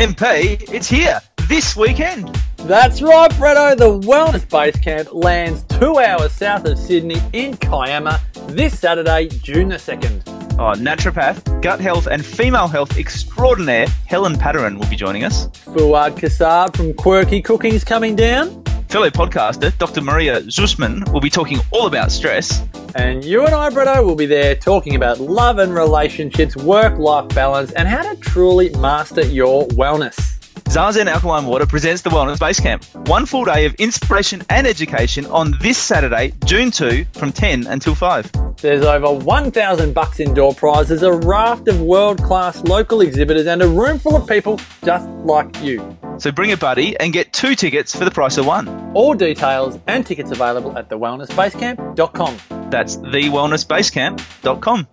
MP, 0.00 0.62
it's 0.72 0.88
here 0.88 1.20
this 1.46 1.76
weekend. 1.76 2.34
That's 2.56 3.02
right, 3.02 3.30
Bretto. 3.32 3.76
The 3.76 4.00
Wellness 4.08 4.48
Base 4.48 4.82
Camp 4.82 5.12
lands 5.12 5.62
two 5.64 5.98
hours 5.98 6.32
south 6.32 6.64
of 6.64 6.78
Sydney 6.78 7.20
in 7.34 7.58
Kiama 7.58 8.18
this 8.46 8.80
Saturday, 8.80 9.28
June 9.28 9.68
the 9.68 9.76
2nd. 9.76 10.22
Oh, 10.54 10.72
naturopath, 10.72 11.60
gut 11.60 11.80
health, 11.80 12.06
and 12.06 12.24
female 12.24 12.66
health 12.66 12.96
extraordinaire 12.96 13.88
Helen 14.06 14.36
Padarin 14.36 14.78
will 14.78 14.88
be 14.88 14.96
joining 14.96 15.22
us. 15.22 15.48
Fuad 15.48 16.16
Kassab 16.16 16.74
from 16.74 16.94
Quirky 16.94 17.42
Cooking's 17.42 17.84
coming 17.84 18.16
down. 18.16 18.64
Fellow 18.88 19.10
podcaster 19.10 19.76
Dr. 19.76 20.00
Maria 20.00 20.40
Zusman 20.44 21.12
will 21.12 21.20
be 21.20 21.28
talking 21.28 21.58
all 21.72 21.86
about 21.86 22.10
stress. 22.10 22.62
And 22.94 23.24
you 23.24 23.44
and 23.44 23.54
I, 23.54 23.70
Bretto, 23.70 24.04
will 24.04 24.16
be 24.16 24.26
there 24.26 24.54
talking 24.54 24.96
about 24.96 25.20
love 25.20 25.58
and 25.58 25.74
relationships, 25.74 26.56
work 26.56 26.98
life 26.98 27.28
balance, 27.30 27.72
and 27.72 27.86
how 27.86 28.02
to 28.02 28.16
truly 28.20 28.70
master 28.70 29.24
your 29.24 29.66
wellness. 29.68 30.38
Zazen 30.70 31.06
Alkaline 31.06 31.46
Water 31.46 31.66
presents 31.66 32.02
the 32.02 32.10
Wellness 32.10 32.38
Base 32.38 32.60
Camp. 32.60 32.84
One 33.08 33.26
full 33.26 33.44
day 33.44 33.66
of 33.66 33.74
inspiration 33.74 34.42
and 34.50 34.68
education 34.68 35.26
on 35.26 35.54
this 35.60 35.76
Saturday, 35.76 36.32
June 36.44 36.70
2, 36.70 37.06
from 37.12 37.32
10 37.32 37.66
until 37.66 37.96
5. 37.96 38.56
There's 38.58 38.84
over 38.84 39.12
1,000 39.12 39.92
bucks 39.92 40.20
indoor 40.20 40.54
prizes, 40.54 41.02
a 41.02 41.12
raft 41.12 41.66
of 41.66 41.80
world-class 41.80 42.62
local 42.62 43.00
exhibitors, 43.00 43.46
and 43.46 43.62
a 43.62 43.68
room 43.68 43.98
full 43.98 44.14
of 44.14 44.28
people 44.28 44.60
just 44.84 45.08
like 45.08 45.60
you. 45.60 45.96
So 46.20 46.30
bring 46.30 46.52
a 46.52 46.56
buddy 46.56 47.00
and 47.00 47.14
get 47.14 47.32
two 47.32 47.54
tickets 47.54 47.96
for 47.96 48.04
the 48.04 48.10
price 48.10 48.36
of 48.36 48.44
one. 48.44 48.92
All 48.92 49.14
details 49.14 49.78
and 49.86 50.04
tickets 50.06 50.30
available 50.30 50.76
at 50.76 50.90
thewellnessbasecamp.com. 50.90 52.70
That's 52.70 52.98
thewellnessbasecamp.com. 52.98 54.86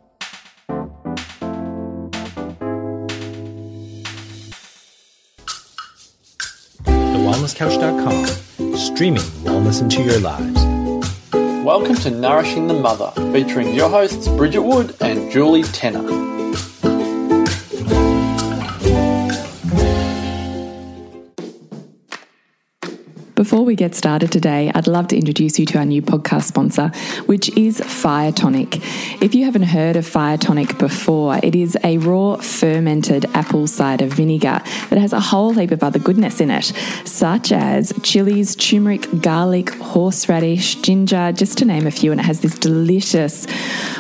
TheWellnessCouch.com, 6.85 8.77
streaming 8.77 9.21
wellness 9.43 9.81
into 9.81 10.01
your 10.03 10.19
lives. 10.19 10.63
Welcome 11.65 11.95
to 11.95 12.09
Nourishing 12.09 12.67
the 12.67 12.73
Mother, 12.73 13.11
featuring 13.33 13.75
your 13.75 13.89
hosts 13.89 14.29
Bridget 14.29 14.61
Wood 14.61 14.95
and 15.01 15.29
Julie 15.29 15.63
Tenner. 15.63 16.36
Before 23.37 23.63
we 23.63 23.75
get 23.75 23.93
started 23.93 24.31
today, 24.31 24.71
I'd 24.73 24.87
love 24.87 25.09
to 25.09 25.15
introduce 25.15 25.59
you 25.59 25.67
to 25.67 25.77
our 25.77 25.85
new 25.85 26.01
podcast 26.01 26.45
sponsor, 26.45 26.87
which 27.27 27.55
is 27.55 27.79
Fire 27.79 28.31
Tonic. 28.31 28.77
If 29.21 29.35
you 29.35 29.45
haven't 29.45 29.61
heard 29.61 29.95
of 29.95 30.07
Fire 30.07 30.39
Tonic 30.39 30.79
before, 30.79 31.39
it 31.43 31.55
is 31.55 31.77
a 31.83 31.99
raw 31.99 32.37
fermented 32.37 33.25
apple 33.35 33.67
cider 33.67 34.07
vinegar 34.07 34.59
that 34.89 34.97
has 34.97 35.13
a 35.13 35.19
whole 35.19 35.53
heap 35.53 35.69
of 35.69 35.83
other 35.83 35.99
goodness 35.99 36.41
in 36.41 36.49
it, 36.49 36.73
such 37.05 37.51
as 37.51 37.93
chilies, 38.01 38.55
turmeric, 38.55 39.07
garlic, 39.21 39.69
horseradish, 39.69 40.73
ginger, 40.81 41.31
just 41.31 41.59
to 41.59 41.65
name 41.65 41.85
a 41.85 41.91
few. 41.91 42.11
And 42.11 42.19
it 42.19 42.23
has 42.25 42.41
this 42.41 42.57
delicious, 42.57 43.45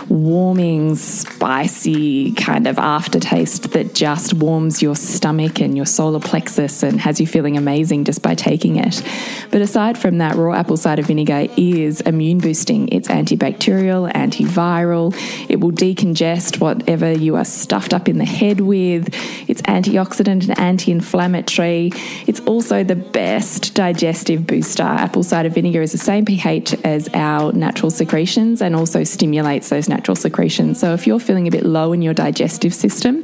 warming, 0.09 0.95
spicy 0.95 2.31
kind 2.31 2.65
of 2.65 2.79
aftertaste 2.79 3.71
that 3.73 3.93
just 3.93 4.33
warms 4.33 4.81
your 4.81 4.95
stomach 4.95 5.61
and 5.61 5.77
your 5.77 5.85
solar 5.85 6.19
plexus 6.19 6.81
and 6.81 6.99
has 7.01 7.21
you 7.21 7.27
feeling 7.27 7.55
amazing 7.55 8.03
just 8.03 8.23
by 8.23 8.33
taking 8.33 8.77
it. 8.77 9.03
But 9.51 9.61
aside 9.61 9.97
from 9.97 10.17
that, 10.19 10.35
raw 10.35 10.53
apple 10.53 10.77
cider 10.77 11.01
vinegar 11.01 11.47
is 11.57 12.01
immune 12.01 12.39
boosting. 12.39 12.89
It's 12.89 13.07
antibacterial, 13.07 14.11
antiviral. 14.13 15.15
It 15.49 15.59
will 15.59 15.71
decongest 15.71 16.59
whatever 16.59 17.11
you 17.11 17.35
are 17.35 17.45
stuffed 17.45 17.93
up 17.93 18.07
in 18.07 18.17
the 18.17 18.25
head 18.25 18.61
with. 18.61 19.09
It's 19.47 19.61
antioxidant 19.63 20.47
and 20.49 20.59
anti 20.59 20.91
inflammatory. 20.91 21.91
It's 22.27 22.39
also 22.41 22.83
the 22.83 22.95
best 22.95 23.73
digestive 23.73 24.45
booster. 24.45 24.83
Apple 24.83 25.23
cider 25.23 25.49
vinegar 25.49 25.81
is 25.81 25.91
the 25.91 25.97
same 25.97 26.25
pH 26.25 26.73
as 26.83 27.09
our 27.13 27.51
natural 27.53 27.91
secretions 27.91 28.61
and 28.61 28.75
also 28.75 29.03
stimulates 29.03 29.69
those 29.69 29.89
natural 29.89 30.15
secretions. 30.15 30.79
So 30.79 30.93
if 30.93 31.07
you're 31.07 31.19
feeling 31.19 31.47
a 31.47 31.51
bit 31.51 31.65
low 31.65 31.93
in 31.93 32.01
your 32.01 32.13
digestive 32.13 32.73
system, 32.73 33.23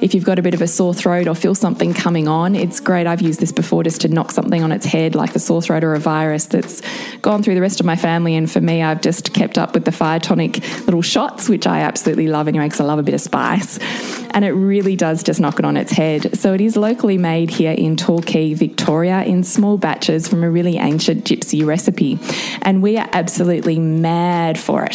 if 0.00 0.14
you've 0.14 0.24
got 0.24 0.38
a 0.38 0.42
bit 0.42 0.54
of 0.54 0.62
a 0.62 0.66
sore 0.68 0.94
throat 0.94 1.28
or 1.28 1.34
feel 1.34 1.54
something 1.54 1.94
coming 1.94 2.28
on, 2.28 2.54
it's 2.54 2.80
great. 2.80 3.06
I've 3.06 3.22
used 3.22 3.40
this 3.40 3.52
before 3.52 3.82
just 3.82 4.00
to 4.02 4.08
knock 4.08 4.30
something 4.32 4.62
on 4.62 4.72
its 4.72 4.86
head, 4.86 5.14
like 5.14 5.34
a 5.34 5.38
sore 5.42 5.60
throat 5.60 5.84
or 5.84 5.94
a 5.94 5.98
virus 5.98 6.46
that's 6.46 6.82
gone 7.18 7.42
through 7.42 7.54
the 7.54 7.60
rest 7.60 7.80
of 7.80 7.86
my 7.86 7.96
family. 7.96 8.34
And 8.34 8.50
for 8.50 8.60
me, 8.60 8.82
I've 8.82 9.00
just 9.00 9.34
kept 9.34 9.58
up 9.58 9.74
with 9.74 9.84
the 9.84 9.92
fire 9.92 10.20
tonic 10.20 10.58
little 10.86 11.02
shots, 11.02 11.48
which 11.48 11.66
I 11.66 11.80
absolutely 11.80 12.28
love 12.28 12.48
anyway, 12.48 12.66
because 12.66 12.80
I 12.80 12.84
love 12.84 12.98
a 12.98 13.02
bit 13.02 13.14
of 13.14 13.20
spice. 13.20 13.78
And 14.34 14.44
it 14.44 14.52
really 14.52 14.96
does 14.96 15.22
just 15.22 15.40
knock 15.40 15.58
it 15.58 15.64
on 15.64 15.76
its 15.76 15.92
head. 15.92 16.38
So 16.38 16.54
it 16.54 16.60
is 16.60 16.76
locally 16.76 17.18
made 17.18 17.50
here 17.50 17.72
in 17.72 17.96
Torquay, 17.96 18.54
Victoria, 18.54 19.22
in 19.24 19.44
small 19.44 19.76
batches 19.76 20.26
from 20.26 20.42
a 20.42 20.50
really 20.50 20.78
ancient 20.78 21.24
gypsy 21.24 21.64
recipe. 21.66 22.18
And 22.62 22.82
we 22.82 22.96
are 22.96 23.08
absolutely 23.12 23.78
mad 23.78 24.58
for 24.58 24.84
it. 24.84 24.94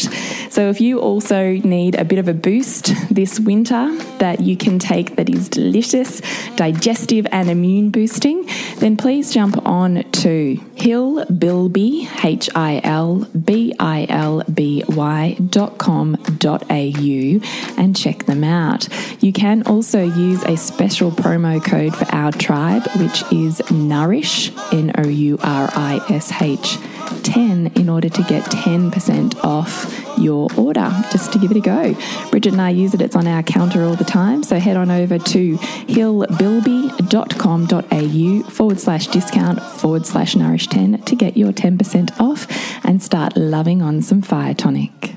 So 0.50 0.70
if 0.70 0.82
you 0.82 1.00
also 1.00 1.54
need 1.58 1.96
a 1.96 2.06
bit 2.06 2.18
of 2.18 2.28
a 2.28 2.34
boost 2.34 2.94
this 3.14 3.40
winter 3.40 3.96
that 4.18 4.42
you 4.42 4.58
can 4.58 4.80
take 4.80 5.18
that 5.18 5.30
is 5.30 5.50
delicious, 5.50 6.22
digestive, 6.56 7.28
and 7.32 7.50
immune 7.50 7.92
boosting, 7.92 8.48
then 8.78 8.98
please 8.98 9.34
jump 9.34 9.58
on 9.68 10.04
to 10.12 10.37
hillbilby, 10.38 12.24
H 12.24 12.50
I 12.56 12.82
L 12.84 13.28
B 13.46 13.74
I 13.80 14.06
L 14.10 14.44
B 14.54 14.84
Y 14.88 15.38
dot 15.50 15.78
com 15.78 16.16
dot 16.38 16.64
au 16.70 17.40
and 17.78 17.96
check 17.96 18.26
them 18.26 18.44
out. 18.44 18.88
You 19.22 19.34
can 19.34 19.64
also 19.64 20.04
use 20.04 20.44
a 20.44 20.56
special 20.58 21.12
promo 21.12 21.64
code 21.64 21.96
for 21.96 22.06
our 22.14 22.32
tribe, 22.32 22.88
which 22.98 23.24
is 23.32 23.62
Nourish, 23.72 24.52
N 24.72 24.92
O 24.98 25.08
U 25.08 25.38
R 25.42 25.70
I 25.74 26.06
S 26.10 26.32
H. 26.42 26.78
10 27.24 27.68
in 27.76 27.90
order 27.90 28.10
to 28.10 28.24
get 28.24 28.44
10% 28.46 29.44
off 29.44 30.07
your 30.18 30.50
order 30.58 30.90
just 31.12 31.32
to 31.34 31.40
give 31.40 31.52
it 31.52 31.58
a 31.58 31.62
go. 31.62 31.96
Bridget 32.30 32.54
and 32.54 32.62
I 32.62 32.70
use 32.72 32.94
it, 32.94 33.02
it's 33.02 33.16
on 33.16 33.26
our 33.28 33.44
counter 33.44 33.84
all 33.84 33.96
the 33.96 34.04
time. 34.04 34.44
So 34.44 34.60
head 34.60 34.78
on 34.78 34.92
over 34.92 35.18
to 35.18 35.58
hillbilby.com.au 35.58 38.50
forward 38.50 38.80
slash 38.80 39.08
discount 39.08 39.62
forward 39.62 40.06
slash 40.06 40.36
nourish 40.36 40.68
10 40.68 41.02
to 41.04 41.16
get 41.16 41.38
your 41.38 41.52
10% 41.52 42.20
off 42.20 42.48
and 42.86 43.02
start 43.02 43.38
loving 43.38 43.82
on 43.82 44.02
some 44.02 44.22
fire 44.22 44.54
tonic. 44.54 45.16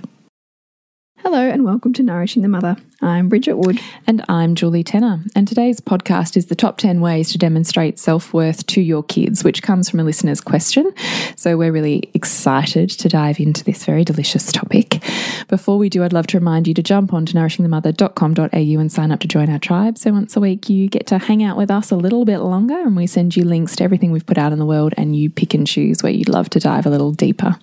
Hello 1.18 1.48
and 1.48 1.64
welcome 1.64 1.92
to 1.94 2.02
Nourishing 2.02 2.42
the 2.42 2.48
Mother. 2.48 2.76
I'm 3.02 3.30
Bridget 3.30 3.56
Wood. 3.56 3.80
And 4.06 4.22
I'm 4.28 4.54
Julie 4.54 4.84
Tenner. 4.84 5.24
And 5.34 5.48
today's 5.48 5.80
podcast 5.80 6.36
is 6.36 6.46
the 6.46 6.54
top 6.54 6.76
10 6.76 7.00
ways 7.00 7.32
to 7.32 7.38
demonstrate 7.38 7.98
self 7.98 8.34
worth 8.34 8.66
to 8.66 8.82
your 8.82 9.02
kids, 9.02 9.42
which 9.42 9.62
comes 9.62 9.88
from 9.88 10.00
a 10.00 10.04
listener's 10.04 10.42
question. 10.42 10.92
So 11.34 11.56
we're 11.56 11.72
really 11.72 12.10
excited 12.12 12.90
to 12.90 13.08
dive 13.08 13.40
into 13.40 13.64
this 13.64 13.86
very 13.86 14.04
delicious 14.04 14.52
topic. 14.52 15.02
Before 15.48 15.78
we 15.78 15.88
do, 15.88 16.04
I'd 16.04 16.12
love 16.12 16.26
to 16.28 16.38
remind 16.38 16.68
you 16.68 16.74
to 16.74 16.82
jump 16.82 17.14
on 17.14 17.24
to 17.26 17.32
nourishingthemother.com.au 17.32 18.80
and 18.80 18.92
sign 18.92 19.12
up 19.12 19.20
to 19.20 19.28
join 19.28 19.48
our 19.48 19.58
tribe. 19.58 19.96
So 19.96 20.12
once 20.12 20.36
a 20.36 20.40
week, 20.40 20.68
you 20.68 20.86
get 20.86 21.06
to 21.06 21.16
hang 21.16 21.42
out 21.42 21.56
with 21.56 21.70
us 21.70 21.90
a 21.90 21.96
little 21.96 22.26
bit 22.26 22.40
longer 22.40 22.78
and 22.78 22.96
we 22.96 23.06
send 23.06 23.34
you 23.34 23.44
links 23.44 23.76
to 23.76 23.84
everything 23.84 24.12
we've 24.12 24.26
put 24.26 24.36
out 24.36 24.52
in 24.52 24.58
the 24.58 24.66
world 24.66 24.92
and 24.98 25.16
you 25.16 25.30
pick 25.30 25.54
and 25.54 25.66
choose 25.66 26.02
where 26.02 26.12
you'd 26.12 26.28
love 26.28 26.50
to 26.50 26.60
dive 26.60 26.84
a 26.84 26.90
little 26.90 27.12
deeper. 27.12 27.56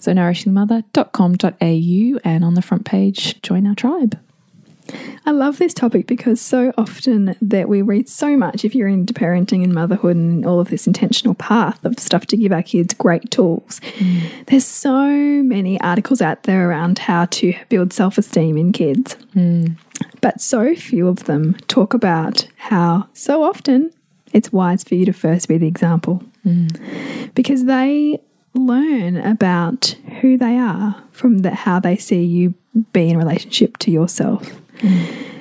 So 0.00 0.12
nourishingthemother.com.au 0.12 2.20
and 2.24 2.44
on 2.44 2.52
the 2.52 2.62
front 2.62 2.84
page, 2.84 3.40
join 3.40 3.66
our 3.66 3.74
tribe. 3.74 4.18
I 5.24 5.30
love 5.32 5.58
this 5.58 5.74
topic 5.74 6.06
because 6.06 6.40
so 6.40 6.72
often 6.78 7.36
that 7.40 7.68
we 7.68 7.82
read 7.82 8.08
so 8.08 8.36
much 8.36 8.64
if 8.64 8.74
you're 8.74 8.88
into 8.88 9.12
parenting 9.12 9.64
and 9.64 9.74
motherhood 9.74 10.16
and 10.16 10.46
all 10.46 10.60
of 10.60 10.68
this 10.68 10.86
intentional 10.86 11.34
path 11.34 11.84
of 11.84 11.98
stuff 11.98 12.26
to 12.26 12.36
give 12.36 12.52
our 12.52 12.62
kids 12.62 12.94
great 12.94 13.30
tools. 13.30 13.80
Mm. 13.98 14.46
There's 14.46 14.66
so 14.66 15.08
many 15.42 15.80
articles 15.80 16.20
out 16.20 16.44
there 16.44 16.68
around 16.70 16.98
how 17.00 17.26
to 17.26 17.54
build 17.68 17.92
self-esteem 17.92 18.56
in 18.56 18.72
kids. 18.72 19.16
Mm. 19.34 19.76
But 20.20 20.40
so 20.40 20.74
few 20.74 21.08
of 21.08 21.24
them 21.24 21.54
talk 21.68 21.94
about 21.94 22.46
how 22.56 23.08
so 23.12 23.42
often 23.42 23.92
it's 24.32 24.52
wise 24.52 24.84
for 24.84 24.94
you 24.94 25.06
to 25.06 25.12
first 25.12 25.48
be 25.48 25.58
the 25.58 25.66
example. 25.66 26.22
Mm. 26.44 27.34
Because 27.34 27.64
they 27.64 28.20
learn 28.54 29.16
about 29.18 29.96
who 30.20 30.38
they 30.38 30.56
are 30.56 31.02
from 31.12 31.38
the, 31.38 31.54
how 31.54 31.80
they 31.80 31.96
see 31.96 32.22
you 32.22 32.54
be 32.92 33.10
in 33.10 33.16
relationship 33.18 33.76
to 33.78 33.90
yourself. 33.90 34.48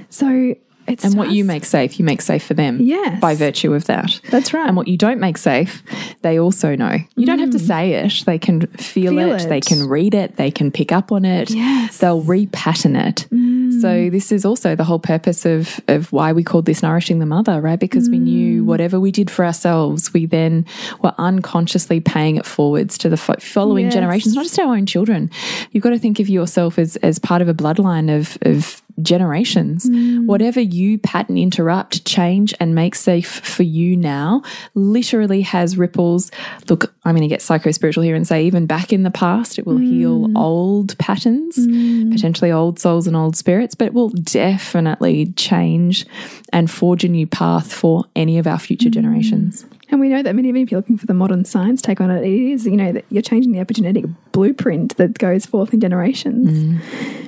So 0.09 0.55
it's 0.87 1.03
and 1.03 1.15
what 1.15 1.31
you 1.31 1.43
make 1.43 1.65
safe, 1.65 1.97
you 1.97 2.05
make 2.05 2.21
safe 2.21 2.45
for 2.45 2.53
them. 2.53 2.79
Yes. 2.79 3.19
By 3.19 3.33
virtue 3.35 3.73
of 3.73 3.85
that. 3.85 4.19
That's 4.29 4.53
right. 4.53 4.67
And 4.67 4.77
what 4.77 4.87
you 4.87 4.97
don't 4.97 5.19
make 5.19 5.37
safe, 5.37 5.81
they 6.21 6.39
also 6.39 6.75
know. 6.75 6.97
You 7.15 7.25
don't 7.25 7.39
have 7.39 7.49
to 7.51 7.57
mm. 7.57 7.67
say 7.67 7.93
it. 7.93 8.23
They 8.25 8.37
can 8.37 8.67
feel, 8.67 9.13
Feel 9.13 9.33
it, 9.33 9.41
it. 9.41 9.49
They 9.49 9.61
can 9.61 9.87
read 9.87 10.13
it. 10.13 10.35
They 10.35 10.51
can 10.51 10.71
pick 10.71 10.91
up 10.91 11.11
on 11.11 11.25
it. 11.25 11.49
Yes. 11.49 11.97
They'll 11.97 12.21
repattern 12.21 13.07
it. 13.07 13.27
Mm. 13.31 13.81
So 13.81 14.09
this 14.11 14.31
is 14.31 14.45
also 14.45 14.75
the 14.75 14.83
whole 14.83 14.99
purpose 14.99 15.45
of 15.45 15.81
of 15.87 16.11
why 16.11 16.31
we 16.33 16.43
called 16.43 16.65
this 16.65 16.83
nourishing 16.83 17.17
the 17.19 17.25
mother, 17.25 17.59
right? 17.59 17.79
Because 17.79 18.09
we 18.09 18.19
knew 18.19 18.61
mm. 18.61 18.65
whatever 18.65 18.99
we 18.99 19.11
did 19.11 19.31
for 19.31 19.43
ourselves, 19.43 20.13
we 20.13 20.27
then 20.27 20.65
were 21.01 21.13
unconsciously 21.17 21.99
paying 21.99 22.35
it 22.35 22.45
forwards 22.45 22.97
to 22.99 23.09
the 23.09 23.17
following 23.17 23.85
Yes. 23.85 23.93
generations, 23.93 24.35
not 24.35 24.43
just 24.43 24.59
our 24.59 24.75
own 24.75 24.85
children. 24.85 25.31
You've 25.71 25.83
got 25.83 25.89
to 25.89 25.99
think 25.99 26.19
of 26.19 26.29
yourself 26.29 26.77
as 26.77 26.95
as 26.97 27.17
part 27.17 27.41
of 27.41 27.49
a 27.49 27.53
bloodline 27.53 28.15
of 28.15 28.37
of 28.43 28.83
generations. 29.01 29.89
Mm. 29.89 30.25
Whatever 30.25 30.59
you 30.59 30.97
pattern 30.97 31.37
interrupt, 31.37 32.05
change, 32.05 32.53
and 32.59 32.75
make 32.75 32.95
safe 32.95 33.39
for 33.39 33.63
you 33.63 33.97
now 33.97 34.41
literally 34.73 35.41
has 35.41 35.77
ripples. 35.77 36.31
Look, 36.69 36.93
I'm 37.03 37.15
going 37.15 37.21
to 37.21 37.27
get 37.27 37.41
psycho 37.41 37.71
spiritual 37.71 38.03
here 38.03 38.15
and 38.15 38.27
say, 38.27 38.45
even 38.45 38.65
back 38.65 38.93
in 38.93 39.03
the 39.03 39.11
past, 39.11 39.59
it 39.59 39.65
will 39.65 39.77
heal 39.77 40.27
mm. 40.27 40.37
old 40.37 40.97
patterns, 40.97 41.57
mm. 41.57 42.11
potentially 42.11 42.51
old 42.51 42.79
souls 42.79 43.07
and 43.07 43.15
old 43.15 43.35
spirits, 43.35 43.75
but 43.75 43.85
it 43.85 43.93
will 43.93 44.09
definitely 44.09 45.27
change 45.33 46.05
and 46.53 46.71
forge 46.71 47.03
a 47.03 47.07
new 47.07 47.27
path 47.27 47.71
for 47.73 48.05
any 48.15 48.37
of 48.37 48.47
our 48.47 48.59
future 48.59 48.89
generations. 48.89 49.65
And 49.89 49.99
we 49.99 50.09
know 50.09 50.23
that 50.23 50.35
many 50.35 50.49
of 50.49 50.55
you, 50.55 50.63
if 50.63 50.71
you're 50.71 50.79
looking 50.79 50.97
for 50.97 51.05
the 51.05 51.13
modern 51.13 51.45
science 51.45 51.81
take 51.81 52.01
on 52.01 52.09
it, 52.09 52.23
it 52.23 52.51
is, 52.51 52.65
you 52.65 52.75
know, 52.75 52.91
that 52.91 53.05
you're 53.09 53.21
changing 53.21 53.51
the 53.51 53.59
epigenetic 53.59 54.11
blueprint 54.31 54.97
that 54.97 55.17
goes 55.19 55.45
forth 55.45 55.73
in 55.73 55.79
generations. 55.79 56.81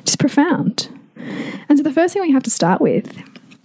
Just 0.04 0.18
profound. 0.20 0.90
And 1.70 1.78
so 1.78 1.84
the 1.84 1.92
first 1.92 2.14
thing 2.14 2.22
we 2.22 2.32
have 2.32 2.44
to 2.44 2.52
start 2.52 2.82
with 2.82 3.18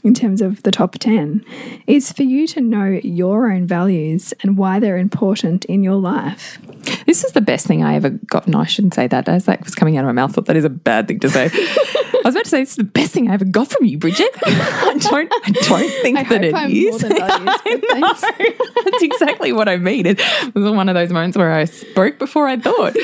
in 0.05 0.15
terms 0.15 0.41
of 0.41 0.63
the 0.63 0.71
top 0.71 0.95
10 0.99 1.45
is 1.87 2.13
for 2.13 2.23
you 2.23 2.47
to 2.49 2.61
know 2.61 3.01
your 3.03 3.51
own 3.51 3.67
values 3.67 4.35
and 4.43 4.57
why 4.57 4.81
they're 4.81 4.97
important 4.97 5.65
in 5.67 5.83
your 5.83 5.95
life. 5.95 6.59
This 7.07 7.25
is 7.25 7.33
the 7.33 7.41
best 7.41 7.67
thing 7.67 7.83
I 7.85 7.95
ever 7.95 8.11
got. 8.11 8.49
No, 8.49 8.61
I 8.61 8.67
shouldn't 8.67 8.95
say 8.95 9.07
that. 9.07 9.29
As 9.29 9.45
that 9.45 9.63
was 9.65 9.75
coming 9.75 9.97
out 9.97 10.05
of 10.05 10.07
my 10.07 10.13
mouth, 10.13 10.31
I 10.31 10.35
thought 10.35 10.47
that 10.47 10.57
is 10.57 10.65
a 10.65 10.71
bad 10.71 11.09
thing 11.09 11.21
to 11.21 11.31
say. 11.31 11.51
I 12.25 12.29
was 12.29 12.35
about 12.35 12.45
to 12.45 12.51
say 12.51 12.63
it's 12.63 12.77
the 12.77 12.85
best 12.85 13.13
thing 13.13 13.29
I 13.29 13.35
ever 13.35 13.45
got 13.45 13.71
from 13.71 13.85
you, 13.85 13.99
Bridget. 13.99 14.31
I 14.45 14.97
don't. 14.99 15.33
I 15.45 15.51
don't 15.51 16.03
think 16.03 16.19
I 16.19 16.23
that 16.25 16.45
it 16.45 16.55
I'm 16.55 16.71
is. 16.71 16.91
more 16.91 16.99
than 16.99 17.17
values, 17.17 17.61
but 17.65 17.91
I 17.91 17.99
know. 17.99 18.83
That's 18.85 19.03
exactly 19.03 19.53
what 19.53 19.69
I 19.69 19.77
mean. 19.77 20.07
It 20.07 20.21
was 20.55 20.71
one 20.71 20.89
of 20.89 20.95
those 20.95 21.11
moments 21.11 21.37
where 21.37 21.53
I 21.53 21.65
spoke 21.65 22.19
before 22.19 22.47
I 22.47 22.57
thought. 22.59 22.95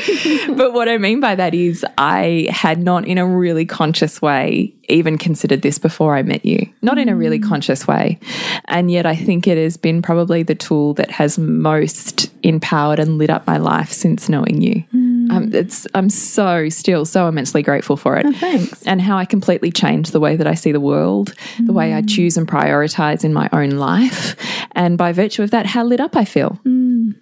but 0.57 0.73
what 0.73 0.89
I 0.89 0.99
mean 0.99 1.21
by 1.21 1.35
that 1.35 1.53
is 1.53 1.85
I 1.97 2.47
had 2.51 2.81
not, 2.81 3.07
in 3.07 3.19
a 3.19 3.27
really 3.27 3.67
conscious 3.67 4.23
way, 4.23 4.75
even 4.89 5.19
considered 5.19 5.63
this 5.63 5.79
before 5.79 6.17
I 6.17 6.23
met 6.23 6.45
you. 6.45 6.69
Not 6.89 6.97
in 6.97 7.11
a 7.11 7.15
really 7.15 7.39
mm. 7.39 7.47
conscious 7.47 7.87
way. 7.87 8.19
And 8.65 8.91
yet 8.91 9.05
I 9.05 9.15
think 9.15 9.47
it 9.47 9.59
has 9.59 9.77
been 9.77 10.01
probably 10.01 10.43
the 10.43 10.55
tool 10.55 10.95
that 10.95 11.11
has 11.11 11.37
most 11.37 12.33
empowered 12.43 12.99
and 12.99 13.19
lit 13.19 13.29
up 13.29 13.47
my 13.47 13.59
life 13.59 13.93
since 13.93 14.31
knowing 14.31 14.63
you. 14.63 14.85
Mm. 14.95 15.31
Um, 15.31 15.55
it's, 15.55 15.87
I'm 15.93 16.09
so 16.09 16.71
still 16.71 17.05
so 17.05 17.29
immensely 17.29 17.63
grateful 17.63 17.99
for 17.99 18.17
it. 18.17 18.25
Oh, 18.25 18.33
thanks. 18.33 18.83
And 18.87 19.03
how 19.03 19.19
I 19.19 19.27
completely 19.27 19.71
changed 19.71 20.13
the 20.13 20.21
way 20.21 20.35
that 20.37 20.47
I 20.47 20.55
see 20.55 20.73
the 20.73 20.81
world, 20.81 21.35
the 21.61 21.75
way 21.75 21.93
I 21.93 22.01
mm. 22.01 22.09
choose 22.09 22.39
and 22.39 22.49
prioritize 22.49 23.23
in 23.23 23.35
my 23.35 23.51
own 23.53 23.73
life. 23.73 24.35
And 24.73 24.97
by 24.97 25.13
virtue 25.13 25.43
of 25.43 25.51
that, 25.51 25.67
how 25.67 25.85
lit 25.85 26.01
up 26.01 26.17
I 26.17 26.25
feel. 26.25 26.59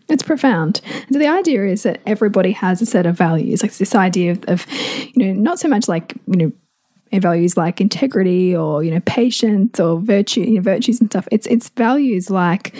It's 0.09 0.23
profound. 0.23 0.81
And 0.93 1.13
so 1.15 1.19
the 1.19 1.27
idea 1.27 1.67
is 1.67 1.83
that 1.83 2.01
everybody 2.07 2.53
has 2.53 2.81
a 2.81 2.87
set 2.87 3.05
of 3.07 3.19
values, 3.19 3.65
like 3.65 3.75
this 3.75 3.97
idea 3.97 4.31
of, 4.31 4.45
of 4.47 4.67
you 5.13 5.27
know, 5.27 5.33
not 5.33 5.59
so 5.59 5.67
much 5.67 5.89
like, 5.89 6.15
you 6.29 6.37
know, 6.37 6.53
values 7.13 7.57
like 7.57 7.81
integrity 7.81 8.55
or 8.57 8.83
you 8.83 8.91
know 8.91 9.01
patience 9.01 9.81
or 9.81 10.01
virtue 10.01 10.43
you 10.43 10.57
know, 10.57 10.61
virtues 10.61 11.01
and 11.01 11.11
stuff. 11.11 11.29
It's 11.31 11.47
it's 11.47 11.69
values 11.71 12.31
like 12.31 12.75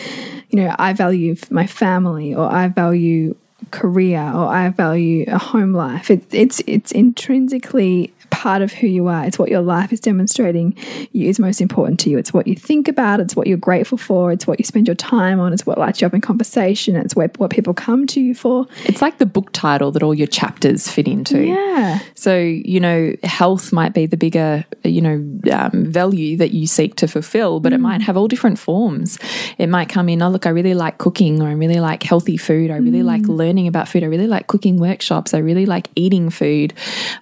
you 0.51 0.63
know 0.63 0.75
i 0.79 0.93
value 0.93 1.37
my 1.51 1.67
family 1.67 2.35
or 2.35 2.47
i 2.47 2.69
value 2.69 3.35
career 3.71 4.21
or 4.21 4.47
i 4.47 4.69
value 4.69 5.25
a 5.29 5.39
home 5.39 5.73
life. 5.73 6.11
It, 6.11 6.23
it's 6.33 6.63
it's 6.67 6.93
intrinsically 6.93 8.13
part 8.37 8.61
of 8.61 8.71
who 8.73 8.87
you 8.87 9.07
are 9.09 9.25
it's 9.25 9.39
what 9.39 9.49
your 9.49 9.63
life 9.63 9.93
is 9.93 10.01
demonstrating 10.01 10.77
is 11.15 11.39
most 11.39 11.61
important 11.61 11.99
to 11.99 12.11
you 12.11 12.19
it's 12.19 12.33
what 12.33 12.47
you 12.47 12.55
think 12.55 12.87
about 12.87 13.19
it's 13.19 13.35
what 13.35 13.47
you're 13.47 13.57
grateful 13.57 13.97
for 13.97 14.31
it's 14.31 14.47
what 14.47 14.59
you 14.61 14.65
spend 14.65 14.87
your 14.87 14.95
time 14.95 15.41
on 15.41 15.53
it's 15.55 15.65
what 15.65 15.79
lights 15.79 16.01
you 16.01 16.07
up 16.07 16.13
in 16.13 16.21
conversation 16.21 16.97
it's 16.97 17.17
what, 17.17 17.37
what 17.39 17.51
people 17.51 17.73
come 17.73 18.07
to 18.07 18.21
you 18.21 18.35
for 18.35 18.67
It's 18.85 19.01
like 19.01 19.17
the 19.19 19.27
book 19.27 19.51
title 19.53 19.91
that 19.93 20.03
all 20.03 20.15
your 20.15 20.27
chapters 20.27 20.87
fit 20.89 21.09
into. 21.09 21.39
yeah 21.45 22.01
So, 22.15 22.37
you 22.37 22.81
know, 22.81 23.15
health 23.23 23.73
might 23.73 23.95
be 23.95 24.07
the 24.07 24.17
bigger, 24.17 24.65
you 24.85 25.01
know, 25.01 25.17
um, 25.53 25.85
value 25.87 26.37
that 26.39 26.53
you 26.53 26.67
seek 26.67 26.97
to 26.97 27.07
fulfill, 27.07 27.61
but 27.61 27.73
it 27.73 27.79
might 27.79 28.01
have 28.03 28.17
all 28.17 28.29
different 28.29 28.59
forms. 28.59 29.19
It 29.59 29.69
might 29.69 29.89
come 29.89 30.09
in, 30.09 30.23
oh, 30.23 30.31
look, 30.31 30.47
I 30.47 30.51
really 30.51 30.75
like 30.75 30.99
cooking, 30.99 31.43
or 31.43 31.49
I 31.49 31.53
really 31.53 31.81
like 31.81 32.03
healthy 32.03 32.37
food. 32.37 32.71
I 32.71 32.77
really 32.77 33.03
like 33.03 33.23
learning 33.27 33.69
about 33.69 33.89
food. 33.89 34.03
I 34.03 34.07
really 34.07 34.27
like 34.27 34.47
cooking 34.47 34.79
workshops. 34.79 35.35
I 35.35 35.39
really 35.39 35.67
like 35.67 35.89
eating 35.95 36.31
food. 36.31 36.73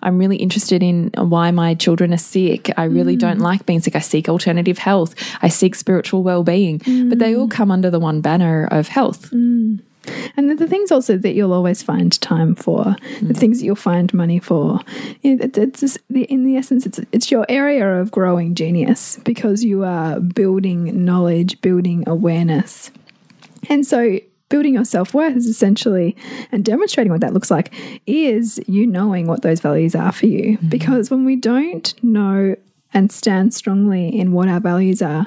I'm 0.03 0.19
really 0.19 0.37
interested 0.37 0.83
in 0.83 1.04
why 1.17 1.51
my 1.51 1.75
children 1.75 2.13
are 2.13 2.19
sick. 2.19 2.71
I 2.77 2.85
really 2.85 3.17
don't 3.17 3.39
mm. 3.39 3.43
like 3.43 3.67
being 3.67 3.81
sick. 3.81 3.97
I 3.97 4.01
seek 4.01 4.29
alternative 4.29 4.79
health. 4.79 5.15
I 5.43 5.49
seek 5.49 5.75
spiritual 5.75 6.23
well 6.23 6.45
being. 6.45 6.79
But 7.09 7.19
they 7.19 7.37
all 7.37 7.49
mm. 7.49 7.51
come 7.51 7.71
under 7.71 7.91
the 7.91 8.01
one 8.01 8.21
banner 8.21 8.69
of 8.71 8.89
health. 8.89 9.31
Mm. 9.31 9.81
And 10.37 10.51
the, 10.51 10.55
the 10.55 10.69
things 10.69 10.93
also 10.93 11.17
that 11.17 11.35
you'll 11.35 11.53
always 11.53 11.83
find 11.83 12.19
time 12.21 12.55
for, 12.55 12.95
the 13.23 13.35
things 13.35 13.59
that 13.59 13.65
you'll 13.65 13.77
find 13.77 14.13
money 14.13 14.39
for. 14.39 14.81
You 15.23 15.39
it- 15.41 15.57
it's 15.57 15.81
just 15.81 15.99
the, 16.11 16.25
in 16.25 16.45
the 16.45 16.57
essence, 16.57 16.87
it's 16.87 17.01
it's 17.13 17.31
your 17.31 17.47
area 17.49 18.01
of 18.01 18.11
growing 18.11 18.55
genius 18.55 19.19
because 19.25 19.65
you 19.65 19.85
are 19.85 20.21
building 20.21 21.05
knowledge, 21.05 21.61
building 21.61 22.05
awareness, 22.07 22.91
and 23.69 23.87
so 23.87 24.19
building 24.49 24.75
your 24.75 24.85
self 24.85 25.15
worth 25.15 25.37
is 25.37 25.47
essentially 25.47 26.17
and 26.53 26.65
demonstrating 26.65 27.13
what 27.13 27.21
that 27.21 27.33
looks 27.33 27.51
like 27.51 27.73
is 28.07 28.61
you 28.67 28.87
knowing 28.87 29.27
what 29.27 29.43
those 29.43 29.61
values 29.61 29.95
are 29.95 30.13
for 30.13 30.27
you. 30.27 30.59
Mm-hmm. 30.59 30.69
Because 30.69 31.11
when 31.11 31.25
we 31.25 31.37
don't 31.37 31.95
know 32.03 32.57
and 32.95 33.11
stand 33.13 33.53
strongly 33.53 34.09
in 34.09 34.33
what 34.33 34.49
our 34.49 34.61
values 34.61 35.03
are, 35.03 35.27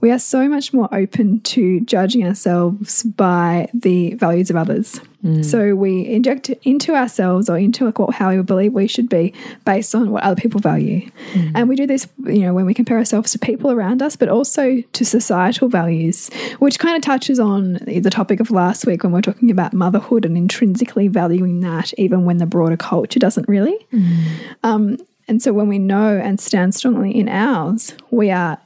we 0.00 0.10
are 0.10 0.18
so 0.18 0.48
much 0.48 0.72
more 0.72 0.88
open 0.94 1.40
to 1.40 1.80
judging 1.80 2.26
ourselves 2.26 3.02
by 3.02 3.68
the 3.74 4.14
values 4.14 4.48
of 4.48 4.56
others. 4.56 5.00
Mm. 5.22 5.44
So 5.44 5.74
we 5.74 6.06
inject 6.06 6.48
into 6.62 6.94
ourselves 6.94 7.50
or 7.50 7.58
into 7.58 7.84
like 7.84 7.98
what, 7.98 8.14
how 8.14 8.30
we 8.30 8.40
believe 8.40 8.72
we 8.72 8.86
should 8.86 9.10
be 9.10 9.34
based 9.66 9.94
on 9.94 10.10
what 10.10 10.22
other 10.22 10.40
people 10.40 10.60
value. 10.60 11.10
Mm. 11.32 11.52
And 11.54 11.68
we 11.68 11.76
do 11.76 11.86
this, 11.86 12.08
you 12.24 12.40
know, 12.40 12.54
when 12.54 12.64
we 12.64 12.72
compare 12.72 12.96
ourselves 12.96 13.32
to 13.32 13.38
people 13.38 13.70
around 13.70 14.00
us, 14.00 14.16
but 14.16 14.30
also 14.30 14.80
to 14.80 15.04
societal 15.04 15.68
values, 15.68 16.30
which 16.58 16.78
kind 16.78 16.96
of 16.96 17.02
touches 17.02 17.38
on 17.38 17.74
the 17.86 18.10
topic 18.10 18.40
of 18.40 18.50
last 18.50 18.86
week 18.86 19.02
when 19.02 19.12
we 19.12 19.18
are 19.18 19.22
talking 19.22 19.50
about 19.50 19.74
motherhood 19.74 20.24
and 20.24 20.38
intrinsically 20.38 21.08
valuing 21.08 21.60
that, 21.60 21.92
even 21.98 22.24
when 22.24 22.38
the 22.38 22.46
broader 22.46 22.78
culture 22.78 23.18
doesn't 23.18 23.46
really. 23.48 23.76
Mm. 23.92 24.24
Um, 24.62 24.96
and 25.30 25.40
so 25.40 25.52
when 25.52 25.68
we 25.68 25.78
know 25.78 26.18
and 26.18 26.40
stand 26.40 26.74
strongly 26.74 27.16
in 27.16 27.28
ours, 27.28 27.94
we 28.10 28.32
are 28.32 28.58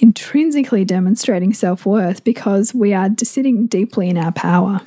intrinsically 0.00 0.84
demonstrating 0.84 1.54
self 1.54 1.86
worth 1.86 2.24
because 2.24 2.74
we 2.74 2.92
are 2.92 3.08
sitting 3.22 3.68
deeply 3.68 4.08
in 4.08 4.18
our 4.18 4.32
power. 4.32 4.80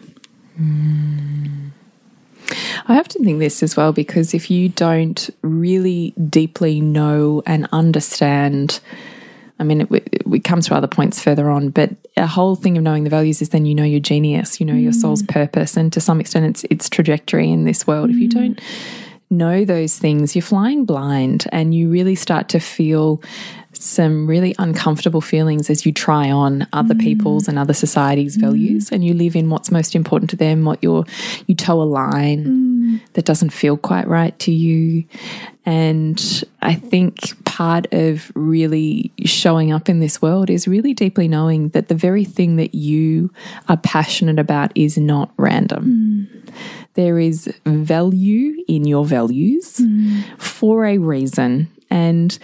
Mm. 0.59 1.71
I 2.85 2.99
often 2.99 3.23
think 3.23 3.39
this 3.39 3.63
as 3.63 3.77
well 3.77 3.93
because 3.93 4.33
if 4.33 4.51
you 4.51 4.67
don't 4.67 5.29
really 5.41 6.13
deeply 6.29 6.81
know 6.81 7.41
and 7.45 7.65
understand, 7.71 8.81
I 9.57 9.63
mean, 9.63 9.79
it, 9.79 9.91
it, 9.91 10.23
it 10.25 10.43
comes 10.43 10.67
to 10.67 10.75
other 10.75 10.88
points 10.88 11.23
further 11.23 11.50
on, 11.50 11.69
but 11.69 11.91
a 12.17 12.27
whole 12.27 12.57
thing 12.57 12.75
of 12.75 12.83
knowing 12.83 13.05
the 13.05 13.09
values 13.09 13.41
is 13.41 13.50
then 13.50 13.65
you 13.65 13.73
know 13.73 13.85
your 13.85 14.01
genius, 14.01 14.59
you 14.59 14.65
know 14.65 14.73
your 14.73 14.91
mm. 14.91 15.00
soul's 15.00 15.23
purpose, 15.23 15.77
and 15.77 15.93
to 15.93 16.01
some 16.01 16.19
extent 16.19 16.45
its 16.45 16.65
its 16.65 16.89
trajectory 16.89 17.50
in 17.50 17.63
this 17.63 17.88
world. 17.88 18.09
If 18.09 18.17
you 18.17 18.27
mm. 18.27 18.33
don't 18.33 18.61
know 19.31 19.65
those 19.65 19.97
things, 19.97 20.35
you're 20.35 20.41
flying 20.41 20.85
blind, 20.85 21.47
and 21.51 21.73
you 21.73 21.89
really 21.89 22.15
start 22.15 22.50
to 22.50 22.59
feel 22.59 23.21
some 23.73 24.27
really 24.27 24.53
uncomfortable 24.59 25.21
feelings 25.21 25.69
as 25.69 25.85
you 25.85 25.93
try 25.93 26.29
on 26.29 26.67
other 26.73 26.93
mm. 26.93 27.00
people's 27.00 27.47
and 27.47 27.57
other 27.57 27.73
societies' 27.73 28.38
mm. 28.38 28.41
values, 28.41 28.91
and 28.91 29.03
you 29.03 29.13
live 29.13 29.35
in 29.35 29.50
what's 29.50 29.71
most 29.71 29.95
important 29.95 30.29
to 30.29 30.35
them, 30.35 30.65
what 30.65 30.83
you're 30.83 31.05
you 31.47 31.55
toe 31.55 31.81
a 31.81 31.83
line 31.83 32.45
mm. 32.45 33.13
that 33.13 33.25
doesn't 33.25 33.51
feel 33.51 33.77
quite 33.77 34.07
right 34.07 34.38
to 34.39 34.51
you. 34.51 35.05
And 35.65 36.43
I 36.61 36.73
think 36.73 37.43
part 37.45 37.91
of 37.93 38.31
really 38.35 39.11
showing 39.25 39.71
up 39.71 39.89
in 39.89 40.00
this 40.00 40.21
world 40.21 40.50
is 40.50 40.67
really 40.67 40.93
deeply 40.93 41.27
knowing 41.27 41.69
that 41.69 41.88
the 41.88 41.95
very 41.95 42.25
thing 42.25 42.55
that 42.55 42.73
you 42.73 43.31
are 43.69 43.77
passionate 43.77 44.39
about 44.39 44.71
is 44.75 44.97
not 44.97 45.31
random. 45.38 45.83
There 46.93 47.19
is 47.19 47.53
value 47.65 48.63
in 48.67 48.86
your 48.86 49.05
values 49.05 49.77
mm. 49.77 50.24
for 50.38 50.86
a 50.86 50.98
reason. 50.98 51.69
And 51.89 52.38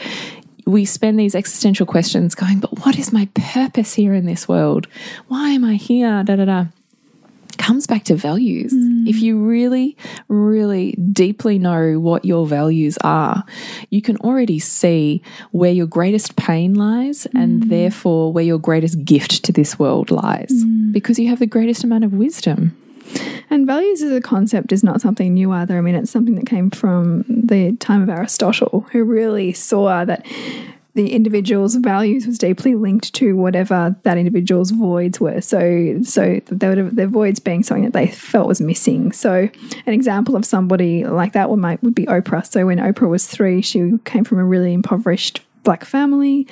we 0.65 0.85
spend 0.85 1.19
these 1.19 1.35
existential 1.35 1.85
questions 1.85 2.35
going, 2.35 2.59
but 2.59 2.85
what 2.85 2.97
is 2.99 3.13
my 3.13 3.27
purpose 3.33 3.93
here 3.93 4.13
in 4.13 4.25
this 4.25 4.47
world? 4.47 4.87
Why 5.27 5.49
am 5.51 5.63
I 5.63 5.75
here? 5.75 6.23
Da 6.23 6.35
da 6.35 6.45
da 6.45 6.65
comes 7.57 7.87
back 7.87 8.05
to 8.05 8.15
values. 8.15 8.73
Mm. 8.73 9.07
If 9.07 9.21
you 9.21 9.43
really, 9.43 9.97
really 10.27 10.93
deeply 10.93 11.59
know 11.59 11.99
what 11.99 12.23
your 12.23 12.47
values 12.47 12.97
are, 13.03 13.43
you 13.89 14.01
can 14.01 14.17
already 14.17 14.59
see 14.59 15.21
where 15.51 15.71
your 15.71 15.87
greatest 15.87 16.35
pain 16.35 16.75
lies 16.75 17.25
and 17.33 17.63
mm. 17.63 17.69
therefore 17.69 18.31
where 18.31 18.43
your 18.43 18.59
greatest 18.59 19.03
gift 19.03 19.43
to 19.45 19.51
this 19.51 19.77
world 19.77 20.11
lies 20.11 20.63
because 20.91 21.19
you 21.19 21.27
have 21.29 21.39
the 21.39 21.45
greatest 21.45 21.83
amount 21.83 22.03
of 22.03 22.13
wisdom. 22.13 22.75
And 23.49 23.65
values 23.65 24.01
as 24.01 24.11
a 24.11 24.21
concept 24.21 24.71
is 24.71 24.83
not 24.83 25.01
something 25.01 25.33
new 25.33 25.51
either. 25.51 25.77
I 25.77 25.81
mean, 25.81 25.95
it's 25.95 26.11
something 26.11 26.35
that 26.35 26.45
came 26.45 26.69
from 26.69 27.23
the 27.27 27.73
time 27.77 28.01
of 28.01 28.09
Aristotle, 28.09 28.85
who 28.91 29.03
really 29.03 29.53
saw 29.53 30.05
that 30.05 30.25
the 30.97 31.13
individual's 31.13 31.75
values 31.75 32.25
was 32.25 32.39
deeply 32.39 32.73
linked 32.73 33.13
to 33.13 33.37
whatever 33.37 33.95
that 34.01 34.17
individual's 34.17 34.71
voids 34.71 35.19
were. 35.19 35.39
So, 35.41 36.01
so 36.01 36.41
they 36.47 36.67
would 36.67 36.77
have, 36.79 36.95
their 36.95 37.07
voids 37.07 37.39
being 37.39 37.61
something 37.61 37.83
that 37.83 37.93
they 37.93 38.07
felt 38.07 38.47
was 38.47 38.59
missing. 38.59 39.11
So, 39.11 39.47
an 39.85 39.93
example 39.93 40.35
of 40.35 40.43
somebody 40.43 41.05
like 41.05 41.33
that 41.33 41.51
one 41.51 41.59
might 41.59 41.83
would 41.83 41.93
be 41.93 42.07
Oprah. 42.07 42.45
So, 42.45 42.65
when 42.65 42.79
Oprah 42.79 43.07
was 43.07 43.27
three, 43.27 43.61
she 43.61 43.99
came 44.05 44.23
from 44.23 44.39
a 44.39 44.43
really 44.43 44.73
impoverished 44.73 45.41
black 45.63 45.85
family, 45.85 46.47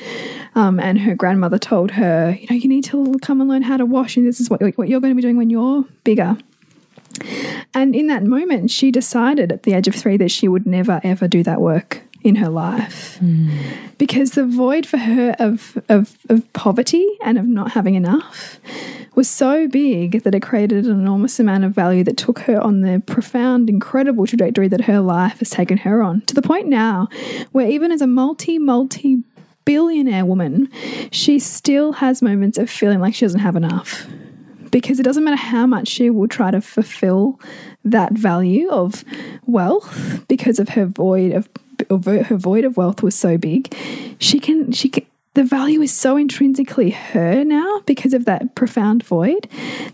um, 0.54 0.80
and 0.80 1.00
her 1.00 1.16
grandmother 1.16 1.58
told 1.58 1.90
her, 1.92 2.38
you 2.40 2.48
know, 2.50 2.56
you 2.56 2.68
need 2.68 2.84
to 2.84 3.18
come 3.22 3.42
and 3.42 3.50
learn 3.50 3.64
how 3.64 3.78
to 3.78 3.86
wash, 3.86 4.16
and 4.16 4.28
this 4.28 4.40
is 4.40 4.50
what, 4.50 4.62
what 4.78 4.90
you're 4.90 5.02
going 5.02 5.12
to 5.12 5.16
be 5.16 5.22
doing 5.22 5.38
when 5.38 5.50
you're 5.50 5.86
bigger. 6.04 6.38
And 7.74 7.96
in 7.96 8.08
that 8.08 8.24
moment, 8.24 8.72
she 8.72 8.92
decided 8.92 9.52
at 9.52 9.64
the 9.64 9.74
age 9.74 9.88
of 9.88 9.96
three 9.96 10.18
that 10.18 10.32
she 10.32 10.48
would 10.48 10.66
never 10.66 11.02
ever 11.04 11.28
do 11.28 11.44
that 11.44 11.62
work 11.62 12.02
in 12.26 12.36
her 12.36 12.50
life. 12.50 13.18
Hmm. 13.18 13.50
Because 14.00 14.32
the 14.32 14.46
void 14.46 14.88
for 14.88 14.98
her 14.98 15.36
of, 15.38 15.78
of, 15.90 16.18
of 16.28 16.52
poverty 16.54 17.08
and 17.24 17.38
of 17.38 17.46
not 17.46 17.74
having 17.74 17.94
enough 17.94 18.60
was 19.14 19.30
so 19.30 19.68
big 19.68 20.24
that 20.24 20.34
it 20.34 20.42
created 20.42 20.86
an 20.86 21.00
enormous 21.00 21.40
amount 21.40 21.64
of 21.64 21.72
value 21.72 22.04
that 22.04 22.18
took 22.18 22.40
her 22.40 22.60
on 22.60 22.82
the 22.82 23.02
profound, 23.06 23.70
incredible 23.70 24.26
trajectory 24.26 24.68
that 24.68 24.82
her 24.82 25.00
life 25.00 25.38
has 25.40 25.52
taken 25.52 25.78
her 25.78 26.02
on 26.02 26.22
to 26.22 26.34
the 26.34 26.42
point 26.42 26.68
now 26.68 27.08
where 27.52 27.70
even 27.70 27.92
as 27.92 28.02
a 28.02 28.08
multi, 28.08 28.58
multi 28.58 29.24
billionaire 29.64 30.26
woman, 30.26 30.70
she 31.12 31.38
still 31.38 31.94
has 31.94 32.24
moments 32.24 32.58
of 32.58 32.70
feeling 32.70 33.00
like 33.00 33.14
she 33.14 33.26
doesn't 33.26 33.40
have 33.40 33.56
enough 33.56 34.08
because 34.72 35.00
it 35.00 35.04
doesn't 35.04 35.24
matter 35.24 35.36
how 35.36 35.66
much 35.66 35.88
she 35.88 36.10
will 36.10 36.28
try 36.28 36.52
to 36.52 36.62
fulfill 36.62 37.40
that 37.84 38.14
value 38.14 38.70
of 38.70 39.04
wealth 39.46 40.26
because 40.28 40.60
of 40.60 40.70
her 40.70 40.86
void 40.86 41.32
of, 41.32 41.50
her 42.06 42.38
void 42.38 42.66
of 42.66 42.78
wealth 42.78 43.04
was 43.04 43.16
so 43.16 43.38
big 43.38 43.74
she 44.20 44.40
can 44.40 44.72
she 44.72 44.90
can 44.90 45.06
the 45.36 45.44
value 45.44 45.82
is 45.82 45.94
so 45.94 46.16
intrinsically 46.16 46.92
her 46.92 47.44
now 47.44 47.82
because 47.86 48.14
of 48.14 48.24
that 48.26 48.56
profound 48.56 49.04
void 49.04 49.48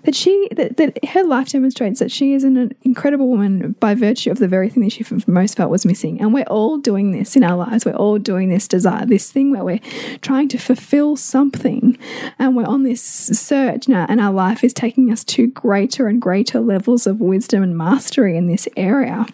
that 0.03 0.15
she 0.15 0.48
that, 0.55 0.77
that 0.77 1.03
her 1.10 1.24
life 1.24 1.50
demonstrates 1.50 2.00
that 2.00 2.12
she 2.12 2.33
is 2.33 2.43
an 2.43 2.74
incredible 2.83 3.27
woman 3.27 3.75
by 3.79 3.95
virtue 3.95 4.29
of 4.29 4.38
the 4.38 4.48
very 4.48 4.69
thing 4.69 4.83
that 4.83 4.91
she 4.91 5.05
most 5.25 5.57
felt 5.57 5.71
was 5.71 5.86
missing. 5.86 6.21
And 6.21 6.33
we're 6.33 6.43
all 6.43 6.77
doing 6.77 7.12
this 7.12 7.36
in 7.36 7.43
our 7.43 7.57
lives. 7.57 7.86
We're 7.86 7.93
all 7.93 8.19
doing 8.19 8.50
this 8.50 8.67
desire 8.67 9.05
this 9.05 9.31
thing 9.31 9.51
where 9.51 9.63
we're 9.63 9.81
trying 10.21 10.48
to 10.50 10.60
fulfill 10.60 11.15
something. 11.15 11.98
And 12.38 12.55
we're 12.55 12.65
on 12.65 12.83
this 12.83 13.01
search 13.01 13.88
now 13.88 14.05
and 14.07 14.21
our 14.21 14.31
life 14.31 14.63
is 14.63 14.74
taking 14.74 15.12
us 15.12 15.24
to 15.25 15.48
greater 15.48 16.07
and 16.07 16.21
greater 16.21 16.60
levels 16.60 17.07
of 17.07 17.19
wisdom 17.19 17.63
and 17.63 17.75
mastery 17.75 18.38
in 18.38 18.45
this 18.45 18.67
area 18.77 19.25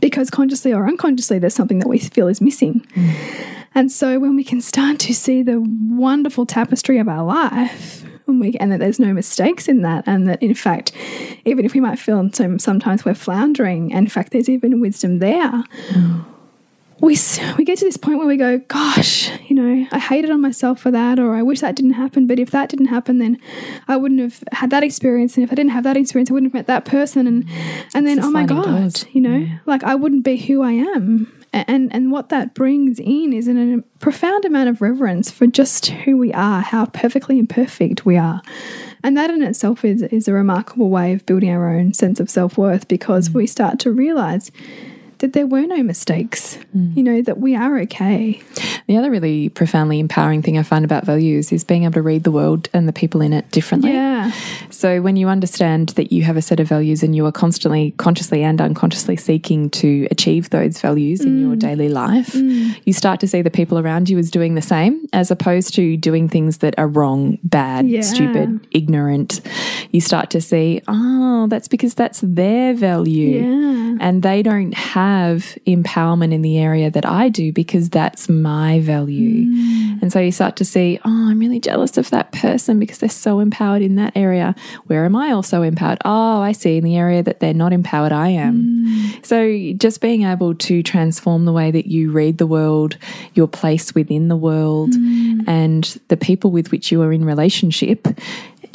because 0.00 0.30
consciously 0.30 0.72
or 0.72 0.86
unconsciously 0.86 1.38
there's 1.38 1.54
something 1.54 1.78
that 1.78 1.88
we 1.88 1.98
feel 1.98 2.28
is 2.28 2.40
missing 2.40 2.86
and 3.74 3.90
so 3.90 4.20
when 4.20 4.36
we 4.36 4.44
can 4.44 4.60
start 4.60 5.00
to 5.00 5.14
see 5.14 5.42
the 5.42 5.60
wonderful 5.90 6.46
tapestry 6.46 6.98
of 6.98 7.08
our 7.08 7.24
life, 7.24 8.04
and, 8.26 8.40
we, 8.40 8.54
and 8.60 8.70
that 8.70 8.78
there's 8.78 9.00
no 9.00 9.12
mistakes 9.12 9.66
in 9.66 9.82
that, 9.82 10.04
and 10.06 10.28
that 10.28 10.40
in 10.42 10.54
fact, 10.54 10.92
even 11.44 11.64
if 11.64 11.74
we 11.74 11.80
might 11.80 11.98
feel 11.98 12.30
some, 12.32 12.58
sometimes 12.58 13.04
we're 13.04 13.14
floundering, 13.14 13.92
and 13.92 14.06
in 14.06 14.10
fact, 14.10 14.30
there's 14.32 14.48
even 14.48 14.80
wisdom 14.80 15.18
there. 15.18 15.64
We, 17.00 17.18
we 17.58 17.64
get 17.64 17.78
to 17.78 17.84
this 17.84 17.96
point 17.96 18.18
where 18.18 18.26
we 18.26 18.36
go, 18.36 18.58
gosh, 18.58 19.30
you 19.48 19.56
know, 19.56 19.86
I 19.90 19.98
hated 19.98 20.30
on 20.30 20.40
myself 20.40 20.80
for 20.80 20.90
that, 20.90 21.18
or 21.18 21.34
I 21.34 21.42
wish 21.42 21.60
that 21.60 21.76
didn't 21.76 21.92
happen. 21.92 22.26
But 22.26 22.38
if 22.38 22.50
that 22.52 22.68
didn't 22.68 22.86
happen, 22.86 23.18
then 23.18 23.38
I 23.88 23.96
wouldn't 23.96 24.20
have 24.20 24.42
had 24.52 24.70
that 24.70 24.82
experience. 24.82 25.36
And 25.36 25.44
if 25.44 25.52
I 25.52 25.54
didn't 25.54 25.72
have 25.72 25.84
that 25.84 25.96
experience, 25.96 26.30
I 26.30 26.34
wouldn't 26.34 26.52
have 26.52 26.58
met 26.58 26.66
that 26.68 26.84
person. 26.84 27.26
And 27.26 27.48
and 27.94 28.06
then, 28.06 28.22
oh 28.22 28.30
my 28.30 28.46
god, 28.46 28.64
doors. 28.64 29.06
you 29.12 29.20
know, 29.20 29.46
like 29.66 29.82
I 29.84 29.94
wouldn't 29.94 30.24
be 30.24 30.36
who 30.36 30.62
I 30.62 30.72
am. 30.72 31.32
And 31.52 31.94
and 31.94 32.10
what 32.10 32.30
that 32.30 32.54
brings 32.54 32.98
in 32.98 33.32
is 33.32 33.48
an, 33.48 33.78
a 33.78 33.82
profound 33.98 34.44
amount 34.44 34.68
of 34.68 34.80
reverence 34.80 35.30
for 35.30 35.46
just 35.46 35.86
who 35.86 36.16
we 36.16 36.32
are, 36.32 36.62
how 36.62 36.86
perfectly 36.86 37.38
imperfect 37.38 38.04
we 38.04 38.16
are. 38.16 38.40
And 39.04 39.18
that 39.18 39.30
in 39.30 39.42
itself 39.42 39.84
is, 39.84 40.00
is 40.02 40.28
a 40.28 40.32
remarkable 40.32 40.88
way 40.88 41.12
of 41.12 41.26
building 41.26 41.50
our 41.50 41.68
own 41.68 41.92
sense 41.92 42.20
of 42.20 42.30
self 42.30 42.56
worth 42.56 42.88
because 42.88 43.30
we 43.30 43.46
start 43.46 43.78
to 43.80 43.92
realize 43.92 44.50
that 45.24 45.32
there 45.32 45.46
were 45.46 45.62
no 45.62 45.82
mistakes, 45.82 46.58
you 46.74 47.02
know, 47.02 47.22
that 47.22 47.38
we 47.38 47.56
are 47.56 47.78
okay. 47.78 48.42
The 48.86 48.98
other 48.98 49.10
really 49.10 49.48
profoundly 49.48 49.98
empowering 49.98 50.42
thing 50.42 50.58
I 50.58 50.62
find 50.62 50.84
about 50.84 51.06
values 51.06 51.50
is 51.50 51.64
being 51.64 51.84
able 51.84 51.94
to 51.94 52.02
read 52.02 52.24
the 52.24 52.30
world 52.30 52.68
and 52.74 52.86
the 52.86 52.92
people 52.92 53.22
in 53.22 53.32
it 53.32 53.50
differently. 53.50 53.92
Yeah. 53.92 54.30
So 54.68 55.00
when 55.00 55.16
you 55.16 55.28
understand 55.28 55.88
that 55.96 56.12
you 56.12 56.24
have 56.24 56.36
a 56.36 56.42
set 56.42 56.60
of 56.60 56.68
values 56.68 57.02
and 57.02 57.16
you 57.16 57.24
are 57.24 57.32
constantly, 57.32 57.92
consciously 57.96 58.42
and 58.42 58.60
unconsciously 58.60 59.16
seeking 59.16 59.70
to 59.70 60.06
achieve 60.10 60.50
those 60.50 60.78
values 60.78 61.22
in 61.22 61.38
Mm. 61.38 61.40
your 61.40 61.56
daily 61.56 61.88
life, 61.88 62.34
you 62.34 62.92
start 62.92 63.18
to 63.20 63.26
see 63.26 63.40
the 63.40 63.50
people 63.50 63.78
around 63.78 64.10
you 64.10 64.18
as 64.18 64.30
doing 64.30 64.56
the 64.56 64.60
same, 64.74 65.08
as 65.14 65.30
opposed 65.30 65.72
to 65.76 65.96
doing 65.96 66.28
things 66.28 66.58
that 66.58 66.74
are 66.76 66.88
wrong, 66.88 67.38
bad, 67.44 67.88
Yeah. 67.88 68.02
stupid, 68.02 68.60
ignorant. 68.72 69.40
You 69.90 70.02
start 70.02 70.28
to 70.30 70.42
see, 70.42 70.82
oh, 70.86 71.46
that's 71.48 71.68
because 71.68 71.94
that's 71.94 72.20
their 72.22 72.74
value. 72.74 73.38
Yeah. 73.40 73.96
And 74.00 74.22
they 74.22 74.42
don't 74.42 74.74
have 74.74 75.13
empowerment 75.66 76.32
in 76.32 76.42
the 76.42 76.58
area 76.58 76.90
that 76.90 77.06
I 77.06 77.28
do 77.28 77.52
because 77.52 77.90
that's 77.90 78.28
my 78.28 78.80
value. 78.80 79.46
Mm. 79.46 80.02
And 80.02 80.12
so 80.12 80.20
you 80.20 80.32
start 80.32 80.56
to 80.56 80.64
see, 80.64 80.98
oh, 81.04 81.30
I'm 81.30 81.38
really 81.38 81.60
jealous 81.60 81.96
of 81.96 82.10
that 82.10 82.32
person 82.32 82.78
because 82.78 82.98
they're 82.98 83.08
so 83.08 83.40
empowered 83.40 83.82
in 83.82 83.96
that 83.96 84.12
area. 84.16 84.54
Where 84.86 85.04
am 85.04 85.16
I 85.16 85.32
also 85.32 85.62
empowered? 85.62 85.98
Oh, 86.04 86.40
I 86.40 86.52
see. 86.52 86.76
In 86.76 86.84
the 86.84 86.96
area 86.96 87.22
that 87.22 87.40
they're 87.40 87.54
not 87.54 87.72
empowered, 87.72 88.12
I 88.12 88.28
am. 88.28 88.86
Mm. 88.86 89.24
So 89.24 89.72
just 89.78 90.00
being 90.00 90.24
able 90.24 90.54
to 90.54 90.82
transform 90.82 91.44
the 91.44 91.52
way 91.52 91.70
that 91.70 91.86
you 91.86 92.10
read 92.12 92.38
the 92.38 92.46
world, 92.46 92.96
your 93.34 93.48
place 93.48 93.94
within 93.94 94.28
the 94.28 94.36
world, 94.36 94.92
Mm. 94.94 95.44
and 95.46 96.00
the 96.08 96.16
people 96.16 96.50
with 96.50 96.70
which 96.70 96.92
you 96.92 97.02
are 97.02 97.12
in 97.12 97.24
relationship. 97.24 98.06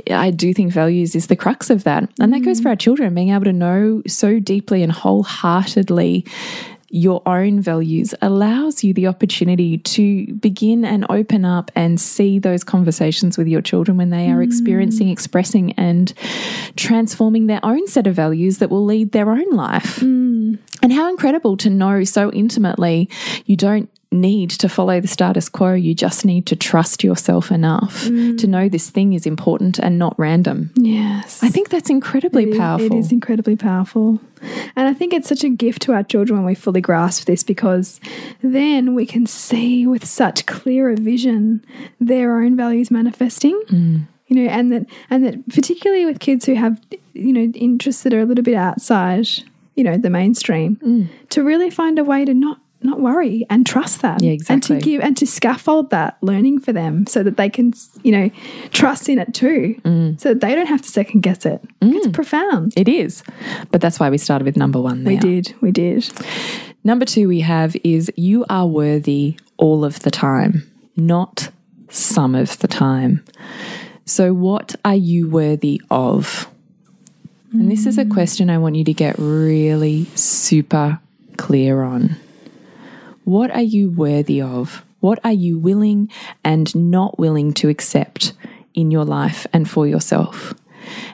I 0.09 0.31
do 0.31 0.53
think 0.53 0.73
values 0.73 1.15
is 1.15 1.27
the 1.27 1.35
crux 1.35 1.69
of 1.69 1.83
that. 1.83 2.09
And 2.19 2.33
that 2.33 2.41
goes 2.41 2.59
for 2.59 2.67
mm. 2.67 2.71
our 2.71 2.75
children, 2.75 3.13
being 3.13 3.29
able 3.29 3.45
to 3.45 3.53
know 3.53 4.01
so 4.07 4.39
deeply 4.39 4.83
and 4.83 4.91
wholeheartedly 4.91 6.25
your 6.89 7.21
own 7.27 7.61
values 7.61 8.15
allows 8.21 8.83
you 8.83 8.93
the 8.93 9.07
opportunity 9.07 9.77
to 9.77 10.33
begin 10.33 10.83
and 10.83 11.05
open 11.09 11.45
up 11.45 11.71
and 11.75 12.01
see 12.01 12.39
those 12.39 12.63
conversations 12.63 13.37
with 13.37 13.47
your 13.47 13.61
children 13.61 13.97
when 13.97 14.09
they 14.09 14.29
are 14.31 14.41
experiencing, 14.41 15.07
mm. 15.07 15.11
expressing, 15.11 15.71
and 15.73 16.13
transforming 16.75 17.47
their 17.47 17.59
own 17.63 17.87
set 17.87 18.07
of 18.07 18.15
values 18.15 18.57
that 18.57 18.69
will 18.69 18.85
lead 18.85 19.11
their 19.11 19.29
own 19.29 19.51
life. 19.51 19.97
Mm. 19.97 20.57
And 20.81 20.93
how 20.93 21.09
incredible 21.09 21.57
to 21.57 21.69
know 21.69 22.03
so 22.03 22.31
intimately 22.31 23.09
you 23.45 23.55
don't 23.55 23.89
need 24.11 24.49
to 24.49 24.67
follow 24.67 24.99
the 24.99 25.07
status 25.07 25.49
quo. 25.49 25.73
You 25.73 25.93
just 25.93 26.25
need 26.25 26.47
to 26.47 26.55
trust 26.55 27.03
yourself 27.03 27.51
enough 27.51 28.05
to 28.05 28.47
know 28.47 28.67
this 28.67 28.89
thing 28.89 29.13
is 29.13 29.25
important 29.27 29.77
and 29.77 29.99
not 29.99 30.15
random. 30.17 30.71
Yes. 30.75 31.43
I 31.43 31.49
think 31.49 31.69
that's 31.69 31.89
incredibly 31.91 32.43
It 32.43 32.49
is- 32.49 32.57
powerful. 32.57 32.97
It 32.97 32.99
is 32.99 33.11
incredibly 33.11 33.55
powerful. 33.55 34.19
And 34.75 34.87
I 34.87 34.93
think 34.93 35.13
it's 35.13 35.29
such 35.29 35.43
a 35.43 35.49
gift 35.49 35.83
to 35.83 35.93
our 35.93 36.01
children 36.03 36.39
when 36.39 36.45
we 36.47 36.55
fully 36.55 36.81
grasp 36.81 37.25
this 37.25 37.43
because 37.43 37.99
then 38.41 38.95
we 38.95 39.05
can 39.05 39.27
see 39.27 39.85
with 39.85 40.05
such 40.05 40.45
clearer 40.47 40.95
vision 40.95 41.63
their 41.99 42.41
own 42.41 42.55
values 42.55 42.89
manifesting. 42.89 43.61
Mm. 43.69 44.07
You 44.27 44.35
know, 44.37 44.49
and 44.49 44.71
that 44.71 44.85
and 45.09 45.25
that 45.25 45.47
particularly 45.49 46.05
with 46.05 46.19
kids 46.19 46.45
who 46.45 46.53
have, 46.55 46.79
you 47.13 47.33
know, 47.33 47.51
interests 47.53 48.03
that 48.03 48.13
are 48.13 48.19
a 48.21 48.25
little 48.25 48.43
bit 48.43 48.55
outside, 48.55 49.27
you 49.75 49.83
know, 49.83 49.97
the 49.97 50.09
mainstream, 50.09 50.77
Mm. 50.85 51.07
to 51.29 51.43
really 51.43 51.69
find 51.71 51.97
a 51.99 52.03
way 52.03 52.25
to 52.25 52.33
not 52.33 52.59
not 52.81 52.99
worry 52.99 53.45
and 53.49 53.65
trust 53.65 54.01
that. 54.01 54.21
Yeah, 54.21 54.37
And 54.47 54.63
to 54.63 54.79
give 54.79 55.01
and 55.01 55.17
to 55.17 55.27
scaffold 55.27 55.89
that 55.89 56.17
learning 56.21 56.59
for 56.59 56.71
them 56.71 57.05
so 57.07 57.23
that 57.23 57.37
they 57.37 57.49
can, 57.49 57.73
you 58.03 58.11
know, 58.11 58.29
trust 58.71 59.09
in 59.09 59.19
it 59.19 59.33
too. 59.33 59.79
Mm. 59.83 60.19
So 60.19 60.29
that 60.29 60.41
they 60.41 60.55
don't 60.55 60.67
have 60.67 60.81
to 60.81 60.89
second 60.89 61.21
guess 61.21 61.45
it. 61.45 61.61
It's 61.81 62.07
profound. 62.07 62.73
It 62.77 62.87
is. 62.87 63.23
But 63.71 63.81
that's 63.81 63.99
why 63.99 64.09
we 64.09 64.17
started 64.17 64.45
with 64.45 64.55
number 64.55 64.81
one 64.81 65.03
there. 65.03 65.13
We 65.13 65.19
did. 65.19 65.53
We 65.61 65.71
did. 65.71 66.09
Number 66.83 67.05
two 67.05 67.27
we 67.27 67.41
have 67.41 67.75
is 67.83 68.11
you 68.15 68.45
are 68.49 68.65
worthy 68.65 69.37
all 69.57 69.83
of 69.83 69.99
the 69.99 70.11
time, 70.11 70.69
not 70.95 71.49
some 71.89 72.35
of 72.35 72.57
the 72.59 72.67
time. 72.67 73.23
So, 74.05 74.33
what 74.33 74.75
are 74.85 74.95
you 74.95 75.29
worthy 75.29 75.81
of? 75.91 76.49
And 77.51 77.69
this 77.69 77.85
is 77.85 77.97
a 77.97 78.05
question 78.05 78.49
I 78.49 78.59
want 78.59 78.75
you 78.75 78.83
to 78.85 78.93
get 78.93 79.15
really 79.17 80.05
super 80.15 80.99
clear 81.37 81.81
on. 81.81 82.15
What 83.29 83.51
are 83.51 83.61
you 83.61 83.91
worthy 83.91 84.41
of? 84.41 84.83
What 85.01 85.19
are 85.23 85.31
you 85.31 85.59
willing 85.59 86.09
and 86.43 86.75
not 86.75 87.19
willing 87.19 87.53
to 87.53 87.69
accept 87.69 88.33
in 88.73 88.89
your 88.89 89.05
life 89.05 89.45
and 89.53 89.69
for 89.69 89.85
yourself? 89.85 90.55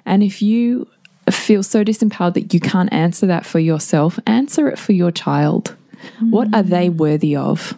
And 0.05 0.23
if 0.23 0.41
you 0.41 0.87
feel 1.29 1.61
so 1.61 1.83
disempowered 1.83 2.35
that 2.35 2.53
you 2.53 2.61
can't 2.61 2.93
answer 2.93 3.25
that 3.25 3.45
for 3.45 3.59
yourself, 3.59 4.17
answer 4.25 4.69
it 4.69 4.79
for 4.79 4.93
your 4.93 5.11
child. 5.11 5.75
What 6.21 6.55
are 6.55 6.63
they 6.63 6.87
mm. 6.87 6.95
worthy 6.95 7.35
of? 7.35 7.77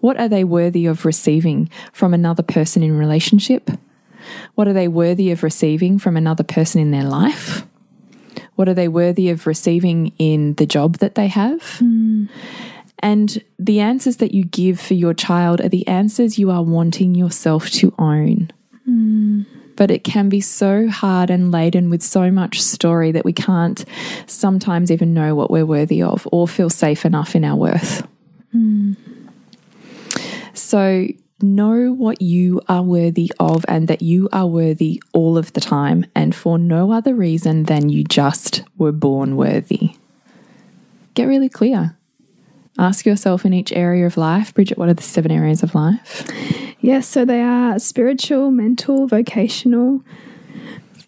What 0.00 0.18
are 0.18 0.30
they 0.30 0.44
worthy 0.44 0.86
of 0.86 1.04
receiving 1.04 1.68
from 1.92 2.14
another 2.14 2.42
person 2.42 2.82
in 2.82 2.96
relationship? 2.96 3.70
What 4.54 4.66
are 4.66 4.72
they 4.72 4.88
worthy 4.88 5.30
of 5.30 5.42
receiving 5.42 5.98
from 5.98 6.16
another 6.16 6.42
person 6.42 6.80
in 6.80 6.90
their 6.90 7.04
life? 7.04 7.66
What 8.54 8.66
are 8.66 8.74
they 8.74 8.88
worthy 8.88 9.28
of 9.28 9.46
receiving 9.46 10.14
in 10.18 10.54
the 10.54 10.64
job 10.64 10.98
that 10.98 11.16
they 11.16 11.28
have? 11.28 11.60
Mm. 11.82 12.30
And 13.00 13.42
the 13.58 13.80
answers 13.80 14.16
that 14.16 14.32
you 14.34 14.44
give 14.44 14.80
for 14.80 14.94
your 14.94 15.14
child 15.14 15.60
are 15.60 15.68
the 15.68 15.86
answers 15.86 16.38
you 16.38 16.50
are 16.50 16.62
wanting 16.62 17.14
yourself 17.14 17.70
to 17.70 17.94
own. 17.98 18.50
But 19.76 19.90
it 19.92 20.02
can 20.02 20.28
be 20.28 20.40
so 20.40 20.88
hard 20.88 21.30
and 21.30 21.52
laden 21.52 21.90
with 21.90 22.02
so 22.02 22.30
much 22.32 22.60
story 22.60 23.12
that 23.12 23.24
we 23.24 23.32
can't 23.32 23.84
sometimes 24.26 24.90
even 24.90 25.14
know 25.14 25.36
what 25.36 25.50
we're 25.50 25.64
worthy 25.66 26.02
of 26.02 26.26
or 26.32 26.48
feel 26.48 26.70
safe 26.70 27.04
enough 27.04 27.36
in 27.36 27.44
our 27.44 27.54
worth. 27.54 28.06
So 30.54 31.06
know 31.40 31.92
what 31.92 32.20
you 32.20 32.60
are 32.68 32.82
worthy 32.82 33.30
of 33.38 33.64
and 33.68 33.86
that 33.86 34.02
you 34.02 34.28
are 34.32 34.48
worthy 34.48 35.00
all 35.12 35.38
of 35.38 35.52
the 35.52 35.60
time 35.60 36.04
and 36.16 36.34
for 36.34 36.58
no 36.58 36.90
other 36.90 37.14
reason 37.14 37.64
than 37.64 37.88
you 37.88 38.02
just 38.02 38.64
were 38.76 38.90
born 38.90 39.36
worthy. 39.36 39.94
Get 41.14 41.26
really 41.26 41.48
clear. 41.48 41.96
Ask 42.78 43.04
yourself 43.06 43.44
in 43.44 43.52
each 43.52 43.72
area 43.72 44.06
of 44.06 44.16
life, 44.16 44.54
Bridget, 44.54 44.78
what 44.78 44.88
are 44.88 44.94
the 44.94 45.02
seven 45.02 45.32
areas 45.32 45.64
of 45.64 45.74
life? 45.74 46.24
Yes, 46.80 47.08
so 47.08 47.24
they 47.24 47.42
are 47.42 47.78
spiritual, 47.80 48.52
mental, 48.52 49.08
vocational, 49.08 50.00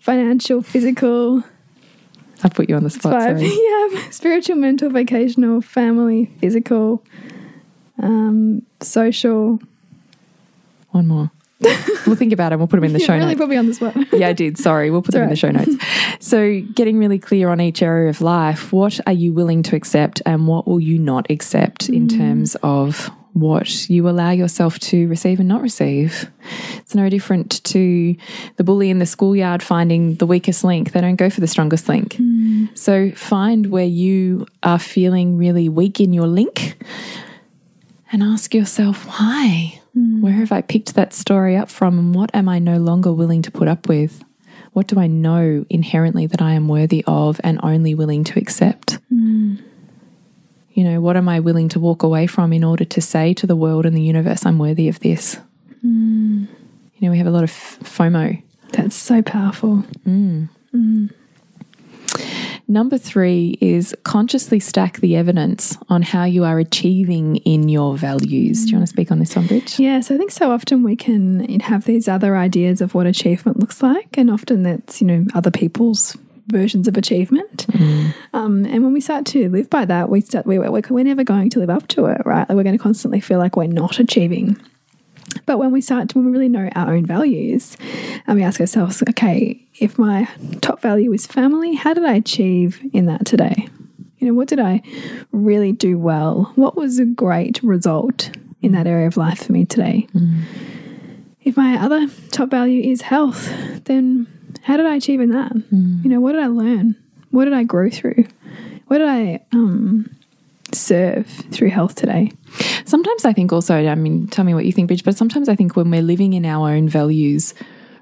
financial, 0.01 0.63
physical. 0.63 1.45
I 2.43 2.49
put 2.49 2.69
you 2.69 2.75
on 2.75 2.83
the 2.83 2.91
spot. 2.91 3.13
Five. 3.13 3.39
Sorry. 3.39 3.53
yeah, 3.93 4.11
spiritual, 4.11 4.57
mental, 4.57 4.91
vocational, 4.91 5.61
family, 5.61 6.27
physical, 6.41 7.05
um, 8.03 8.63
social. 8.81 9.61
One 10.91 11.07
more. 11.07 11.31
We'll 12.07 12.17
think 12.17 12.33
about 12.33 12.53
it. 12.53 12.57
We'll 12.57 12.69
put 12.69 12.77
them 12.77 12.85
in 12.85 12.93
the 12.93 12.99
You 13.01 13.07
show 13.07 13.15
really 13.15 13.27
notes. 13.27 13.39
put 13.39 13.49
me 13.49 13.57
on 13.57 13.67
the 13.67 13.75
spot. 13.75 13.97
yeah, 14.13 14.29
I 14.29 14.33
did. 14.33 14.59
Sorry. 14.59 14.91
We'll 14.91 15.03
put 15.03 15.13
them 15.13 15.25
in 15.25 15.31
the 15.31 15.37
show 15.37 15.51
notes. 15.51 15.75
So, 16.21 16.61
getting 16.61 16.99
really 16.99 17.19
clear 17.19 17.49
on 17.51 17.61
each 17.61 17.83
area 17.83 18.09
of 18.09 18.21
life. 18.21 18.73
What 18.73 19.01
are 19.07 19.13
you 19.13 19.33
willing 19.33 19.63
to 19.65 19.77
accept 19.77 20.23
and 20.27 20.47
what 20.47 20.67
will 20.67 20.81
you 20.81 20.99
not 20.99 21.31
accept 21.31 21.89
in 21.89 22.09
mm. 22.09 22.17
terms 22.17 22.57
of 22.63 23.11
what 23.33 23.89
you 23.89 24.09
allow 24.09 24.31
yourself 24.31 24.79
to 24.81 25.07
receive 25.09 25.39
and 25.39 25.49
not 25.49 25.63
receive? 25.63 26.31
It's 26.79 26.95
no 26.95 27.09
different 27.09 27.63
to 27.65 28.17
the 28.57 28.65
bully 28.65 28.91
in 28.91 28.99
the 28.99 29.07
schoolyard 29.07 29.63
finding 29.63 30.17
the 30.17 30.27
weakest 30.27 30.65
link. 30.65 30.93
They 30.93 31.01
don't 31.01 31.17
go 31.17 31.31
for 31.31 31.41
the 31.41 31.47
strongest 31.47 31.89
link. 31.89 32.15
Mm. 32.15 32.77
So, 32.77 33.11
find 33.13 33.67
where 33.67 33.85
you 33.85 34.47
are 34.63 34.79
feeling 34.79 35.37
really 35.39 35.69
weak 35.69 36.01
in 36.01 36.13
your 36.13 36.27
link 36.27 36.83
and 38.13 38.23
ask 38.23 38.55
yourself 38.55 39.07
why. 39.07 39.80
Hmm. 40.01 40.23
Where 40.23 40.33
have 40.33 40.51
I 40.51 40.63
picked 40.63 40.95
that 40.95 41.13
story 41.13 41.57
up 41.57 41.69
from, 41.69 41.99
and 41.99 42.15
what 42.15 42.31
am 42.35 42.49
I 42.49 42.59
no 42.59 42.79
longer 42.79 43.13
willing 43.13 43.43
to 43.43 43.51
put 43.51 43.69
up 43.69 43.87
with? 43.87 44.25
What 44.73 44.87
do 44.87 44.99
I 44.99 45.07
know 45.07 45.67
inherently 45.69 46.27
that 46.27 46.41
I 46.41 46.53
am 46.53 46.69
worthy 46.69 47.05
of 47.07 47.39
and 47.45 47.61
only 47.63 47.95
willing 47.95 48.25
to 48.25 48.39
accept? 48.39 48.99
Hmm. 49.11 49.57
You 50.73 50.85
know, 50.85 51.01
what 51.03 51.19
am 51.19 51.29
I 51.29 51.41
willing 51.41 51.69
to 51.71 51.81
walk 51.81 52.03
away 52.03 52.27
from 52.27 52.53
in 52.55 52.65
order 52.65 52.87
to 52.87 53.01
say 53.03 53.35
to 53.35 53.47
the 53.47 53.57
world 53.57 53.85
and 53.85 53.95
the 53.95 54.01
universe, 54.01 54.47
I'm 54.47 54.59
worthy 54.59 54.89
of 54.89 55.01
this? 55.01 55.35
Hmm. 55.83 56.45
You 56.97 57.09
know, 57.09 57.11
we 57.11 57.19
have 57.19 57.27
a 57.27 57.31
lot 57.31 57.45
of 57.45 57.51
FOMO. 57.51 58.43
That's 58.73 58.97
so 58.97 59.21
powerful. 59.21 59.85
Number 62.69 62.99
three 62.99 63.59
is 63.61 63.97
consciously 64.05 64.61
stack 64.61 64.99
the 64.99 65.17
evidence 65.17 65.77
on 65.89 66.03
how 66.03 66.25
you 66.25 66.45
are 66.45 66.59
achieving 66.59 67.37
in 67.39 67.69
your 67.69 67.97
values. 67.97 68.65
Do 68.65 68.71
you 68.71 68.77
want 68.77 68.87
to 68.87 68.93
speak 68.93 69.11
on 69.11 69.19
this 69.19 69.35
one, 69.35 69.47
Bridge? 69.47 69.79
Yeah, 69.81 70.01
so 70.01 70.15
I 70.15 70.19
think 70.19 70.31
so 70.31 70.53
often 70.53 70.85
we 70.85 70.95
can 70.95 71.59
have 71.61 71.85
these 71.85 72.07
other 72.07 72.37
ideas 72.37 72.81
of 72.81 72.95
what 72.95 73.07
achievement 73.07 73.59
looks 73.59 73.83
like, 73.83 74.17
and 74.17 74.31
often 74.31 74.63
that's, 74.63 75.01
you 75.01 75.07
know, 75.07 75.27
other 75.35 75.51
people's 75.51 76.17
versions 76.47 76.89
of 76.89 76.97
achievement. 76.97 77.67
Um, 78.33 78.65
and 78.65 78.83
when 78.83 78.93
we 78.93 79.01
start 79.01 79.25
to 79.27 79.49
live 79.49 79.71
by 79.71 79.85
that, 79.85 80.09
we 80.09 80.21
start, 80.21 80.47
we, 80.47 80.59
we're, 80.59 80.83
we're 80.91 81.05
never 81.05 81.25
going 81.25 81.51
to 81.51 81.59
live 81.59 81.71
up 81.71 81.89
to 81.89 82.07
it, 82.07 82.23
right? 82.25 82.49
Like 82.49 82.57
we're 82.57 82.65
going 82.65 82.77
to 82.77 82.83
constantly 82.83 83.21
feel 83.21 83.39
like 83.39 83.57
we're 83.57 83.67
not 83.67 83.99
achieving. 83.99 84.57
But 85.51 85.59
when 85.59 85.73
we 85.73 85.81
start 85.81 86.09
to, 86.11 86.17
when 86.17 86.27
we 86.27 86.31
really 86.31 86.49
know 86.49 86.71
our 86.77 86.95
own 86.95 87.05
values 87.05 87.77
and 88.29 88.39
we 88.39 88.45
ask 88.45 88.61
ourselves, 88.61 89.03
okay, 89.09 89.61
if 89.81 89.99
my 89.99 90.29
top 90.61 90.81
value 90.81 91.13
is 91.13 91.27
family, 91.27 91.75
how 91.75 91.93
did 91.93 92.05
I 92.05 92.15
achieve 92.15 92.81
in 92.93 93.07
that 93.07 93.27
today? 93.27 93.67
You 94.19 94.29
know, 94.29 94.35
what 94.35 94.47
did 94.47 94.61
I 94.61 94.81
really 95.33 95.73
do 95.73 95.99
well? 95.99 96.53
What 96.55 96.77
was 96.77 97.01
a 97.01 97.05
great 97.05 97.61
result 97.65 98.31
in 98.63 98.71
that 98.75 98.87
area 98.87 99.09
of 99.09 99.17
life 99.17 99.45
for 99.47 99.51
me 99.53 99.65
today? 99.65 100.07
If 101.43 101.57
my 101.57 101.75
other 101.83 102.07
top 102.31 102.49
value 102.49 102.89
is 102.89 103.03
health, 103.03 103.51
then 103.87 104.29
how 104.63 104.77
did 104.77 104.87
I 104.87 104.95
achieve 104.95 105.21
in 105.21 105.31
that? 105.33 105.51
You 106.05 106.11
know, 106.11 106.21
what 106.21 106.31
did 106.35 106.45
I 106.45 106.47
learn? 106.47 106.95
What 107.33 107.47
did 107.47 107.55
I 107.55 107.65
grow 107.65 107.91
through? 107.91 108.25
What 108.87 108.99
did 108.99 109.09
I 109.09 109.41
um, 109.53 110.15
serve 110.75 111.27
through 111.27 111.71
health 111.71 111.95
today? 111.95 112.33
Sometimes 112.85 113.25
I 113.25 113.33
think 113.33 113.53
also, 113.53 113.75
I 113.75 113.95
mean, 113.95 114.27
tell 114.29 114.45
me 114.45 114.55
what 114.55 114.65
you 114.65 114.73
think, 114.73 114.89
Bridge, 114.89 115.05
but 115.05 115.17
sometimes 115.17 115.49
I 115.49 115.57
think 115.57 115.77
when 115.77 115.91
we're 115.91 116.03
living 116.03 116.33
in 116.33 116.45
our 116.45 116.71
own 116.71 116.89
values 116.89 117.55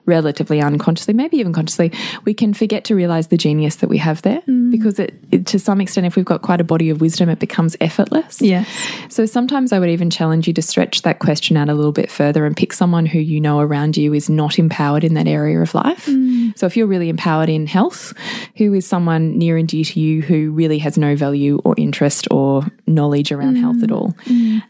relatively 0.09 0.61
unconsciously, 0.61 1.15
maybe 1.15 1.37
even 1.37 1.53
consciously, 1.53 1.93
we 2.25 2.35
can 2.35 2.55
forget 2.55 2.83
to 2.85 2.97
realize 2.97 3.29
the 3.29 3.37
genius 3.37 3.77
that 3.77 3.89
we 3.89 3.99
have 3.99 4.23
there 4.23 4.41
mm. 4.49 4.71
because 4.73 4.99
it, 4.99 5.15
it, 5.31 5.47
to 5.47 5.59
some 5.59 5.81
extent, 5.81 6.07
if 6.07 6.17
we've 6.17 6.25
got 6.25 6.43
quite 6.43 6.61
a 6.61 6.65
body 6.65 6.91
of 6.91 7.01
wisdom, 7.01 7.29
it 7.29 7.39
becomes 7.39 7.77
effortless. 7.81 8.41
Yeah. 8.41 8.65
So 9.09 9.27
sometimes 9.27 9.73
I 9.73 9.79
would 9.79 9.91
even 9.91 10.11
challenge 10.11 10.49
you 10.49 10.55
to 10.55 10.63
stretch 10.63 11.03
that 11.03 11.19
question 11.21 11.57
out 11.57 11.69
a 11.69 11.75
little 11.75 11.93
bit 11.93 12.11
further 12.11 12.47
and 12.47 12.57
pick 12.57 12.73
someone 12.73 13.07
who 13.07 13.19
you 13.19 13.41
know 13.41 13.61
around 13.61 13.97
you 13.97 14.15
is 14.15 14.29
not 14.29 14.59
empowered 14.59 15.05
in 15.05 15.15
that 15.15 15.29
area 15.29 15.61
of 15.61 15.75
life. 15.75 16.07
Mm. 16.07 16.59
So 16.59 16.67
if 16.67 16.77
you're 16.77 16.87
really 16.87 17.11
empowered 17.11 17.51
in 17.51 17.67
health, 17.67 18.15
who 18.57 18.73
is 18.73 18.87
someone 18.87 19.37
near 19.37 19.57
and 19.57 19.69
dear 19.69 19.85
to 19.85 20.01
you 20.01 20.23
who 20.23 20.51
really 20.53 20.79
has 20.79 20.97
no 20.97 21.15
value 21.15 21.61
or 21.65 21.75
interest 21.77 22.27
or 22.31 22.65
knowledge 22.87 23.31
around 23.31 23.57
mm. 23.57 23.61
health 23.61 23.83
at 23.83 23.93
all? 23.93 24.15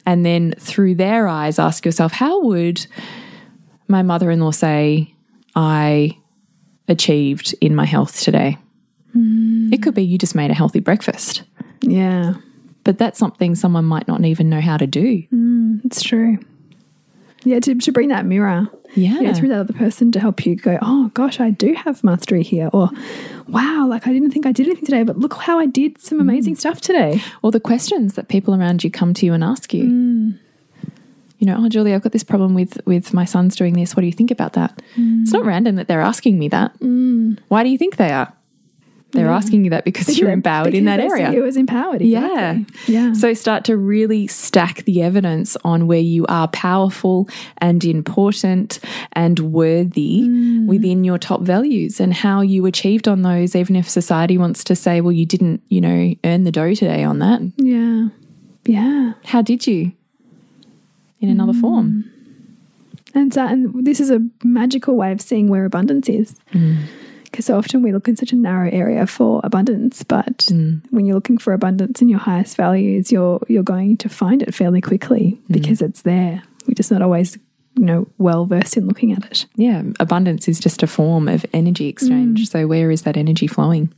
And 0.05 0.27
then 0.27 0.55
through 0.59 0.97
their 0.97 1.29
eyes, 1.29 1.59
ask 1.59 1.87
yourself, 1.87 2.13
how 2.13 2.43
would 2.43 2.85
my 3.87 4.03
mother 4.03 4.31
in 4.31 4.41
law 4.41 4.51
say 4.51 5.15
I 5.59 6.17
achieved 6.87 7.53
in 7.61 7.75
my 7.75 7.85
health 7.85 8.21
today? 8.21 8.57
Hmm. 9.13 9.73
It 9.73 9.83
could 9.83 9.95
be 9.95 10.05
you 10.05 10.17
just 10.17 10.37
made 10.37 10.53
a 10.53 10.55
healthy 10.55 10.79
breakfast, 10.79 11.43
Yeah. 11.83 12.35
but 12.85 12.97
that's 12.97 13.19
something 13.19 13.57
someone 13.57 13.85
might 13.85 14.07
not 14.07 14.25
even 14.25 14.49
know 14.49 14.61
how 14.61 14.77
to 14.77 14.87
do. 14.87 15.25
Hmm, 15.31 15.79
it's 15.83 16.01
true. 16.01 16.39
Yeah, 17.45 17.59
to, 17.61 17.75
to 17.75 17.93
bring 17.93 18.09
that 18.09 18.25
mirror 18.25 18.69
Yeah. 18.95 19.19
yeah, 19.21 19.33
through 19.33 19.49
that 19.49 19.61
other 19.61 19.73
person 19.73 20.13
to 20.13 20.21
help 20.21 20.47
you 20.47 20.55
go, 20.55 20.79
oh 20.81 21.11
gosh, 21.15 21.41
I 21.41 21.51
do 21.51 21.73
have 21.75 22.05
mastery 22.05 22.45
here. 22.45 22.71
Or 22.73 22.91
wow, 23.49 23.87
like 23.89 24.07
I 24.07 24.13
didn't 24.13 24.31
think 24.31 24.47
I 24.47 24.53
did 24.53 24.67
anything 24.67 24.87
today, 24.87 25.03
but 25.03 25.19
look 25.19 25.35
how 25.35 25.59
I 25.59 25.67
did 25.67 26.01
some 26.01 26.19
hmm. 26.19 26.29
amazing 26.29 26.55
stuff 26.55 26.81
today. 26.81 27.21
or 27.43 27.51
the 27.51 27.61
questions 27.61 28.15
that 28.15 28.29
people 28.29 28.55
around 28.55 28.85
you 28.85 28.93
come 28.93 29.13
to 29.15 29.27
you 29.27 29.33
and 29.33 29.43
ask 29.43 29.75
you. 29.75 30.35
You 31.39 31.47
know, 31.47 31.57
oh 31.59 31.69
Julie, 31.69 31.95
I've 31.95 32.03
got 32.03 32.13
this 32.13 32.25
problem 32.25 32.55
with 32.55 32.81
with 32.85 33.15
my 33.15 33.25
son's 33.25 33.57
doing 33.57 33.75
this. 33.75 33.95
What 33.95 34.01
do 34.01 34.07
you 34.07 34.13
think 34.13 34.31
about 34.31 34.55
that? 34.55 34.83
It's 34.97 35.33
not 35.33 35.45
mm. 35.45 35.47
random 35.47 35.77
that 35.77 35.89
they're 35.89 36.01
asking 36.01 36.39
me 36.39 36.49
that. 36.49 36.79
Mm. 36.81 37.39
Why 37.49 37.63
do 37.63 37.71
you 37.71 37.79
think 37.79 37.97
they 37.97 38.11
are? 38.11 38.33
They're 39.13 39.31
asking 39.31 39.65
you 39.65 39.71
that 39.71 39.85
because 39.85 40.19
you're 40.19 40.31
empowered 40.31 40.75
in 40.75 40.85
that 40.85 40.99
Because 40.99 41.13
they 41.13 41.19
see 41.19 41.23
area. 41.23 41.39
You 41.39 41.43
was 41.45 41.57
empowered. 41.57 42.03
Yeah. 42.03 42.53
Exactly. 42.53 42.95
Yeah. 42.95 43.13
So 43.15 43.33
start 43.33 43.65
to 43.65 43.77
really 43.77 44.27
stack 44.27 44.85
the 44.85 45.03
evidence 45.03 45.57
on 45.65 45.87
where 45.87 45.99
you 45.99 46.27
are 46.27 46.47
powerful 46.49 47.29
and 47.57 47.83
important 47.85 48.81
and 49.13 49.39
worthy 49.39 50.23
mm. 50.23 50.67
within 50.67 51.05
your 51.05 51.19
top 51.19 51.41
values 51.41 52.01
and 52.01 52.13
how 52.13 52.43
you 52.43 52.67
achieved 52.67 53.09
on 53.09 53.23
those, 53.23 53.57
even 53.57 53.77
if 53.77 53.89
society 53.89 54.37
wants 54.37 54.63
to 54.65 54.77
say, 54.77 55.01
well, 55.01 55.13
you 55.13 55.25
didn't, 55.25 55.63
you 55.69 55.81
know, 55.81 56.15
earn 56.25 56.45
the 56.45 56.53
dough 56.53 56.75
today 56.75 57.03
on 57.05 57.19
that. 57.21 57.41
yeah. 57.57 58.09
Yeah. 58.67 59.15
How 59.25 59.41
did 59.41 59.67
you? 59.67 59.93
In 61.21 61.29
another 61.29 61.53
form. 61.53 62.05
Mm. 62.05 62.19
And 63.15 63.35
so, 63.35 63.45
and 63.45 63.85
this 63.85 64.01
is 64.01 64.11
a 64.11 64.21
magical 64.45 64.97
way 64.97 65.13
of 65.13 65.21
seeing 65.21 65.49
where 65.49 65.65
abundance 65.65 66.09
is. 66.09 66.35
Mm. 66.53 66.85
Because 67.25 67.47
so 67.47 67.59
often 67.59 67.83
we 67.83 67.93
look 67.93 68.09
in 68.09 68.17
such 68.17 68.33
a 68.33 68.37
narrow 68.37 68.71
area 68.71 69.07
for 69.07 69.41
abundance, 69.45 70.03
but 70.03 70.39
mm. 70.51 70.81
when 70.91 71.05
you're 71.05 71.15
looking 71.15 71.39
for 71.39 71.53
abundance 71.53 72.01
in 72.01 72.09
your 72.09 72.19
highest 72.19 72.57
values, 72.57 73.13
you're 73.13 73.41
you're 73.49 73.63
going 73.63 73.97
to 73.99 74.09
find 74.09 74.43
it 74.43 74.55
fairly 74.55 74.81
quickly 74.81 75.39
because 75.51 75.83
it's 75.83 76.03
there. 76.03 76.43
We're 76.67 76.75
just 76.75 76.91
not 76.91 77.03
always, 77.03 77.37
you 77.77 77.85
know, 77.85 78.09
well 78.17 78.47
versed 78.47 78.77
in 78.77 78.87
looking 78.87 79.13
at 79.13 79.25
it. 79.27 79.47
Yeah. 79.57 79.83
Abundance 80.01 80.49
is 80.49 80.59
just 80.59 80.83
a 80.83 80.87
form 80.87 81.29
of 81.29 81.45
energy 81.53 81.89
exchange. 81.89 82.49
So 82.49 82.67
where 82.67 82.91
is 82.91 83.03
that 83.03 83.17
energy 83.17 83.47
flowing? 83.47 83.93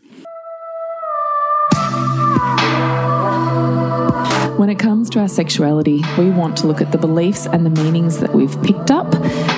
When 4.61 4.68
it 4.68 4.79
comes 4.79 5.09
to 5.11 5.20
our 5.20 5.29
sexuality, 5.29 6.05
we 6.18 6.29
want 6.29 6.59
to 6.59 6.66
look 6.66 6.83
at 6.83 6.92
the 6.92 6.99
beliefs 6.99 7.46
and 7.46 7.64
the 7.64 7.83
meanings 7.83 8.18
that 8.18 8.35
we've 8.35 8.62
picked 8.62 8.90
up 8.90 9.07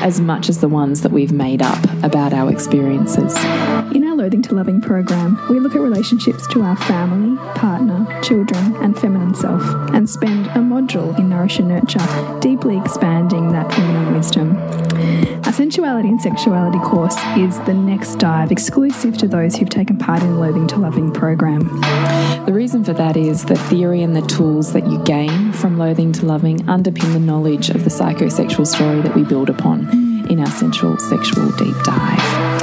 as 0.01 0.21
much 0.21 0.49
as 0.49 0.61
the 0.61 0.69
ones 0.69 1.03
that 1.03 1.11
we've 1.11 1.33
made 1.33 1.61
up 1.61 1.83
about 2.05 2.33
our 2.33 2.49
experiences. 2.53 3.37
In 3.97 4.05
our 4.07 4.15
Loathing 4.15 4.43
to 4.43 4.55
Loving 4.55 4.81
program, 4.81 5.45
we 5.51 5.59
look 5.59 5.75
at 5.75 5.81
relationships 5.81 6.47
to 6.53 6.63
our 6.63 6.77
family, 6.77 7.37
partner, 7.57 8.07
children, 8.23 8.77
and 8.77 8.97
feminine 8.97 9.35
self, 9.35 9.61
and 9.93 10.09
spend 10.09 10.47
a 10.55 10.61
module 10.73 11.17
in 11.19 11.29
Nourish 11.29 11.59
and 11.59 11.69
Nurture, 11.69 12.41
deeply 12.41 12.79
expanding 12.79 13.53
that 13.53 13.71
feminine 13.75 14.15
wisdom. 14.15 14.57
Our 15.45 15.53
sensuality 15.53 16.09
and 16.09 16.21
sexuality 16.21 16.79
course 16.79 17.17
is 17.37 17.61
the 17.61 17.75
next 17.75 18.17
dive 18.17 18.51
exclusive 18.51 19.19
to 19.19 19.29
those 19.29 19.55
who've 19.57 19.69
taken 19.69 19.99
part 19.99 20.23
in 20.23 20.33
the 20.33 20.39
Loathing 20.39 20.67
to 20.69 20.79
Loving 20.79 21.13
program. 21.13 21.61
The 22.47 22.55
reason 22.55 22.85
for 22.85 22.95
that 22.95 23.19
is 23.19 23.45
the 23.45 23.57
theory 23.57 24.03
and 24.03 24.17
the 24.17 24.23
tools 24.23 24.73
that 24.73 24.87
you 24.87 25.03
gain 25.05 25.53
from 25.53 25.79
loathing 25.79 26.13
to 26.13 26.27
loving 26.27 26.61
underpin 26.61 27.13
the 27.13 27.21
knowledge 27.21 27.69
of 27.69 27.85
the 27.85 27.91
psychosexual 27.91 28.67
story 28.67 29.03
that 29.03 29.15
we 29.15 29.25
build 29.25 29.51
upon 29.51 29.89
in 30.31 30.41
our 30.41 30.47
sensual 30.47 30.97
sexual 30.99 31.51
deep 31.53 31.77
dive. 31.85 32.62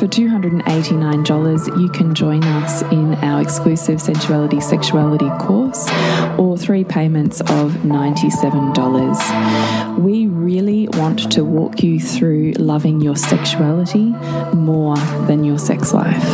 For 0.00 0.08
$289, 0.08 1.78
you 1.78 1.88
can 1.90 2.14
join 2.14 2.42
us 2.42 2.80
in 2.84 3.16
our 3.16 3.42
exclusive 3.42 4.00
sensuality 4.00 4.62
sexuality 4.62 5.28
course 5.38 5.90
or 6.38 6.56
three 6.56 6.84
payments 6.84 7.42
of 7.42 7.72
$97. 7.82 9.98
We 9.98 10.26
really 10.26 10.88
want 10.88 11.30
to 11.32 11.44
walk 11.44 11.82
you 11.82 12.00
through 12.00 12.52
loving 12.52 13.02
your 13.02 13.14
sexuality 13.14 14.14
more 14.54 14.96
than 15.26 15.44
your 15.44 15.58
sex 15.58 15.92
life. 15.92 16.24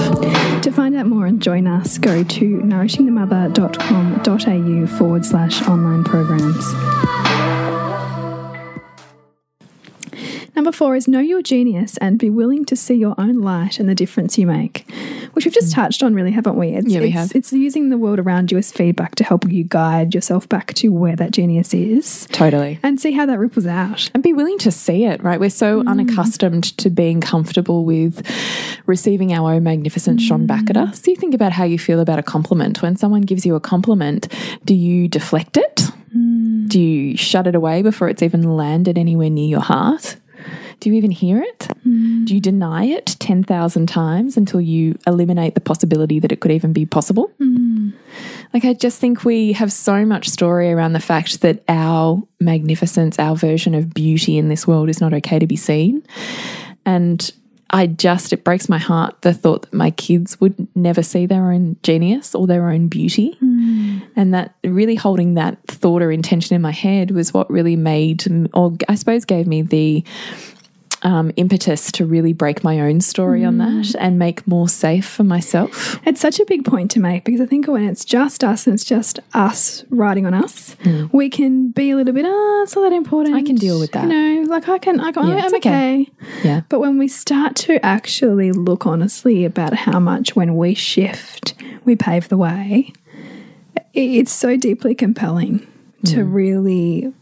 To 0.62 0.70
find 0.70 0.94
out 0.94 1.06
more 1.06 1.26
and 1.26 1.42
join 1.42 1.66
us, 1.66 1.98
go 1.98 2.22
to 2.22 2.58
nourishingthemother.com.au 2.58 4.86
forward 4.96 5.26
slash 5.26 5.60
online 5.62 6.04
programs. 6.04 6.64
Number 10.56 10.72
four 10.72 10.96
is 10.96 11.06
know 11.06 11.20
your 11.20 11.42
genius 11.42 11.96
and 11.98 12.18
be 12.18 12.30
willing 12.30 12.64
to 12.64 12.76
see 12.76 12.94
your 12.94 13.14
own 13.18 13.40
light 13.42 13.78
and 13.78 13.88
the 13.88 13.94
difference 13.94 14.38
you 14.38 14.46
make, 14.46 14.90
which 15.34 15.44
we've 15.44 15.54
just 15.54 15.72
mm. 15.72 15.74
touched 15.74 16.02
on, 16.02 16.14
really, 16.14 16.30
haven't 16.30 16.56
we? 16.56 16.70
It's, 16.70 16.88
Yeah, 16.88 17.00
we 17.00 17.08
it's, 17.08 17.14
have. 17.14 17.32
It's 17.34 17.52
using 17.52 17.90
the 17.90 17.98
world 17.98 18.18
around 18.18 18.50
you 18.50 18.58
as 18.58 18.72
feedback 18.72 19.16
to 19.16 19.24
help 19.24 19.46
you 19.50 19.64
guide 19.64 20.14
yourself 20.14 20.48
back 20.48 20.72
to 20.74 20.88
where 20.88 21.14
that 21.14 21.30
genius 21.30 21.74
is 21.74 22.26
Totally. 22.32 22.80
and 22.82 22.98
see 22.98 23.12
how 23.12 23.26
that 23.26 23.38
ripples 23.38 23.66
out. 23.66 24.10
and 24.14 24.22
be 24.22 24.32
willing 24.32 24.58
to 24.58 24.70
see 24.70 25.04
it, 25.04 25.22
right? 25.22 25.38
We're 25.38 25.50
so 25.50 25.82
mm. 25.82 25.88
unaccustomed 25.88 26.76
to 26.78 26.88
being 26.88 27.20
comfortable 27.20 27.84
with 27.84 28.26
receiving 28.86 29.32
our 29.34 29.52
own 29.52 29.62
magnificence 29.62 30.22
shone 30.22 30.46
back 30.46 30.70
at 30.70 30.76
mm. 30.76 30.88
us. 30.88 31.00
Do 31.00 31.10
you 31.10 31.16
think 31.16 31.34
about 31.34 31.52
how 31.52 31.64
you 31.64 31.78
feel 31.78 32.00
about 32.00 32.18
a 32.18 32.22
compliment. 32.22 32.82
When 32.82 32.96
someone 32.96 33.22
gives 33.22 33.44
you 33.44 33.54
a 33.54 33.60
compliment, 33.60 34.32
do 34.64 34.74
you 34.74 35.08
deflect 35.08 35.56
it? 35.56 35.90
Do 36.68 36.80
you 36.80 37.16
shut 37.16 37.46
it 37.46 37.54
away 37.54 37.82
before 37.82 38.08
it's 38.08 38.22
even 38.22 38.42
landed 38.42 38.98
anywhere 38.98 39.30
near 39.30 39.48
your 39.48 39.60
heart? 39.60 40.16
Do 40.80 40.90
you 40.90 40.96
even 40.96 41.10
hear 41.10 41.42
it? 41.42 41.68
Do 42.26 42.34
you 42.34 42.40
deny 42.40 42.84
it 42.84 43.16
10,000 43.18 43.86
times 43.86 44.36
until 44.36 44.60
you 44.60 44.98
eliminate 45.06 45.54
the 45.54 45.60
possibility 45.60 46.20
that 46.20 46.32
it 46.32 46.40
could 46.40 46.50
even 46.50 46.72
be 46.72 46.84
possible? 46.84 47.30
Like, 48.52 48.64
I 48.64 48.74
just 48.74 49.00
think 49.00 49.24
we 49.24 49.52
have 49.52 49.72
so 49.72 50.04
much 50.04 50.28
story 50.28 50.72
around 50.72 50.92
the 50.92 51.00
fact 51.00 51.40
that 51.40 51.62
our 51.68 52.22
magnificence, 52.40 53.18
our 53.18 53.36
version 53.36 53.74
of 53.74 53.94
beauty 53.94 54.38
in 54.38 54.48
this 54.48 54.66
world 54.66 54.88
is 54.88 55.00
not 55.00 55.12
okay 55.14 55.38
to 55.38 55.46
be 55.46 55.56
seen. 55.56 56.02
And 56.84 57.30
I 57.70 57.88
just, 57.88 58.32
it 58.32 58.44
breaks 58.44 58.68
my 58.68 58.78
heart 58.78 59.22
the 59.22 59.34
thought 59.34 59.62
that 59.62 59.74
my 59.74 59.90
kids 59.90 60.40
would 60.40 60.68
never 60.76 61.02
see 61.02 61.26
their 61.26 61.50
own 61.50 61.76
genius 61.82 62.34
or 62.34 62.46
their 62.46 62.68
own 62.68 62.86
beauty. 62.88 63.36
And 64.14 64.32
that 64.32 64.54
really 64.62 64.94
holding 64.94 65.34
that 65.34 65.58
thought 65.66 66.00
or 66.00 66.12
intention 66.12 66.54
in 66.54 66.62
my 66.62 66.70
head 66.70 67.10
was 67.10 67.34
what 67.34 67.50
really 67.50 67.76
made, 67.76 68.24
or 68.54 68.76
I 68.88 68.94
suppose 68.94 69.24
gave 69.24 69.46
me 69.46 69.62
the 69.62 70.04
um, 71.02 71.30
impetus 71.36 71.92
to 71.92 72.06
really 72.06 72.32
break 72.32 72.64
my 72.64 72.80
own 72.80 73.00
story 73.00 73.44
on 73.44 73.58
that 73.58 73.94
and 73.98 74.18
make 74.18 74.46
more 74.46 74.68
safe 74.68 75.06
for 75.06 75.24
myself. 75.24 76.00
It's 76.06 76.20
such 76.20 76.40
a 76.40 76.44
big 76.46 76.64
point 76.64 76.90
to 76.92 77.00
make 77.00 77.24
because 77.24 77.40
I 77.40 77.46
think 77.46 77.66
when 77.68 77.84
it's 77.84 78.04
just 78.04 78.42
us 78.42 78.66
and 78.66 78.74
it's 78.74 78.84
just 78.84 79.20
us 79.34 79.84
riding 79.90 80.26
on 80.26 80.34
us, 80.34 80.74
we 81.12 81.28
can 81.28 81.70
be 81.70 81.90
a 81.90 81.96
little 81.96 82.14
bit, 82.14 82.24
oh, 82.26 82.60
it's 82.64 82.74
not 82.74 82.82
that 82.82 82.92
important. 82.96 83.34
I 83.36 83.42
can 83.42 83.56
deal 83.56 83.78
with 83.78 83.92
that. 83.92 84.04
You 84.04 84.08
know, 84.08 84.50
like 84.50 84.68
I 84.68 84.78
can, 84.78 84.98
I 85.00 85.12
can, 85.12 85.26
Yeah, 85.28 85.34
I'm 85.44 85.54
okay. 85.56 85.56
okay. 85.56 86.10
Yeah. 86.42 86.60
But 86.68 86.80
when 86.80 86.98
we 86.98 87.08
start 87.08 87.56
to 87.56 87.84
actually 87.84 88.52
look 88.52 88.86
honestly 88.86 89.44
about 89.44 89.74
how 89.74 90.00
much 90.00 90.34
when 90.34 90.56
we 90.56 90.74
shift, 90.74 91.54
we 91.84 91.94
pave 91.94 92.28
the 92.28 92.36
way, 92.38 92.92
it's 93.94 94.32
so 94.32 94.56
deeply 94.56 94.94
compelling 94.94 95.66
to 96.04 96.22
Hmm. 96.24 96.32
really 96.32 97.12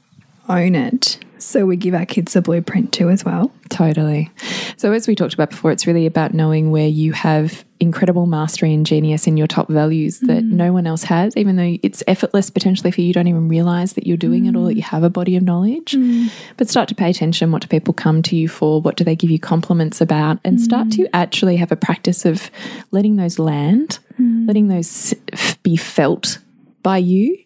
own 0.49 0.75
it. 0.75 1.19
So 1.45 1.67
we 1.67 1.77
give 1.77 1.95
our 1.95 2.07
kids 2.07 2.35
a 2.37 2.43
blueprint 2.43 2.93
too 2.93 3.11
as 3.11 3.25
well. 3.25 3.53
Totally. 3.69 4.31
So, 4.77 4.93
as 4.93 5.07
we 5.07 5.15
talked 5.15 5.35
about 5.35 5.51
before, 5.51 5.71
it's 5.71 5.87
really 5.87 6.07
about 6.07 6.33
knowing 6.33 6.71
where 6.71 6.89
you 6.89 7.13
have 7.13 7.65
incredible 7.81 8.25
mastery 8.25 8.73
and 8.73 8.87
genius 8.87 9.27
in 9.27 9.37
your 9.37 9.47
top 9.47 9.69
values 9.69 10.21
that 10.21 10.43
mm. 10.43 10.51
no 10.53 10.73
one 10.73 10.87
else 10.87 11.03
has, 11.03 11.37
even 11.37 11.57
though 11.57 11.77
it's 11.83 12.03
effortless 12.07 12.49
potentially 12.49 12.91
for 12.91 13.03
you. 13.03 13.09
You 13.09 13.13
don't 13.13 13.27
even 13.27 13.49
realize 13.49 13.93
that 13.93 14.07
you're 14.07 14.17
doing 14.17 14.47
it 14.47 14.57
or 14.57 14.65
that 14.67 14.73
mm. 14.73 14.77
you 14.77 14.83
have 14.83 15.03
a 15.03 15.11
body 15.11 15.37
of 15.37 15.43
knowledge. 15.43 15.93
Mm. 15.93 16.31
But 16.57 16.71
start 16.71 16.89
to 16.89 16.95
pay 16.95 17.11
attention. 17.11 17.53
What 17.53 17.63
do 17.63 17.69
people 17.69 17.93
come 17.93 18.23
to 18.23 18.37
you 18.37 18.49
for? 18.49 18.81
What 18.81 18.97
do 18.97 19.05
they 19.05 19.17
give 19.17 19.31
you 19.31 19.39
compliments 19.39 20.01
about? 20.01 20.39
And 20.45 20.61
start 20.61 20.91
to 20.93 21.09
actually 21.15 21.57
have 21.57 21.71
a 21.71 21.77
practice 21.77 22.25
of 22.25 22.51
letting 22.91 23.17
those 23.17 23.39
land, 23.39 23.99
letting 24.19 24.69
those 24.69 25.15
be 25.63 25.77
felt 25.77 26.39
by 26.85 26.99
you 26.99 27.37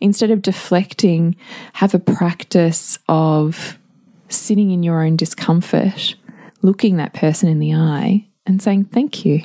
instead 0.00 0.32
of 0.32 0.42
deflecting 0.42 1.36
have 1.74 1.94
a 1.94 2.00
practice 2.00 2.98
of 3.08 3.78
sitting 4.28 4.72
in 4.72 4.82
your 4.82 5.04
own 5.04 5.14
discomfort 5.14 6.16
looking 6.62 6.96
that 6.96 7.12
person 7.12 7.48
in 7.48 7.60
the 7.60 7.72
eye 7.72 8.26
and 8.44 8.60
saying 8.60 8.86
thank 8.86 9.24
you. 9.24 9.40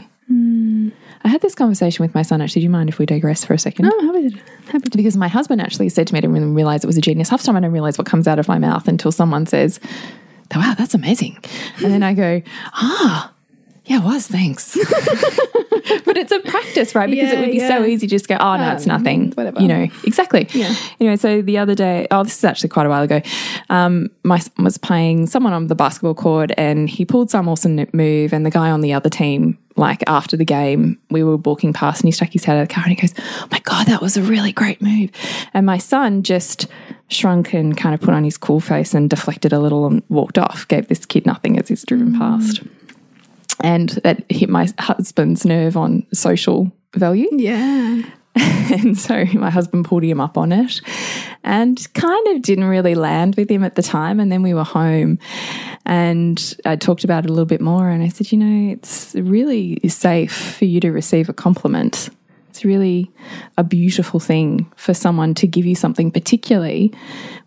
I 1.23 1.27
had 1.27 1.41
this 1.41 1.53
conversation 1.53 2.03
with 2.03 2.15
my 2.15 2.21
son 2.21 2.41
actually. 2.41 2.61
Do 2.61 2.63
you 2.63 2.69
mind 2.69 2.87
if 2.89 2.97
we 2.97 3.05
digress 3.05 3.43
for 3.43 3.53
a 3.53 3.59
second? 3.59 3.91
Oh, 3.93 4.01
happy 4.07 4.29
to, 4.29 4.37
happy 4.71 4.89
to. 4.89 4.97
because 4.97 5.17
my 5.17 5.27
husband 5.27 5.61
actually 5.61 5.89
said 5.89 6.07
to 6.07 6.13
me 6.13 6.19
i 6.19 6.21
didn't 6.21 6.33
really 6.33 6.47
realize 6.47 6.83
it 6.83 6.87
was 6.87 6.97
a 6.97 7.01
genius. 7.01 7.29
Half 7.29 7.41
the 7.41 7.47
time 7.47 7.57
i 7.57 7.59
don't 7.59 7.71
realize 7.73 7.97
what 7.97 8.07
comes 8.07 8.27
out 8.27 8.39
of 8.39 8.47
my 8.47 8.57
mouth 8.57 8.87
until 8.87 9.11
someone 9.11 9.45
says 9.45 9.79
wow 10.55 10.73
that's 10.77 10.93
amazing. 10.93 11.37
And 11.83 11.91
then 11.91 12.01
i 12.01 12.13
go 12.13 12.41
ah 12.73 13.30
yeah, 13.91 13.99
it 13.99 14.03
was. 14.05 14.25
Thanks. 14.27 14.75
but 16.05 16.15
it's 16.15 16.31
a 16.31 16.39
practice, 16.39 16.95
right? 16.95 17.09
Because 17.09 17.33
it 17.33 17.39
would 17.39 17.51
be 17.51 17.59
so 17.59 17.79
yeah. 17.79 17.85
easy 17.85 18.07
just 18.07 18.29
go, 18.29 18.37
oh, 18.39 18.55
no, 18.55 18.71
it's 18.71 18.85
nothing. 18.85 19.31
whatever. 19.31 19.59
You 19.59 19.67
know, 19.67 19.87
exactly. 20.05 20.47
Yeah. 20.53 20.73
Anyway, 21.01 21.17
so 21.17 21.41
the 21.41 21.57
other 21.57 21.75
day, 21.75 22.07
oh, 22.09 22.23
this 22.23 22.37
is 22.37 22.43
actually 22.45 22.69
quite 22.69 22.85
a 22.85 22.89
while 22.89 23.03
ago, 23.03 23.21
um, 23.69 24.09
my 24.23 24.39
son 24.39 24.63
was 24.63 24.77
playing 24.77 25.27
someone 25.27 25.51
on 25.51 25.67
the 25.67 25.75
basketball 25.75 26.13
court 26.13 26.51
and 26.57 26.89
he 26.89 27.03
pulled 27.03 27.29
some 27.29 27.49
awesome 27.49 27.85
move, 27.91 28.31
and 28.31 28.45
the 28.45 28.49
guy 28.49 28.71
on 28.71 28.79
the 28.79 28.93
other 28.93 29.09
team, 29.09 29.57
like 29.75 30.03
after 30.07 30.37
the 30.37 30.45
game, 30.45 30.97
we 31.09 31.21
were 31.21 31.35
walking 31.35 31.73
past 31.73 32.01
and 32.01 32.07
he 32.07 32.11
stuck 32.13 32.31
his 32.31 32.45
head 32.45 32.55
out 32.55 32.61
of 32.61 32.67
the 32.69 32.73
car 32.73 32.83
and 32.85 32.93
he 32.93 33.01
goes, 33.01 33.13
oh 33.17 33.47
my 33.51 33.59
God, 33.59 33.87
that 33.87 34.01
was 34.01 34.15
a 34.15 34.21
really 34.21 34.53
great 34.53 34.81
move. 34.81 35.11
And 35.53 35.65
my 35.65 35.77
son 35.77 36.23
just 36.23 36.67
shrunk 37.09 37.53
and 37.53 37.75
kind 37.75 37.93
of 37.93 37.99
put 37.99 38.13
on 38.13 38.23
his 38.23 38.37
cool 38.37 38.61
face 38.61 38.93
and 38.93 39.09
deflected 39.09 39.51
a 39.51 39.59
little 39.59 39.85
and 39.85 40.01
walked 40.07 40.37
off, 40.37 40.65
gave 40.69 40.87
this 40.87 41.05
kid 41.05 41.25
nothing 41.25 41.59
as 41.59 41.67
he's 41.67 41.83
driven 41.83 42.17
past. 42.17 42.61
And 43.63 43.89
that 44.03 44.23
hit 44.29 44.49
my 44.49 44.67
husband's 44.79 45.45
nerve 45.45 45.77
on 45.77 46.05
social 46.13 46.71
value. 46.95 47.27
Yeah. 47.31 48.03
And 48.71 48.97
so 48.97 49.25
my 49.33 49.49
husband 49.49 49.83
pulled 49.83 50.03
him 50.03 50.21
up 50.21 50.37
on 50.37 50.53
it 50.53 50.79
and 51.43 51.93
kind 51.93 52.27
of 52.27 52.41
didn't 52.41 52.63
really 52.63 52.95
land 52.95 53.35
with 53.35 53.51
him 53.51 53.65
at 53.65 53.75
the 53.75 53.81
time. 53.81 54.21
And 54.21 54.31
then 54.31 54.43
we 54.43 54.53
were 54.53 54.63
home 54.63 55.19
and 55.85 56.55
I 56.65 56.77
talked 56.77 57.03
about 57.03 57.25
it 57.25 57.29
a 57.29 57.33
little 57.33 57.45
bit 57.45 57.59
more. 57.59 57.89
And 57.89 58.01
I 58.01 58.07
said, 58.07 58.31
you 58.31 58.37
know, 58.37 58.71
it's 58.71 59.13
really 59.15 59.77
safe 59.89 60.55
for 60.57 60.63
you 60.63 60.79
to 60.79 60.91
receive 60.91 61.27
a 61.27 61.33
compliment. 61.33 62.09
It's 62.49 62.63
really 62.63 63.11
a 63.57 63.63
beautiful 63.63 64.19
thing 64.21 64.71
for 64.75 64.93
someone 64.93 65.33
to 65.35 65.47
give 65.47 65.65
you 65.65 65.75
something, 65.75 66.11
particularly 66.11 66.93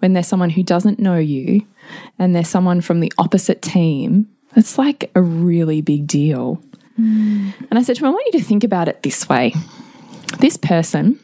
when 0.01 0.13
there's 0.13 0.29
someone 0.29 0.51
who 0.51 0.63
doesn't 0.63 0.99
know 0.99 1.17
you 1.17 1.67
and 2.19 2.35
there's 2.35 2.49
someone 2.49 2.81
from 2.81 3.01
the 3.01 3.13
opposite 3.19 3.63
team. 3.63 4.29
It's 4.57 4.79
like 4.79 5.11
a 5.15 5.23
really 5.23 5.81
big 5.81 6.07
deal. 6.07 6.63
And 6.97 7.79
I 7.79 7.83
said 7.83 7.97
to 7.97 8.03
him, 8.03 8.09
I 8.09 8.11
want 8.11 8.27
you 8.33 8.39
to 8.39 8.45
think 8.45 8.63
about 8.63 8.89
it 8.89 9.03
this 9.03 9.29
way 9.29 9.53
this 10.41 10.57
person, 10.57 11.19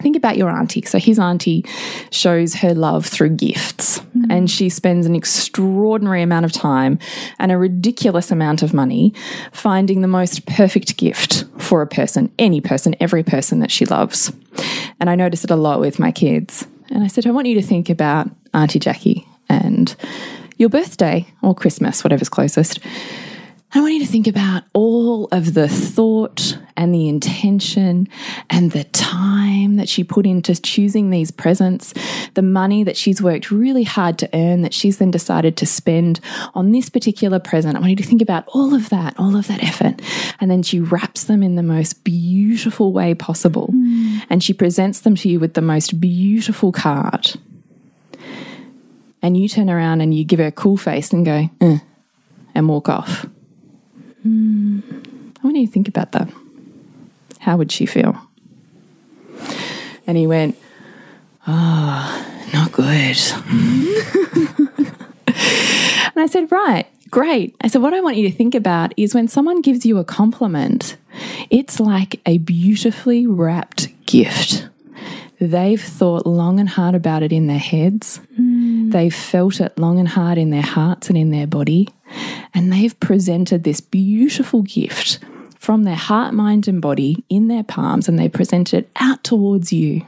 think 0.00 0.16
about 0.16 0.36
your 0.36 0.48
auntie. 0.48 0.82
So 0.82 0.98
his 0.98 1.18
auntie 1.18 1.64
shows 2.10 2.54
her 2.56 2.74
love 2.74 3.04
through 3.06 3.30
gifts 3.30 3.98
mm-hmm. 3.98 4.30
and 4.30 4.50
she 4.50 4.68
spends 4.68 5.06
an 5.06 5.14
extraordinary 5.14 6.22
amount 6.22 6.44
of 6.44 6.52
time 6.52 6.98
and 7.38 7.50
a 7.50 7.58
ridiculous 7.58 8.30
amount 8.30 8.62
of 8.62 8.72
money 8.72 9.12
finding 9.52 10.00
the 10.00 10.08
most 10.08 10.46
perfect 10.46 10.96
gift 10.96 11.44
for 11.58 11.82
a 11.82 11.86
person, 11.86 12.32
any 12.38 12.60
person, 12.60 12.94
every 13.00 13.22
person 13.22 13.60
that 13.60 13.70
she 13.70 13.84
loves. 13.86 14.32
And 15.00 15.10
I 15.10 15.14
notice 15.14 15.44
it 15.44 15.50
a 15.50 15.56
lot 15.56 15.80
with 15.80 15.98
my 15.98 16.12
kids. 16.12 16.66
And 16.90 17.04
I 17.04 17.08
said, 17.08 17.26
I 17.26 17.30
want 17.30 17.48
you 17.48 17.54
to 17.56 17.66
think 17.66 17.90
about 17.90 18.30
Auntie 18.54 18.78
Jackie 18.78 19.26
and 19.48 19.94
your 20.58 20.68
birthday 20.68 21.26
or 21.42 21.54
Christmas, 21.54 22.04
whatever's 22.04 22.28
closest. 22.28 22.80
I 23.74 23.80
want 23.82 23.92
you 23.92 24.00
to 24.00 24.06
think 24.06 24.26
about 24.26 24.62
all 24.72 25.26
of 25.26 25.52
the 25.52 25.68
thought 25.68 26.56
and 26.74 26.94
the 26.94 27.06
intention 27.06 28.08
and 28.48 28.72
the 28.72 28.84
time 28.84 29.76
that 29.76 29.90
she 29.90 30.02
put 30.02 30.24
into 30.24 30.54
choosing 30.54 31.10
these 31.10 31.30
presents, 31.30 31.92
the 32.32 32.40
money 32.40 32.82
that 32.84 32.96
she's 32.96 33.20
worked 33.20 33.50
really 33.50 33.82
hard 33.82 34.16
to 34.18 34.30
earn 34.32 34.62
that 34.62 34.72
she's 34.72 34.96
then 34.96 35.10
decided 35.10 35.58
to 35.58 35.66
spend 35.66 36.18
on 36.54 36.72
this 36.72 36.88
particular 36.88 37.38
present. 37.38 37.76
I 37.76 37.80
want 37.80 37.90
you 37.90 37.96
to 37.96 38.02
think 38.02 38.22
about 38.22 38.44
all 38.48 38.74
of 38.74 38.88
that, 38.88 39.14
all 39.18 39.36
of 39.36 39.48
that 39.48 39.62
effort. 39.62 40.00
And 40.40 40.50
then 40.50 40.62
she 40.62 40.80
wraps 40.80 41.24
them 41.24 41.42
in 41.42 41.56
the 41.56 41.62
most 41.62 42.04
beautiful 42.04 42.94
way 42.94 43.14
possible. 43.14 43.68
Mm. 43.74 44.22
And 44.30 44.42
she 44.42 44.54
presents 44.54 45.00
them 45.00 45.14
to 45.16 45.28
you 45.28 45.40
with 45.40 45.52
the 45.52 45.60
most 45.60 46.00
beautiful 46.00 46.72
card. 46.72 47.34
And 49.22 49.36
you 49.36 49.48
turn 49.48 49.68
around 49.68 50.00
and 50.00 50.14
you 50.14 50.24
give 50.24 50.38
her 50.38 50.46
a 50.46 50.52
cool 50.52 50.76
face 50.76 51.12
and 51.12 51.24
go, 51.24 51.50
eh, 51.60 51.78
and 52.54 52.68
walk 52.68 52.88
off. 52.88 53.26
I 54.24 55.40
want 55.42 55.56
you 55.56 55.66
to 55.66 55.72
think 55.72 55.88
about 55.88 56.12
that. 56.12 56.28
How 57.40 57.56
would 57.56 57.72
she 57.72 57.86
feel? 57.86 58.20
And 60.06 60.16
he 60.16 60.26
went, 60.26 60.56
Oh, 61.46 62.26
not 62.52 62.72
good. 62.72 62.86
and 65.26 66.14
I 66.16 66.26
said, 66.26 66.50
Right, 66.52 66.86
Great. 67.10 67.56
I 67.62 67.68
said, 67.68 67.80
what 67.80 67.94
I 67.94 68.00
want 68.00 68.16
you 68.16 68.28
to 68.28 68.34
think 68.34 68.54
about 68.54 68.92
is 68.96 69.14
when 69.14 69.28
someone 69.28 69.62
gives 69.62 69.86
you 69.86 69.98
a 69.98 70.04
compliment, 70.04 70.96
it's 71.48 71.80
like 71.80 72.20
a 72.26 72.38
beautifully 72.38 73.26
wrapped 73.26 73.88
gift. 74.04 74.68
They've 75.40 75.80
thought 75.80 76.26
long 76.26 76.60
and 76.60 76.68
hard 76.68 76.94
about 76.94 77.22
it 77.22 77.32
in 77.32 77.46
their 77.46 77.58
heads. 77.58 78.20
They've 78.90 79.14
felt 79.14 79.60
it 79.60 79.78
long 79.78 79.98
and 79.98 80.08
hard 80.08 80.38
in 80.38 80.50
their 80.50 80.62
hearts 80.62 81.08
and 81.08 81.18
in 81.18 81.30
their 81.30 81.46
body. 81.46 81.88
And 82.54 82.72
they've 82.72 82.98
presented 83.00 83.64
this 83.64 83.80
beautiful 83.80 84.62
gift 84.62 85.18
from 85.58 85.84
their 85.84 85.94
heart, 85.94 86.32
mind, 86.32 86.66
and 86.68 86.80
body 86.80 87.24
in 87.28 87.48
their 87.48 87.62
palms, 87.62 88.08
and 88.08 88.18
they 88.18 88.28
present 88.28 88.72
it 88.72 88.88
out 88.96 89.22
towards 89.22 89.72
you. 89.72 90.06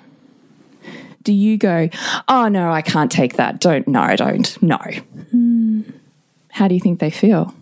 Do 1.23 1.33
you 1.35 1.59
go, 1.59 1.90
oh 2.29 2.49
no, 2.49 2.73
I 2.73 2.81
can't 2.81 3.12
take 3.12 3.35
that? 3.35 3.61
Don't, 3.61 3.87
no, 3.87 4.01
I 4.01 4.16
don't, 4.16 4.62
no. 4.62 4.79
Hmm. 4.79 5.83
How 6.53 6.66
do 6.66 6.75
you 6.75 6.81
think 6.81 6.99
they 6.99 7.11
feel? 7.11 7.55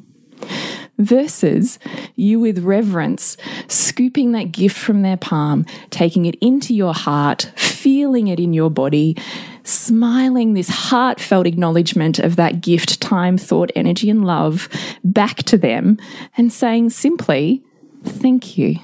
Versus 0.99 1.81
you 2.15 2.39
with 2.39 2.61
reverence, 2.61 3.37
scooping 3.67 4.33
that 4.33 4.53
gift 4.53 4.77
from 4.77 5.03
their 5.03 5.17
palm, 5.17 5.67
taking 5.91 6.27
it 6.27 6.37
into 6.41 6.75
your 6.75 6.95
heart, 6.95 7.53
feeling 7.79 8.29
it 8.29 8.41
in 8.41 8.53
your 8.53 8.71
body, 8.71 9.17
smiling 9.63 10.55
this 10.55 10.69
heartfelt 10.69 11.47
acknowledgement 11.47 12.19
of 12.19 12.37
that 12.37 12.61
gift, 12.61 13.01
time, 13.01 13.39
thought, 13.39 13.71
energy, 13.77 14.11
and 14.11 14.25
love 14.25 14.69
back 15.05 15.39
to 15.45 15.57
them, 15.57 15.99
and 16.37 16.53
saying 16.53 16.91
simply, 16.91 17.63
Thank 18.05 18.57
you. 18.57 18.77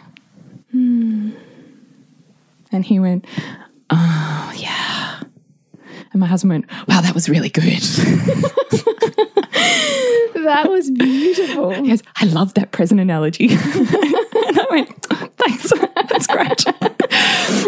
Hmm. 0.70 1.30
And 2.72 2.84
he 2.84 2.98
went, 2.98 3.24
Oh, 3.90 4.52
yeah. 4.56 5.20
And 6.12 6.20
my 6.20 6.26
husband 6.26 6.50
went, 6.50 6.88
Wow, 6.88 7.00
that 7.00 7.14
was 7.14 7.28
really 7.28 7.50
good. 7.50 7.82
That 10.44 10.70
was 10.70 10.90
beautiful. 10.90 11.70
He 11.70 11.88
goes, 11.88 12.02
I 12.16 12.26
love 12.26 12.52
that 12.54 12.70
present 12.70 13.00
analogy. 13.00 13.48
and 14.48 14.60
I 14.60 14.66
went, 14.70 15.06
thanks, 15.36 15.72
that's 16.08 16.26
great. 16.26 16.64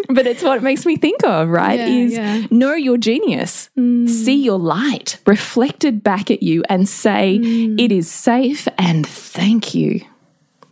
but 0.08 0.26
it's 0.26 0.42
what 0.42 0.58
it 0.58 0.62
makes 0.62 0.86
me 0.86 0.96
think 0.96 1.24
of, 1.24 1.48
right? 1.48 1.78
Yeah, 1.78 1.86
is 1.86 2.12
yeah. 2.12 2.46
know 2.50 2.74
your 2.74 2.98
genius, 2.98 3.70
see 3.76 4.42
your 4.42 4.58
light 4.58 5.18
reflected 5.26 6.02
back 6.02 6.30
at 6.30 6.42
you 6.42 6.62
and 6.68 6.88
say, 6.88 7.38
mm. 7.38 7.80
it 7.80 7.92
is 7.92 8.10
safe 8.10 8.68
and 8.78 9.06
thank 9.06 9.74
you. 9.74 10.00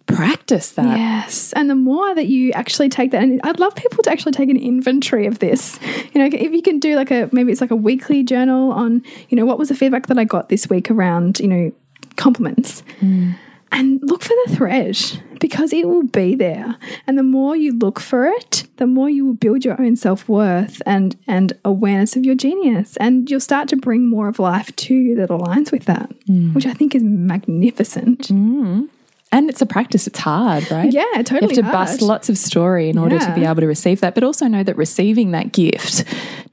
Practice 0.07 0.73
that. 0.73 0.99
Yes. 0.99 1.55
And 1.55 1.71
the 1.71 1.75
more 1.75 2.15
that 2.15 2.27
you 2.27 2.53
actually 2.53 2.91
take 2.91 3.11
that, 3.13 3.23
and 3.23 3.41
I'd 3.43 3.59
love 3.59 3.75
people 3.75 4.03
to 4.03 4.11
actually 4.11 4.33
take 4.33 4.51
an 4.51 4.59
inventory 4.59 5.27
of 5.27 5.39
this. 5.39 5.79
You 6.13 6.21
know, 6.21 6.27
if 6.31 6.53
you 6.53 6.61
can 6.61 6.79
do 6.79 6.95
like 6.95 7.11
a 7.11 7.31
maybe 7.33 7.51
it's 7.51 7.63
like 7.63 7.71
a 7.71 7.77
weekly 7.77 8.23
journal 8.23 8.71
on, 8.73 9.03
you 9.31 9.37
know, 9.37 9.47
what 9.47 9.59
was 9.59 9.71
the 9.71 9.75
feedback 9.75 10.09
that 10.09 10.19
I 10.19 10.25
got 10.25 10.51
this 10.51 10.69
week 10.69 10.91
around, 10.91 11.41
you 11.41 11.49
know, 11.49 11.73
compliments. 12.17 12.83
Mm. 13.01 13.35
And 13.75 14.01
look 14.03 14.23
for 14.23 14.35
the 14.47 14.55
thread 14.55 14.97
because 15.41 15.73
it 15.73 15.89
will 15.89 16.05
be 16.05 16.35
there. 16.35 16.77
And 17.07 17.19
the 17.19 17.23
more 17.23 17.57
you 17.57 17.77
look 17.77 18.01
for 18.01 18.25
it, 18.25 18.65
the 18.77 18.87
more 18.87 19.11
you 19.11 19.27
will 19.27 19.35
build 19.35 19.65
your 19.65 19.81
own 19.81 19.97
self 19.97 20.29
worth 20.29 20.81
and, 20.87 21.17
and 21.27 21.53
awareness 21.65 22.17
of 22.17 22.25
your 22.25 22.35
genius. 22.35 22.97
And 22.99 23.29
you'll 23.29 23.41
start 23.41 23.69
to 23.69 23.77
bring 23.77 24.09
more 24.09 24.29
of 24.29 24.39
life 24.39 24.75
to 24.77 24.95
you 24.95 25.17
that 25.17 25.29
aligns 25.29 25.73
with 25.73 25.85
that, 25.87 26.09
mm. 26.27 26.55
which 26.55 26.67
I 26.67 26.73
think 26.73 26.95
is 26.95 27.03
magnificent. 27.03 28.29
Mm. 28.29 28.89
And 29.35 29.51
it's 29.51 29.61
a 29.61 29.67
practice, 29.67 30.07
it's 30.07 30.21
hard, 30.21 30.71
right? 30.71 30.93
Yeah, 30.93 31.03
totally. 31.17 31.41
You 31.41 31.49
have 31.49 31.55
to 31.57 31.63
hard. 31.65 31.73
bust 31.73 32.03
lots 32.03 32.29
of 32.29 32.39
story 32.39 32.89
in 32.89 32.97
order 32.97 33.19
to 33.19 33.35
be 33.35 33.45
able 33.45 33.63
to 33.63 33.67
receive 33.67 34.01
that, 34.01 34.15
but 34.15 34.23
also 34.23 34.47
know 34.47 34.63
that 34.63 34.77
receiving 34.77 35.33
that 35.33 35.51
gift 35.51 36.05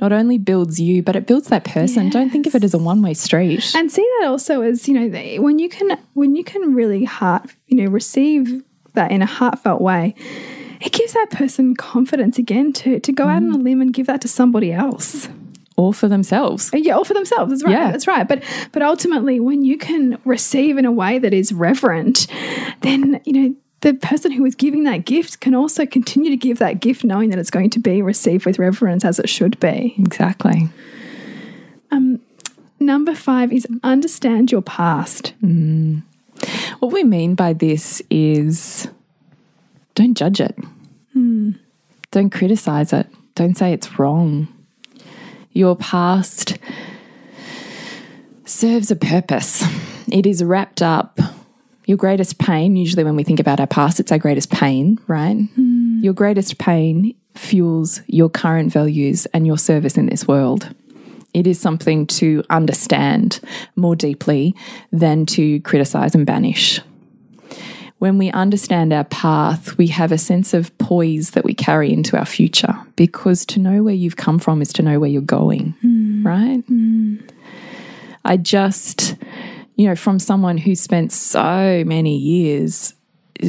not 0.02 0.12
only 0.12 0.40
builds 0.40 0.80
you, 0.80 1.04
but 1.04 1.16
it 1.16 1.28
builds 1.28 1.50
that 1.50 1.64
person. 1.64 2.10
Don't 2.10 2.32
think 2.32 2.48
of 2.48 2.56
it 2.56 2.64
as 2.64 2.74
a 2.74 2.80
one 2.80 3.04
way 3.04 3.14
street. 3.14 3.72
and 3.76 3.92
see 3.92 4.08
that 4.20 4.28
also 4.28 4.62
as 4.62 4.88
you 4.88 4.96
know 4.96 5.42
when 5.42 5.60
you 5.60 5.70
can 5.70 5.96
when 6.14 6.36
you 6.36 6.44
can 6.44 6.74
really 6.74 7.04
heart 7.04 7.52
you 7.68 7.78
know 7.78 7.90
receive 7.90 8.64
that 8.94 9.12
in 9.12 9.22
a 9.22 9.26
heartfelt 9.26 9.82
way 9.82 10.16
it 10.80 10.92
gives 10.92 11.14
that 11.14 11.30
person 11.30 11.76
confidence 11.76 12.40
again 12.40 12.74
to 12.74 13.00
to 13.00 13.12
go 13.12 13.26
out 13.26 13.38
on 13.38 13.52
mm. 13.52 13.56
a 13.56 13.58
limb 13.58 13.82
and 13.82 13.94
give 13.94 14.08
that 14.08 14.22
to 14.22 14.28
somebody 14.28 14.72
else 14.72 15.30
All 15.78 15.94
for 15.94 16.08
themselves. 16.08 16.70
Uh, 16.74 16.78
yeah 16.78 16.94
all 16.94 17.04
for 17.06 17.14
themselves 17.14 17.50
that's 17.52 17.64
right 17.64 17.72
Yeah. 17.72 17.92
that's 17.92 18.08
right 18.08 18.28
but 18.28 18.44
but 18.72 18.82
ultimately 18.82 19.40
when 19.40 19.64
you 19.64 19.78
can 19.78 20.20
receive 20.26 20.78
in 20.78 20.86
a 20.86 20.92
way 20.92 21.18
that 21.20 21.34
is 21.34 21.52
reverent 21.54 22.28
then 22.82 23.22
you 23.26 23.34
know 23.34 23.56
the 23.82 23.94
person 23.96 24.32
who 24.32 24.46
is 24.46 24.54
giving 24.54 24.84
that 24.84 25.06
gift 25.06 25.40
can 25.40 25.56
also 25.56 25.86
continue 25.88 26.30
to 26.30 26.38
give 26.38 26.60
that 26.60 26.80
gift 26.82 27.04
knowing 27.04 27.30
that 27.32 27.40
it's 27.40 27.50
going 27.50 27.70
to 27.72 27.80
be 27.80 28.02
received 28.02 28.46
with 28.46 28.60
reverence 28.60 29.04
as 29.04 29.18
it 29.18 29.28
should 29.30 29.60
be 29.60 29.96
Exactly. 29.98 30.70
Um, 31.90 32.20
number 32.80 33.16
five 33.16 33.52
is 33.52 33.66
understand 33.84 34.52
your 34.52 34.62
past 34.62 35.34
mm. 35.44 36.04
What 36.80 36.92
we 36.92 37.04
mean 37.04 37.36
by 37.36 37.54
this 37.54 38.02
is 38.10 38.88
don't 39.94 40.16
judge 40.16 40.42
it. 40.42 40.58
Hmm. 41.14 41.52
Don't 42.10 42.32
criticize 42.32 42.94
it. 42.94 43.08
Don't 43.36 43.56
say 43.56 43.74
it's 43.74 44.00
wrong. 44.00 44.48
Your 45.54 45.76
past 45.76 46.58
serves 48.46 48.90
a 48.90 48.96
purpose. 48.96 49.64
It 50.10 50.26
is 50.26 50.44
wrapped 50.44 50.82
up. 50.82 51.20
Your 51.86 51.98
greatest 51.98 52.38
pain, 52.38 52.76
usually 52.76 53.04
when 53.04 53.18
we 53.18 53.24
think 53.24 53.40
about 53.40 53.60
our 53.60 53.68
past, 53.68 54.00
it's 54.00 54.12
our 54.12 54.18
greatest 54.18 54.50
pain, 54.50 54.98
right? 55.08 55.36
Hmm. 55.56 56.00
Your 56.02 56.14
greatest 56.14 56.58
pain 56.58 57.16
fuels 57.36 58.02
your 58.08 58.30
current 58.30 58.72
values 58.72 59.26
and 59.28 59.46
your 59.46 59.58
service 59.58 59.98
in 59.98 60.06
this 60.06 60.28
world. 60.28 60.74
It 61.34 61.48
is 61.48 61.60
something 61.60 62.08
to 62.08 62.44
understand 62.50 63.40
more 63.76 63.96
deeply 63.96 64.56
than 64.92 65.26
to 65.28 65.60
criticize 65.62 66.16
and 66.16 66.26
banish. 66.26 66.80
When 68.00 68.18
we 68.18 68.32
understand 68.32 68.94
our 68.94 69.04
path, 69.06 69.78
we 69.78 69.88
have 69.88 70.12
a 70.12 70.18
sense 70.18 70.54
of 70.54 70.76
poise 70.78 71.32
that 71.32 71.44
we 71.44 71.54
carry 71.54 71.92
into 71.92 72.18
our 72.18 72.26
future 72.26 72.76
because 73.02 73.48
to 73.48 73.60
know 73.60 73.82
where 73.82 73.96
you've 73.96 74.16
come 74.16 74.38
from 74.38 74.62
is 74.62 74.72
to 74.72 74.84
know 74.84 75.00
where 75.00 75.10
you're 75.10 75.24
going, 75.24 75.72
hmm. 75.82 76.24
right? 76.24 76.64
Hmm. 76.68 77.16
I 78.24 78.38
just, 78.38 79.16
you 79.76 79.88
know, 79.88 79.96
from 79.96 80.20
someone 80.20 80.60
who 80.60 80.76
spent 80.76 81.12
so 81.12 81.84
many 81.84 82.16
years 82.16 82.94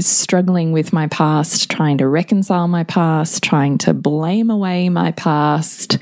struggling 0.00 0.72
with 0.72 0.94
my 0.94 1.06
past, 1.08 1.70
trying 1.70 1.98
to 1.98 2.08
reconcile 2.08 2.66
my 2.66 2.84
past, 2.84 3.42
trying 3.42 3.76
to 3.76 3.92
blame 3.92 4.48
away 4.48 4.88
my 4.88 5.10
past, 5.12 5.98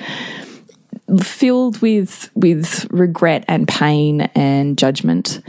filled 1.20 1.82
with 1.82 2.30
with 2.36 2.86
regret 2.92 3.44
and 3.48 3.66
pain 3.66 4.20
and 4.36 4.78
judgment. 4.78 5.42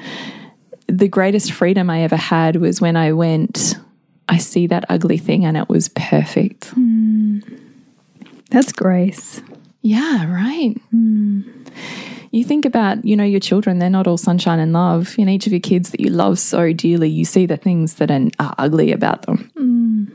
The 0.87 1.07
greatest 1.07 1.51
freedom 1.51 1.87
I 1.91 2.01
ever 2.01 2.15
had 2.15 2.55
was 2.55 2.81
when 2.81 2.95
I 2.95 3.11
went, 3.11 3.75
I 4.27 4.39
see 4.39 4.65
that 4.65 4.85
ugly 4.89 5.19
thing 5.19 5.45
and 5.45 5.55
it 5.55 5.69
was 5.69 5.89
perfect. 5.89 6.69
Hmm. 6.69 6.90
That's 8.51 8.71
grace 8.71 9.41
Yeah, 9.81 10.31
right. 10.31 10.75
Hmm. 10.91 11.41
You 12.31 12.45
think 12.45 12.65
about, 12.65 13.03
you 13.03 13.17
know, 13.17 13.25
your 13.25 13.41
children, 13.41 13.79
they're 13.79 13.89
not 13.89 14.07
all 14.07 14.17
sunshine 14.17 14.59
and 14.59 14.71
love. 14.71 15.15
In 15.17 15.27
each 15.27 15.47
of 15.47 15.53
your 15.53 15.59
kids 15.59 15.89
that 15.89 15.99
you 15.99 16.09
love 16.09 16.39
so 16.39 16.71
dearly, 16.71 17.09
you 17.09 17.25
see 17.25 17.45
the 17.45 17.57
things 17.57 17.95
that 17.95 18.09
are, 18.09 18.27
are 18.39 18.55
ugly 18.57 18.91
about 18.91 19.23
them. 19.23 19.51
Hmm. 19.57 20.05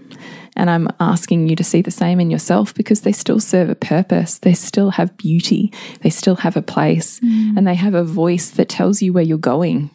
And 0.56 0.70
I'm 0.70 0.88
asking 1.00 1.48
you 1.48 1.56
to 1.56 1.64
see 1.64 1.82
the 1.82 1.90
same 1.90 2.18
in 2.18 2.30
yourself 2.30 2.72
because 2.74 3.02
they 3.02 3.12
still 3.12 3.40
serve 3.40 3.68
a 3.68 3.74
purpose. 3.74 4.38
They 4.38 4.54
still 4.54 4.90
have 4.90 5.16
beauty. 5.18 5.70
They 6.00 6.08
still 6.08 6.36
have 6.36 6.56
a 6.56 6.62
place 6.62 7.18
hmm. 7.18 7.58
and 7.58 7.66
they 7.66 7.74
have 7.74 7.94
a 7.94 8.04
voice 8.04 8.50
that 8.50 8.70
tells 8.70 9.02
you 9.02 9.12
where 9.12 9.24
you're 9.24 9.36
going. 9.36 9.90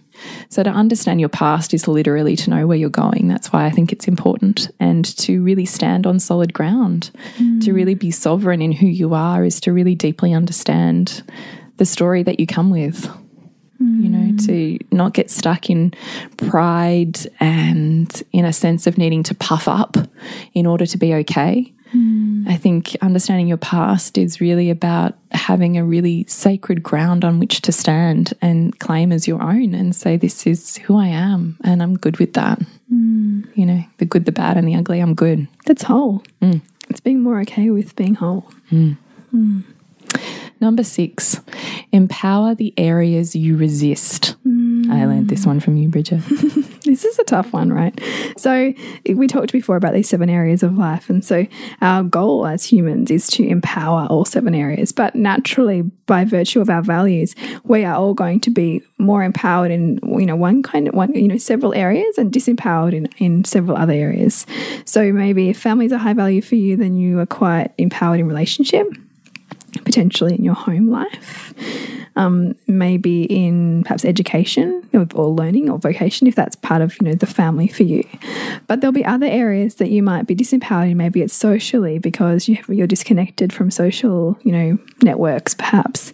So, 0.50 0.64
to 0.64 0.70
understand 0.70 1.20
your 1.20 1.30
past 1.30 1.74
is 1.74 1.88
literally 1.88 2.36
to 2.38 2.50
know 2.50 2.68
where 2.68 2.78
you're 2.78 2.90
going. 2.90 3.28
That's 3.28 3.52
why 3.52 3.66
I 3.66 3.70
think 3.70 3.92
it's 3.92 4.08
important. 4.08 4.70
And 4.80 5.06
to 5.18 5.42
really 5.42 5.66
stand 5.66 6.06
on 6.06 6.20
solid 6.20 6.54
ground, 6.54 7.12
to 7.38 7.44
mm. 7.44 7.74
really 7.74 7.96
be 7.96 8.12
sovereign 8.12 8.62
in 8.62 8.72
who 8.72 8.88
you 8.88 9.14
are, 9.14 9.44
is 9.44 9.60
to 9.62 9.74
really 9.74 9.96
deeply 9.96 10.34
understand 10.34 11.24
the 11.78 11.86
story 11.86 12.24
that 12.24 12.40
you 12.40 12.48
come 12.48 12.70
with. 12.70 13.10
You 13.80 14.10
know, 14.10 14.34
mm. 14.34 14.46
to 14.46 14.78
not 14.96 15.14
get 15.14 15.32
stuck 15.32 15.68
in 15.68 15.96
pride 16.38 17.18
and 17.40 18.24
in 18.32 18.46
a 18.46 18.54
sense 18.54 18.86
of 18.86 19.00
needing 19.00 19.24
to 19.24 19.34
puff 19.34 19.68
up 19.68 19.98
in 20.54 20.68
order 20.68 20.86
to 20.86 20.98
be 21.00 21.16
okay. 21.16 21.74
I 22.48 22.56
think 22.58 22.96
understanding 23.02 23.48
your 23.48 23.58
past 23.58 24.18
is 24.18 24.42
really 24.42 24.70
about 24.70 25.16
having 25.32 25.78
a 25.78 25.84
really 25.84 26.26
sacred 26.28 26.84
ground 26.84 27.24
on 27.24 27.40
which 27.40 27.62
to 27.62 27.72
stand 27.72 28.34
and 28.42 28.78
claim 28.80 29.12
as 29.12 29.28
your 29.28 29.42
own 29.42 29.74
and 29.74 29.96
say, 29.96 30.18
This 30.18 30.46
is 30.48 30.78
who 30.78 30.98
I 30.98 31.08
am, 31.08 31.58
and 31.64 31.82
I'm 31.82 31.98
good 31.98 32.18
with 32.18 32.34
that. 32.34 32.60
Mm. 32.92 33.48
You 33.56 33.66
know, 33.66 33.84
the 33.98 34.06
good, 34.06 34.26
the 34.26 34.32
bad, 34.32 34.58
and 34.58 34.68
the 34.68 34.76
ugly, 34.76 35.00
I'm 35.00 35.14
good. 35.14 35.48
That's 35.66 35.84
whole. 35.84 36.24
Mm. 36.42 36.62
It's 36.90 37.00
being 37.00 37.22
more 37.22 37.40
okay 37.42 37.70
with 37.70 37.96
being 37.96 38.16
whole. 38.16 38.52
Mm. 38.72 38.98
Number 40.60 40.84
six, 40.84 41.42
empower 41.92 42.54
the 42.54 42.74
areas 42.78 43.36
you 43.36 43.58
resist. 43.58 44.36
I 44.90 45.06
learned 45.06 45.30
this 45.30 45.46
one 45.46 45.60
from 45.60 45.78
you, 45.78 45.90
Bridget. 45.90 46.22
This 46.84 47.06
is 47.06 47.20
a 47.20 47.24
tough 47.24 47.54
one, 47.54 47.72
right? 47.72 47.98
So 48.38 48.74
we 49.08 49.28
talked 49.28 49.52
before 49.52 49.76
about 49.76 49.94
these 49.94 50.10
seven 50.10 50.30
areas 50.30 50.64
of 50.64 50.78
life, 50.78 51.10
and 51.10 51.24
so 51.24 51.46
our 51.80 52.04
goal 52.04 52.48
as 52.48 52.66
humans 52.66 53.12
is 53.12 53.28
to 53.30 53.48
empower 53.48 54.08
all 54.10 54.26
seven 54.26 54.56
areas. 54.56 54.92
But 54.92 55.16
naturally, 55.16 55.84
by 56.08 56.26
virtue 56.26 56.60
of 56.60 56.70
our 56.70 56.82
values, 56.82 57.36
we 57.64 57.86
are 57.86 57.96
all 57.96 58.16
going 58.16 58.40
to 58.42 58.50
be 58.50 58.82
more 58.98 59.24
empowered 59.24 59.72
in 59.72 60.00
you 60.04 60.26
know 60.26 60.36
one 60.36 60.64
kind 60.64 60.88
of 60.88 60.96
one 60.96 61.14
you 61.14 61.28
know 61.28 61.38
several 61.38 61.74
areas 61.76 62.18
and 62.18 62.32
disempowered 62.32 62.94
in 62.94 63.06
in 63.20 63.46
several 63.46 63.78
other 63.78 63.94
areas. 63.94 64.48
So 64.84 65.14
maybe 65.14 65.50
if 65.50 65.60
families 65.60 65.94
are 65.94 66.00
high 66.00 66.14
value 66.14 66.42
for 66.42 66.56
you, 66.56 66.78
then 66.78 66.96
you 66.96 67.20
are 67.20 67.28
quite 67.28 67.74
empowered 67.78 68.20
in 68.20 68.28
relationship 68.28 68.88
potentially 69.84 70.36
in 70.36 70.44
your 70.44 70.56
home 70.56 70.90
life, 70.90 71.54
um, 72.16 72.56
maybe 72.68 73.24
in 73.24 73.84
perhaps 73.84 74.06
education 74.06 74.88
or 74.94 75.28
learning 75.28 75.70
or 75.70 75.78
vocation, 75.78 76.28
if 76.28 76.36
that's 76.36 76.56
part 76.56 76.82
of 76.82 76.96
you 77.00 77.08
know 77.08 77.16
the 77.16 77.26
family 77.26 77.68
for 77.68 77.84
you. 77.84 78.04
But 78.68 78.82
there'll 78.82 78.94
be 78.94 79.06
other 79.06 79.26
areas 79.26 79.76
that 79.76 79.90
you 79.90 80.04
might 80.04 80.28
be 80.28 80.36
disempowered. 80.36 80.96
Maybe 80.96 81.22
it's 81.22 81.34
socially 81.34 82.00
because 82.00 82.48
you 82.48 82.58
you're 82.68 82.88
disconnected 82.88 83.54
from 83.54 83.72
social 83.72 84.38
you 84.44 84.52
know 84.52 84.78
networks, 85.04 85.54
perhaps, 85.54 86.14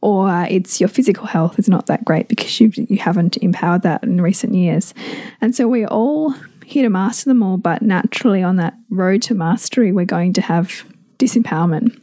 or 0.00 0.46
it's 0.50 0.80
your 0.80 0.88
physical 0.88 1.26
health 1.26 1.58
is 1.58 1.68
not 1.68 1.86
that 1.86 2.04
great 2.04 2.28
because 2.28 2.60
you 2.60 2.72
you 2.74 2.98
haven't 2.98 3.36
empowered 3.38 3.82
that 3.82 4.02
in 4.02 4.20
recent 4.20 4.54
years, 4.54 4.94
and 5.40 5.54
so 5.54 5.68
we're 5.68 5.88
all 5.88 6.34
here 6.64 6.82
to 6.82 6.90
master 6.90 7.30
them 7.30 7.42
all. 7.42 7.56
But 7.56 7.82
naturally, 7.82 8.42
on 8.42 8.56
that 8.56 8.74
road 8.90 9.22
to 9.22 9.34
mastery, 9.34 9.92
we're 9.92 10.04
going 10.04 10.32
to 10.34 10.42
have 10.42 10.84
disempowerment. 11.18 11.98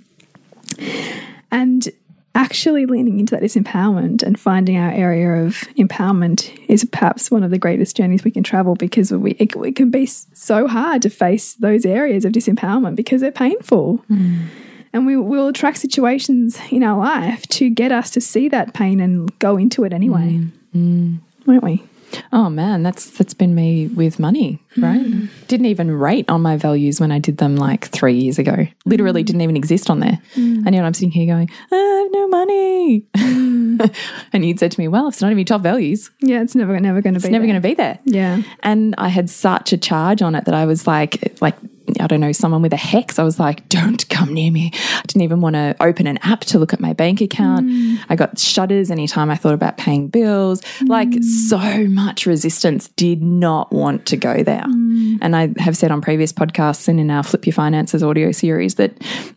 And 1.51 1.88
actually 2.36 2.86
leaning 2.86 3.19
into 3.19 3.36
that 3.36 3.43
disempowerment 3.43 4.23
and 4.23 4.39
finding 4.39 4.77
our 4.77 4.91
area 4.91 5.45
of 5.45 5.55
empowerment 5.77 6.51
is 6.67 6.83
perhaps 6.86 7.29
one 7.29 7.43
of 7.43 7.51
the 7.51 7.59
greatest 7.59 7.95
journeys 7.95 8.23
we 8.23 8.31
can 8.31 8.43
travel 8.43 8.75
because 8.75 9.12
we, 9.12 9.31
it, 9.31 9.55
it 9.55 9.75
can 9.75 9.91
be 9.91 10.05
so 10.05 10.67
hard 10.67 11.01
to 11.01 11.09
face 11.09 11.53
those 11.55 11.86
areas 11.86 12.25
of 12.25 12.31
disempowerment 12.31 12.95
because 12.95 13.21
they're 13.21 13.31
painful. 13.31 14.03
Mm. 14.09 14.47
And 14.93 15.05
we 15.05 15.17
will 15.17 15.47
attract 15.47 15.77
situations 15.77 16.59
in 16.71 16.83
our 16.83 16.97
life 16.97 17.47
to 17.49 17.69
get 17.69 17.91
us 17.91 18.09
to 18.12 18.21
see 18.21 18.49
that 18.49 18.73
pain 18.73 18.99
and 18.99 19.38
go 19.39 19.57
into 19.57 19.83
it 19.83 19.93
anyway, 19.93 20.39
mm. 20.39 20.51
Mm. 20.75 21.19
won't 21.45 21.63
we? 21.63 21.83
Oh 22.32 22.49
man, 22.49 22.84
that's 22.84 23.10
that's 23.10 23.34
been 23.34 23.56
me 23.56 23.88
with 23.88 24.19
money, 24.19 24.60
right? 24.78 25.02
Mm. 25.02 25.30
Didn't 25.47 25.67
even 25.67 25.91
rate 25.91 26.30
on 26.30 26.41
my 26.41 26.58
values 26.58 26.99
when 26.99 27.12
I 27.12 27.19
did 27.19 27.38
them 27.38 27.56
like 27.56 27.88
three 27.88 28.15
years 28.15 28.39
ago. 28.39 28.67
Literally 28.86 29.23
mm. 29.23 29.28
didn't 29.28 29.41
even 29.41 29.58
exist 29.58 29.89
on 29.89 29.99
there. 29.99 30.21
Mm. 30.36 30.65
And 30.65 30.76
yet 30.76 30.86
I'm 30.86 30.93
sitting 30.93 31.12
here 31.12 31.28
going, 31.28 31.49
I 31.71 31.76
have 31.76 32.12
no 32.12 32.28
money. 32.28 33.06
and 34.34 34.45
you'd 34.45 34.60
said 34.60 34.71
to 34.71 34.80
me, 34.80 34.88
Well, 34.88 35.08
it's 35.08 35.21
not 35.21 35.28
even 35.28 35.39
your 35.39 35.45
top 35.45 35.62
values. 35.62 36.12
Yeah, 36.21 36.41
it's 36.41 36.56
never 36.56 36.80
never 36.80 37.02
gonna 37.02 37.19
be 37.19 37.26
It's 37.26 37.32
never 37.32 37.45
gonna 37.45 37.62
be 37.62 37.73
there. 37.73 37.99
Yeah. 38.06 38.41
And 38.62 38.95
I 38.97 39.10
had 39.10 39.30
such 39.30 39.73
a 39.73 39.78
charge 39.78 40.21
on 40.21 40.36
it 40.36 40.45
that 40.45 40.56
I 40.56 40.65
was 40.65 40.88
like 40.88 41.41
like 41.41 41.56
I 41.99 42.08
don't 42.08 42.19
know, 42.19 42.32
someone 42.32 42.62
with 42.62 42.73
a 42.73 42.77
hex. 42.77 43.19
I 43.19 43.23
was 43.23 43.39
like, 43.39 43.67
don't 43.69 44.08
come 44.10 44.34
near 44.34 44.51
me. 44.51 44.71
I 44.73 45.01
didn't 45.08 45.23
even 45.23 45.41
want 45.41 45.56
to 45.56 45.75
open 45.79 46.08
an 46.08 46.17
app 46.23 46.41
to 46.41 46.60
look 46.60 46.73
at 46.73 46.79
my 46.79 46.93
bank 46.93 47.21
account. 47.21 47.67
Mm. 47.67 47.99
I 48.10 48.15
got 48.15 48.39
shudders 48.39 48.91
anytime 48.91 49.29
I 49.29 49.36
thought 49.36 49.53
about 49.53 49.77
paying 49.77 50.08
bills. 50.08 50.62
Mm. 50.62 50.89
Like, 50.89 51.23
so 51.23 51.88
much 51.88 52.25
resistance 52.25 52.89
did 52.89 53.21
not 53.21 53.71
want 53.71 54.06
to 54.08 54.17
go 54.17 54.43
there. 54.43 54.65
Mm. 54.65 55.19
And 55.21 55.36
I 55.36 55.53
have 55.58 55.77
said 55.77 55.91
on 55.91 56.01
previous 56.01 56.34
podcasts 56.34 56.88
and 56.88 56.99
in 56.99 57.12
our 57.12 57.23
Flip 57.23 57.45
Your 57.45 57.53
Finances 57.53 58.03
audio 58.03 58.32
series 58.32 58.75
that 58.75 58.93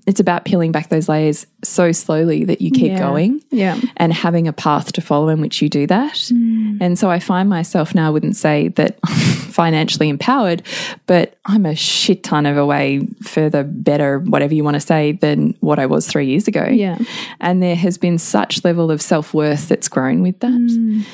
it's 0.07 0.21
about 0.21 0.45
peeling 0.45 0.73
back 0.73 0.89
those 0.89 1.09
layers 1.09 1.47
so 1.65 1.93
slowly 1.93 2.45
that 2.45 2.61
you 2.61 2.71
keep 2.71 2.93
yeah. 2.93 2.99
going 2.99 3.43
yeah. 3.51 3.81
and 3.97 4.13
having 4.13 4.49
a 4.49 4.53
path 4.53 4.93
to 4.93 5.01
follow 5.01 5.29
in 5.29 5.41
which 5.41 5.61
you 5.61 5.69
do 5.69 5.87
that. 5.87 6.15
Mm. 6.15 6.79
And 6.81 6.99
so 6.99 7.11
I 7.11 7.19
find 7.19 7.49
myself 7.49 7.95
now, 7.95 8.07
I 8.07 8.11
wouldn't 8.11 8.37
say 8.37 8.69
that 8.69 8.99
financially 9.07 10.09
empowered, 10.09 10.63
but 11.07 11.39
I'm 11.45 11.67
a 11.67 11.75
shit 11.75 12.23
ton 12.23 12.46
of 12.47 12.57
a 12.57 12.67
way 12.67 13.07
further, 13.23 13.65
better, 13.65 14.19
whatever 14.19 14.55
you 14.55 14.65
want 14.65 14.75
to 14.75 14.81
say, 14.81 15.13
than 15.13 15.55
what 15.61 15.79
I 15.79 15.87
was 15.87 16.07
three 16.07 16.27
years 16.27 16.49
ago. 16.49 16.67
Yeah. 16.67 16.99
And 17.41 17.63
there 17.63 17.77
has 17.77 17.99
been 17.99 18.19
such 18.19 18.65
level 18.65 18.91
of 18.91 19.03
self 19.03 19.35
worth 19.35 19.69
that's 19.69 19.89
grown 19.89 20.23
with 20.23 20.41
that. 20.41 20.51
Mm. 20.51 21.05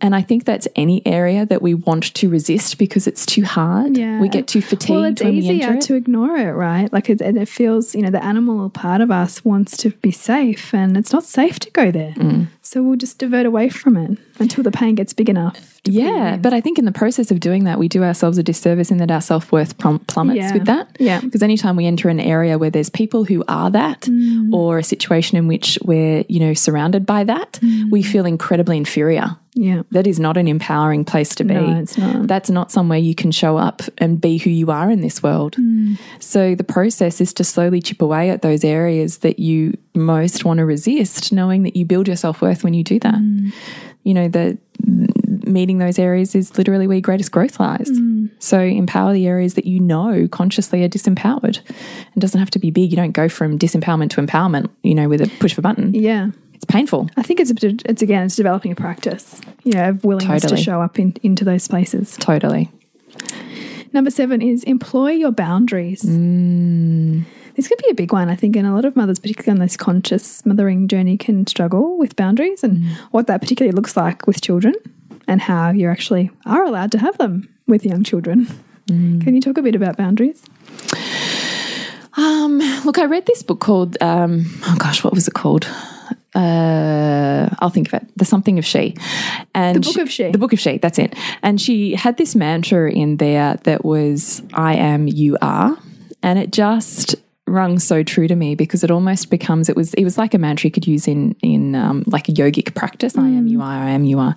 And 0.00 0.14
I 0.14 0.20
think 0.20 0.44
that's 0.44 0.68
any 0.76 1.00
area 1.06 1.46
that 1.46 1.62
we 1.62 1.72
want 1.72 2.12
to 2.14 2.28
resist 2.28 2.76
because 2.76 3.06
it's 3.06 3.24
too 3.24 3.42
hard. 3.42 3.96
Yeah. 3.96 4.20
We 4.20 4.28
get 4.28 4.46
too 4.46 4.60
fatigued. 4.60 4.90
Well, 4.90 5.04
it's 5.04 5.22
easier 5.22 5.74
it. 5.74 5.80
to 5.82 5.94
ignore 5.94 6.36
it, 6.36 6.52
right? 6.52 6.92
Like 6.92 7.08
it, 7.08 7.22
it 7.22 7.48
feels, 7.48 7.94
you 7.94 8.02
know, 8.02 8.10
the 8.10 8.22
animal 8.22 8.68
part 8.68 9.00
of 9.00 9.10
us 9.10 9.42
wants 9.46 9.78
to 9.78 9.90
be 9.90 10.10
safe, 10.10 10.74
and 10.74 10.98
it's 10.98 11.12
not 11.12 11.24
safe 11.24 11.58
to 11.60 11.70
go 11.70 11.90
there. 11.90 12.12
Mm. 12.12 12.48
So 12.60 12.82
we'll 12.82 12.96
just 12.96 13.18
divert 13.18 13.46
away 13.46 13.70
from 13.70 13.96
it 13.96 14.18
until 14.38 14.64
the 14.64 14.70
pain 14.70 14.94
gets 14.94 15.12
big 15.12 15.28
enough. 15.28 15.80
Yeah, 15.84 16.38
but 16.38 16.54
I 16.54 16.60
think 16.60 16.78
in 16.78 16.86
the 16.86 16.92
process 16.92 17.30
of 17.30 17.40
doing 17.40 17.64
that, 17.64 17.78
we 17.78 17.88
do 17.88 18.02
ourselves 18.02 18.38
a 18.38 18.42
disservice 18.42 18.90
in 18.90 18.98
that 18.98 19.10
our 19.10 19.20
self 19.20 19.52
worth 19.52 19.76
plummets 19.78 20.38
yeah. 20.38 20.52
with 20.54 20.64
that. 20.64 20.96
Yeah. 20.98 21.20
Because 21.20 21.42
anytime 21.42 21.76
we 21.76 21.86
enter 21.86 22.08
an 22.08 22.20
area 22.20 22.58
where 22.58 22.70
there's 22.70 22.88
people 22.88 23.24
who 23.24 23.44
are 23.48 23.70
that, 23.70 24.02
mm. 24.02 24.52
or 24.52 24.78
a 24.78 24.82
situation 24.82 25.36
in 25.36 25.46
which 25.46 25.78
we're, 25.84 26.24
you 26.28 26.40
know, 26.40 26.54
surrounded 26.54 27.04
by 27.04 27.24
that, 27.24 27.58
mm. 27.62 27.90
we 27.90 28.02
feel 28.02 28.24
incredibly 28.24 28.76
inferior. 28.78 29.36
Yeah. 29.56 29.82
That 29.92 30.06
is 30.06 30.18
not 30.18 30.36
an 30.36 30.48
empowering 30.48 31.04
place 31.04 31.34
to 31.36 31.44
be. 31.44 31.54
No, 31.54 31.78
it's 31.78 31.96
not. 31.96 32.26
That's 32.26 32.50
not 32.50 32.72
somewhere 32.72 32.98
you 32.98 33.14
can 33.14 33.30
show 33.30 33.56
up 33.56 33.82
and 33.98 34.20
be 34.20 34.38
who 34.38 34.50
you 34.50 34.70
are 34.70 34.90
in 34.90 35.00
this 35.00 35.22
world. 35.22 35.56
Mm. 35.56 35.98
So 36.18 36.54
the 36.54 36.64
process 36.64 37.20
is 37.20 37.32
to 37.34 37.44
slowly 37.44 37.80
chip 37.80 38.02
away 38.02 38.30
at 38.30 38.42
those 38.42 38.64
areas 38.64 39.18
that 39.18 39.38
you 39.38 39.76
most 39.94 40.44
want 40.44 40.58
to 40.58 40.64
resist, 40.64 41.32
knowing 41.32 41.62
that 41.62 41.76
you 41.76 41.84
build 41.84 42.08
your 42.08 42.16
self 42.16 42.42
worth 42.42 42.64
when 42.64 42.74
you 42.74 42.82
do 42.82 42.98
that. 43.00 43.52
You 44.04 44.14
know, 44.14 44.28
the 44.28 44.58
meeting 45.46 45.78
those 45.78 45.98
areas 45.98 46.34
is 46.34 46.56
literally 46.56 46.86
where 46.86 46.96
your 46.96 47.02
greatest 47.02 47.30
growth 47.30 47.58
lies. 47.60 47.90
Mm. 47.90 48.30
So 48.38 48.60
empower 48.60 49.12
the 49.12 49.26
areas 49.26 49.54
that 49.54 49.66
you 49.66 49.80
know 49.80 50.28
consciously 50.28 50.84
are 50.84 50.88
disempowered. 50.88 51.58
It 51.68 52.20
doesn't 52.20 52.38
have 52.38 52.50
to 52.50 52.58
be 52.58 52.70
big. 52.70 52.90
You 52.90 52.96
don't 52.96 53.12
go 53.12 53.28
from 53.28 53.58
disempowerment 53.58 54.10
to 54.10 54.22
empowerment, 54.22 54.70
you 54.82 54.94
know, 54.94 55.08
with 55.08 55.20
a 55.20 55.30
push 55.38 55.52
of 55.52 55.58
a 55.58 55.62
button. 55.62 55.94
Yeah. 55.94 56.30
It's 56.54 56.64
painful. 56.64 57.08
I 57.16 57.22
think 57.22 57.40
it's 57.40 57.50
a, 57.50 57.90
it's 57.90 58.02
again 58.02 58.24
it's 58.24 58.36
developing 58.36 58.72
a 58.72 58.74
practice. 58.76 59.40
You 59.64 59.72
know, 59.72 59.88
of 59.90 60.04
willingness 60.04 60.42
Totally. 60.42 60.58
to 60.58 60.64
show 60.64 60.80
up 60.80 60.98
in, 60.98 61.16
into 61.22 61.44
those 61.44 61.62
spaces. 61.62 62.16
Totally. 62.16 62.70
Number 63.92 64.10
seven 64.10 64.42
is 64.42 64.64
employ 64.64 65.12
your 65.12 65.30
boundaries. 65.30 66.02
Mm. 66.02 67.24
This 67.54 67.68
could 67.68 67.78
be 67.78 67.90
a 67.90 67.94
big 67.94 68.12
one, 68.12 68.28
I 68.28 68.36
think, 68.36 68.56
and 68.56 68.66
a 68.66 68.72
lot 68.72 68.84
of 68.84 68.96
mothers, 68.96 69.18
particularly 69.18 69.58
on 69.58 69.64
this 69.64 69.76
conscious 69.76 70.44
mothering 70.44 70.88
journey, 70.88 71.16
can 71.16 71.46
struggle 71.46 71.96
with 71.96 72.16
boundaries 72.16 72.64
and 72.64 72.84
what 73.12 73.26
that 73.28 73.40
particularly 73.40 73.74
looks 73.74 73.96
like 73.96 74.26
with 74.26 74.40
children 74.40 74.74
and 75.28 75.40
how 75.40 75.70
you 75.70 75.88
actually 75.88 76.30
are 76.46 76.64
allowed 76.64 76.92
to 76.92 76.98
have 76.98 77.16
them 77.18 77.48
with 77.66 77.86
young 77.86 78.02
children. 78.02 78.46
Can 78.86 79.34
you 79.34 79.40
talk 79.40 79.56
a 79.56 79.62
bit 79.62 79.74
about 79.74 79.96
boundaries? 79.96 80.42
Um, 82.16 82.58
look, 82.84 82.98
I 82.98 83.06
read 83.06 83.24
this 83.26 83.42
book 83.42 83.60
called, 83.60 83.96
um, 84.02 84.44
oh 84.66 84.76
gosh, 84.78 85.02
what 85.02 85.14
was 85.14 85.26
it 85.26 85.34
called? 85.34 85.66
Uh, 86.34 87.48
I'll 87.60 87.70
think 87.70 87.86
of 87.92 88.02
it. 88.02 88.08
The 88.16 88.24
something 88.24 88.58
of 88.58 88.66
she, 88.66 88.96
and 89.54 89.76
The 89.76 89.80
Book 89.80 89.98
of 89.98 90.10
She. 90.10 90.30
The 90.32 90.38
book 90.38 90.52
of 90.52 90.58
she. 90.58 90.78
That's 90.78 90.98
it. 90.98 91.14
And 91.42 91.60
she 91.60 91.94
had 91.94 92.16
this 92.16 92.34
mantra 92.34 92.90
in 92.90 93.18
there 93.18 93.54
that 93.62 93.84
was 93.84 94.42
"I 94.52 94.74
am, 94.74 95.06
you 95.06 95.38
are," 95.40 95.78
and 96.24 96.38
it 96.38 96.50
just 96.52 97.14
rung 97.54 97.78
so 97.78 98.02
true 98.02 98.28
to 98.28 98.34
me 98.34 98.54
because 98.54 98.84
it 98.84 98.90
almost 98.90 99.30
becomes 99.30 99.68
it 99.68 99.76
was 99.76 99.94
it 99.94 100.04
was 100.04 100.18
like 100.18 100.34
a 100.34 100.38
mantra 100.38 100.68
you 100.68 100.70
could 100.70 100.86
use 100.86 101.08
in 101.08 101.34
in 101.40 101.74
um, 101.74 102.04
like 102.06 102.28
a 102.28 102.32
yogic 102.32 102.74
practice. 102.74 103.16
I 103.16 103.28
am, 103.28 103.46
you 103.46 103.60
are. 103.60 103.82
I 103.82 103.90
am, 103.90 104.04
you 104.04 104.18
are. 104.18 104.34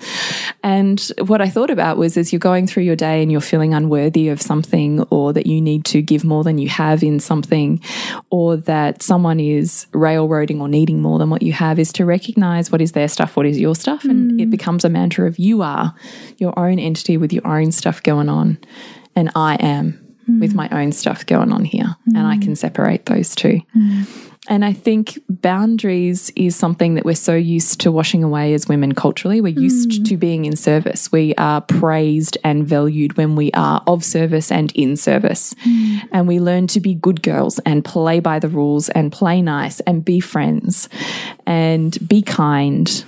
And 0.63 0.99
what 1.19 1.41
I 1.41 1.49
thought 1.49 1.69
about 1.69 1.97
was 1.97 2.17
as 2.17 2.32
you're 2.32 2.39
going 2.39 2.67
through 2.67 2.84
your 2.84 2.95
day 2.95 3.21
and 3.21 3.32
you're 3.32 3.41
feeling 3.41 3.73
unworthy 3.73 4.30
of 4.30 4.41
something, 4.41 5.01
or 5.10 5.34
that 5.34 5.47
you 5.47 5.60
need 5.60 5.86
to 5.86 6.01
give 6.01 6.23
more 6.23 6.43
than 6.43 6.58
you 6.58 6.69
have 6.69 7.03
in 7.03 7.19
something, 7.19 7.82
or 8.30 8.56
that 8.56 9.01
someone 9.01 9.39
is 9.39 9.88
railroading 9.93 10.62
or 10.62 10.69
needing 10.69 11.01
more 11.01 11.19
than 11.19 11.30
what 11.30 11.41
you 11.41 11.53
have, 11.53 11.80
is 11.80 11.91
to 11.93 12.06
recognize 12.06 12.71
what 12.71 12.82
is 12.82 12.91
their 12.91 13.08
stuff, 13.08 13.36
what 13.36 13.45
is 13.45 13.60
your 13.60 13.75
stuff. 13.75 14.03
And 14.06 14.39
it 14.39 14.49
becomes 14.49 14.86
a 14.86 14.89
mantra 14.89 15.27
of 15.27 15.39
you 15.39 15.62
are 15.62 15.93
your 16.38 16.58
own 16.58 16.80
entity 16.80 17.17
with 17.17 17.34
your 17.34 17.47
own 17.47 17.71
stuff 17.71 18.03
going 18.03 18.30
on, 18.30 18.58
and 19.15 19.32
I 19.36 19.56
am 19.56 20.07
with 20.28 20.54
mm. 20.54 20.56
my 20.56 20.70
own 20.70 20.92
stuff 20.92 21.26
going 21.26 21.52
on 21.52 21.66
here. 21.66 21.96
And 22.08 22.28
I 22.28 22.38
can 22.38 22.54
mm. 22.54 22.58
separate 22.58 23.06
those 23.06 23.34
two. 23.36 23.62
Mm. 23.76 24.28
And 24.50 24.63
I 24.63 24.72
think 24.72 25.20
boundaries 25.30 26.32
is 26.36 26.56
something 26.56 26.94
that 26.96 27.04
we're 27.04 27.16
so 27.16 27.36
used 27.36 27.82
to 27.82 27.92
washing 27.92 28.24
away 28.24 28.54
as 28.54 28.68
women 28.68 28.94
culturally. 28.94 29.42
We're 29.42 29.60
used 29.60 30.06
to 30.06 30.18
being 30.18 30.46
in 30.46 30.56
service. 30.56 31.12
We 31.12 31.36
are 31.36 31.60
praised 31.60 32.38
and 32.44 32.66
valued 32.66 33.18
when 33.18 33.36
we 33.36 33.52
are 33.52 33.84
of 33.88 34.06
service 34.06 34.50
and 34.52 34.72
in 34.74 34.96
service. 34.96 35.54
And 36.13 36.28
we 36.28 36.40
learn 36.40 36.68
to 36.68 36.80
be 36.80 36.94
good 36.94 37.22
girls 37.24 37.60
and 37.66 37.84
play 37.84 38.22
by 38.22 38.39
the 38.39 38.47
rules 38.47 38.88
and 38.89 39.12
play 39.12 39.41
nice 39.41 39.82
and 39.82 40.06
be 40.06 40.22
friends 40.22 40.88
and 41.45 41.97
be 42.08 42.22
kind 42.22 43.04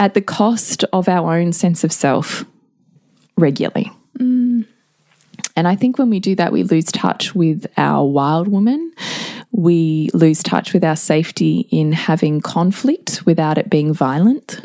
at 0.00 0.14
the 0.14 0.22
cost 0.22 0.84
of 0.92 1.08
our 1.08 1.36
own 1.36 1.52
sense 1.52 1.84
of 1.84 1.92
self 1.92 2.46
regularly. 3.36 3.92
And 5.58 5.66
I 5.66 5.74
think 5.74 5.98
when 5.98 6.08
we 6.08 6.20
do 6.20 6.36
that, 6.36 6.52
we 6.52 6.62
lose 6.62 6.84
touch 6.84 7.34
with 7.34 7.66
our 7.76 8.06
wild 8.06 8.46
woman. 8.46 8.92
We 9.50 10.08
lose 10.14 10.40
touch 10.40 10.72
with 10.72 10.84
our 10.84 10.94
safety 10.94 11.66
in 11.72 11.90
having 11.90 12.40
conflict 12.40 13.26
without 13.26 13.58
it 13.58 13.68
being 13.68 13.92
violent. 13.92 14.60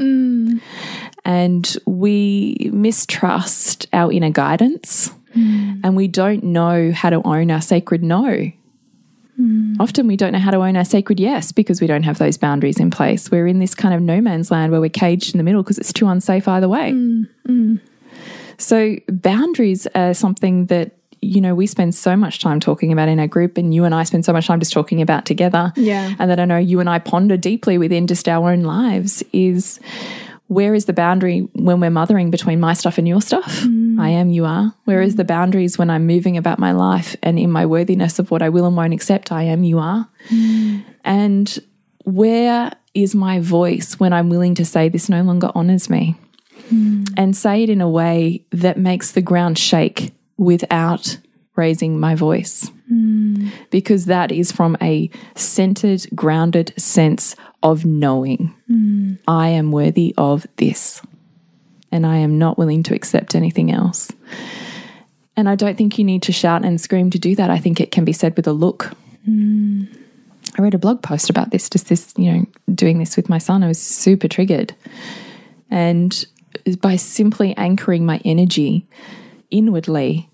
and 1.26 1.78
we 1.88 2.70
mistrust 2.72 3.88
our 3.92 4.12
inner 4.12 4.30
guidance 4.30 5.10
and 5.84 5.96
we 5.96 6.08
don't 6.08 6.44
know 6.44 6.92
how 6.92 7.10
to 7.10 7.24
own 7.26 7.50
our 7.50 7.62
sacred 7.62 8.04
no. 8.04 8.52
Often 9.80 10.06
we 10.06 10.16
don't 10.16 10.32
know 10.32 10.38
how 10.38 10.52
to 10.52 10.58
own 10.58 10.78
our 10.78 10.86
sacred 10.86 11.20
yes 11.20 11.52
because 11.52 11.82
we 11.82 11.88
don't 11.88 12.04
have 12.04 12.20
those 12.20 12.38
boundaries 12.38 12.80
in 12.80 12.92
place. 12.92 13.32
We're 13.32 13.48
in 13.48 13.58
this 13.58 13.74
kind 13.74 13.96
of 13.96 14.02
no 14.02 14.22
man's 14.22 14.52
land 14.52 14.72
where 14.72 14.80
we're 14.80 14.92
caged 14.92 15.34
in 15.34 15.40
the 15.40 15.44
middle 15.44 15.64
because 15.64 15.80
it's 15.80 15.92
too 15.92 16.08
unsafe 16.08 16.48
either 16.48 16.70
way. 16.70 16.92
So, 18.58 18.96
boundaries 19.08 19.88
are 19.96 20.14
something 20.14 20.68
that, 20.68 20.92
you 21.22 21.42
know, 21.42 21.56
we 21.56 21.68
spend 21.68 21.96
so 21.96 22.16
much 22.16 22.40
time 22.40 22.60
talking 22.60 22.92
about 22.92 23.10
in 23.10 23.20
our 23.20 23.28
group, 23.28 23.58
and 23.58 23.74
you 23.74 23.84
and 23.86 23.96
I 23.96 24.04
spend 24.04 24.26
so 24.26 24.34
much 24.34 24.48
time 24.48 24.60
just 24.60 24.74
talking 24.74 25.02
about 25.02 25.26
together. 25.26 25.72
Yeah. 25.76 26.14
And 26.20 26.30
that 26.30 26.40
I 26.40 26.46
know 26.46 26.58
you 26.58 26.80
and 26.80 26.90
I 26.90 27.00
ponder 27.00 27.38
deeply 27.38 27.78
within 27.78 28.08
just 28.08 28.28
our 28.28 28.52
own 28.52 28.64
lives 28.64 29.24
is 29.32 29.80
where 30.48 30.74
is 30.76 30.86
the 30.86 30.94
boundary 30.94 31.40
when 31.54 31.80
we're 31.80 31.90
mothering 31.90 32.30
between 32.30 32.60
my 32.60 32.74
stuff 32.74 32.98
and 32.98 33.08
your 33.08 33.22
stuff? 33.22 33.62
Mm. 33.62 34.00
I 34.00 34.10
am, 34.10 34.30
you 34.30 34.46
are. 34.46 34.74
Where 34.86 35.02
is 35.02 35.16
the 35.16 35.24
boundaries 35.24 35.78
when 35.78 35.90
I'm 35.90 36.06
moving 36.06 36.38
about 36.38 36.60
my 36.60 36.74
life 36.74 37.16
and 37.24 37.40
in 37.40 37.52
my 37.52 37.66
worthiness 37.66 38.20
of 38.20 38.30
what 38.30 38.42
I 38.42 38.50
will 38.50 38.66
and 38.66 38.76
won't 38.76 38.94
accept? 38.94 39.32
I 39.32 39.44
am, 39.44 39.64
you 39.64 39.80
are. 39.80 40.08
Mm. 40.30 40.84
And 41.04 41.60
where 42.04 42.72
is 42.94 43.16
my 43.16 43.40
voice 43.40 44.00
when 44.00 44.14
I'm 44.14 44.30
willing 44.30 44.56
to 44.56 44.66
say 44.66 44.90
this 44.90 45.10
no 45.10 45.24
longer 45.24 45.52
honors 45.56 45.90
me? 45.90 46.16
Mm. 46.70 47.14
And 47.18 47.36
say 47.36 47.64
it 47.64 47.70
in 47.70 47.82
a 47.82 47.90
way 47.90 48.46
that 48.52 48.78
makes 48.78 49.12
the 49.12 49.22
ground 49.22 49.58
shake 49.58 50.14
without 50.38 51.18
raising 51.56 52.00
my 52.00 52.16
voice. 52.16 52.70
Mm. 52.92 53.52
Because 53.70 54.06
that 54.06 54.32
is 54.32 54.52
from 54.52 54.78
a 54.82 55.10
centered, 55.36 56.06
grounded 56.16 56.74
sense 56.78 57.36
of 57.62 57.86
knowing 57.86 58.54
mm. 58.70 59.18
I 59.28 59.50
am 59.50 59.72
worthy 59.72 60.14
of 60.18 60.46
this. 60.58 61.02
And 61.92 62.06
I 62.06 62.18
am 62.18 62.40
not 62.40 62.58
willing 62.58 62.82
to 62.84 62.96
accept 62.96 63.36
anything 63.36 63.72
else. 63.72 64.12
And 65.36 65.48
I 65.48 65.56
don't 65.56 65.78
think 65.78 65.98
you 65.98 66.04
need 66.04 66.24
to 66.24 66.32
shout 66.32 66.66
and 66.66 66.82
scream 66.82 67.10
to 67.12 67.20
do 67.20 67.36
that. 67.36 67.50
I 67.50 67.60
think 67.60 67.80
it 67.80 67.92
can 67.92 68.04
be 68.04 68.14
said 68.14 68.36
with 68.36 68.48
a 68.48 68.54
look. 68.54 68.92
I 70.58 70.62
read 70.62 70.74
a 70.74 70.80
blog 70.80 71.02
post 71.02 71.30
about 71.30 71.52
this, 71.52 71.70
just 71.70 71.90
this, 71.90 72.14
you 72.18 72.32
know, 72.32 72.46
doing 72.74 73.00
this 73.00 73.16
with 73.16 73.30
my 73.30 73.38
son. 73.38 73.64
I 73.64 73.68
was 73.68 73.80
super 73.80 74.28
triggered. 74.28 74.76
And 75.70 76.26
by 76.80 76.96
simply 76.96 77.56
anchoring 77.58 78.06
my 78.06 78.22
energy 78.24 78.88
inwardly 79.52 80.30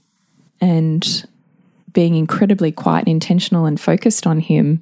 and 0.61 1.25
being 1.93 2.15
incredibly 2.15 2.71
quiet 2.71 3.05
and 3.05 3.13
intentional 3.13 3.65
and 3.65 3.80
focused 3.80 4.27
on 4.27 4.39
him, 4.39 4.82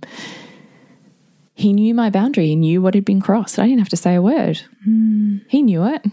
he 1.54 1.74
knew 1.74 1.94
my 1.94 2.10
boundary. 2.10 2.48
He 2.48 2.56
knew 2.56 2.82
what 2.82 2.94
had 2.94 3.06
been 3.06 3.22
crossed. 3.22 3.58
I 3.58 3.64
didn't 3.64 3.80
have 3.80 3.90
to 3.90 3.98
say 3.98 4.16
a 4.16 4.22
word. 4.22 4.62
Hmm. 4.84 5.38
He 5.48 5.64
knew 5.64 5.86
it. 5.86 6.06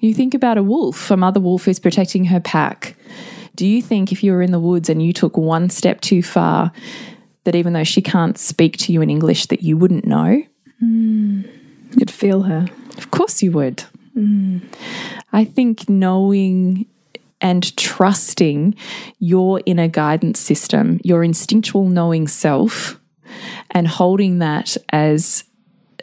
You 0.00 0.14
think 0.14 0.34
about 0.34 0.58
a 0.58 0.62
wolf, 0.62 1.10
a 1.10 1.16
mother 1.16 1.40
wolf 1.40 1.68
is 1.68 1.78
protecting 1.78 2.24
her 2.26 2.40
pack. 2.40 2.96
Do 3.54 3.66
you 3.66 3.82
think 3.82 4.12
if 4.12 4.22
you 4.22 4.32
were 4.32 4.42
in 4.42 4.52
the 4.52 4.60
woods 4.60 4.88
and 4.88 5.02
you 5.02 5.12
took 5.12 5.36
one 5.36 5.70
step 5.70 6.00
too 6.00 6.22
far, 6.22 6.72
that 7.44 7.54
even 7.54 7.72
though 7.72 7.84
she 7.84 8.00
can't 8.00 8.38
speak 8.38 8.76
to 8.78 8.92
you 8.92 9.02
in 9.02 9.10
English, 9.10 9.46
that 9.46 9.62
you 9.62 9.76
wouldn't 9.76 10.04
know? 10.04 10.42
Hmm. 10.80 11.42
You'd 11.96 12.10
feel 12.10 12.42
her. 12.42 12.66
Of 12.96 13.10
course 13.10 13.42
you 13.42 13.52
would. 13.52 13.84
I 15.32 15.44
think 15.44 15.88
knowing 15.88 16.86
and 17.40 17.76
trusting 17.76 18.74
your 19.20 19.60
inner 19.64 19.88
guidance 19.88 20.40
system, 20.40 21.00
your 21.04 21.22
instinctual 21.22 21.88
knowing 21.88 22.26
self, 22.26 23.00
and 23.70 23.86
holding 23.86 24.38
that 24.38 24.76
as 24.90 25.44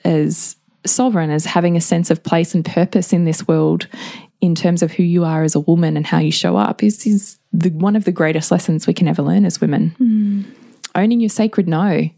as 0.03 0.55
sovereign, 0.85 1.31
as 1.31 1.45
having 1.45 1.75
a 1.75 1.81
sense 1.81 2.11
of 2.11 2.23
place 2.23 2.53
and 2.53 2.63
purpose 2.63 3.11
in 3.11 3.25
this 3.25 3.47
world 3.47 3.87
in 4.39 4.53
terms 4.53 4.83
of 4.83 4.91
who 4.91 5.03
you 5.03 5.23
are 5.23 5.43
as 5.43 5.55
a 5.55 5.59
woman 5.59 5.97
and 5.97 6.05
how 6.05 6.19
you 6.19 6.31
show 6.31 6.55
up 6.55 6.83
is, 6.83 7.05
is 7.07 7.39
the, 7.51 7.69
one 7.69 7.95
of 7.95 8.03
the 8.03 8.11
greatest 8.11 8.51
lessons 8.51 8.85
we 8.85 8.93
can 8.93 9.07
ever 9.07 9.23
learn 9.23 9.45
as 9.45 9.59
women. 9.59 9.89
Hmm. 9.97 10.43
Owning 10.93 11.19
your 11.19 11.29
sacred 11.29 11.67
no 11.67 12.09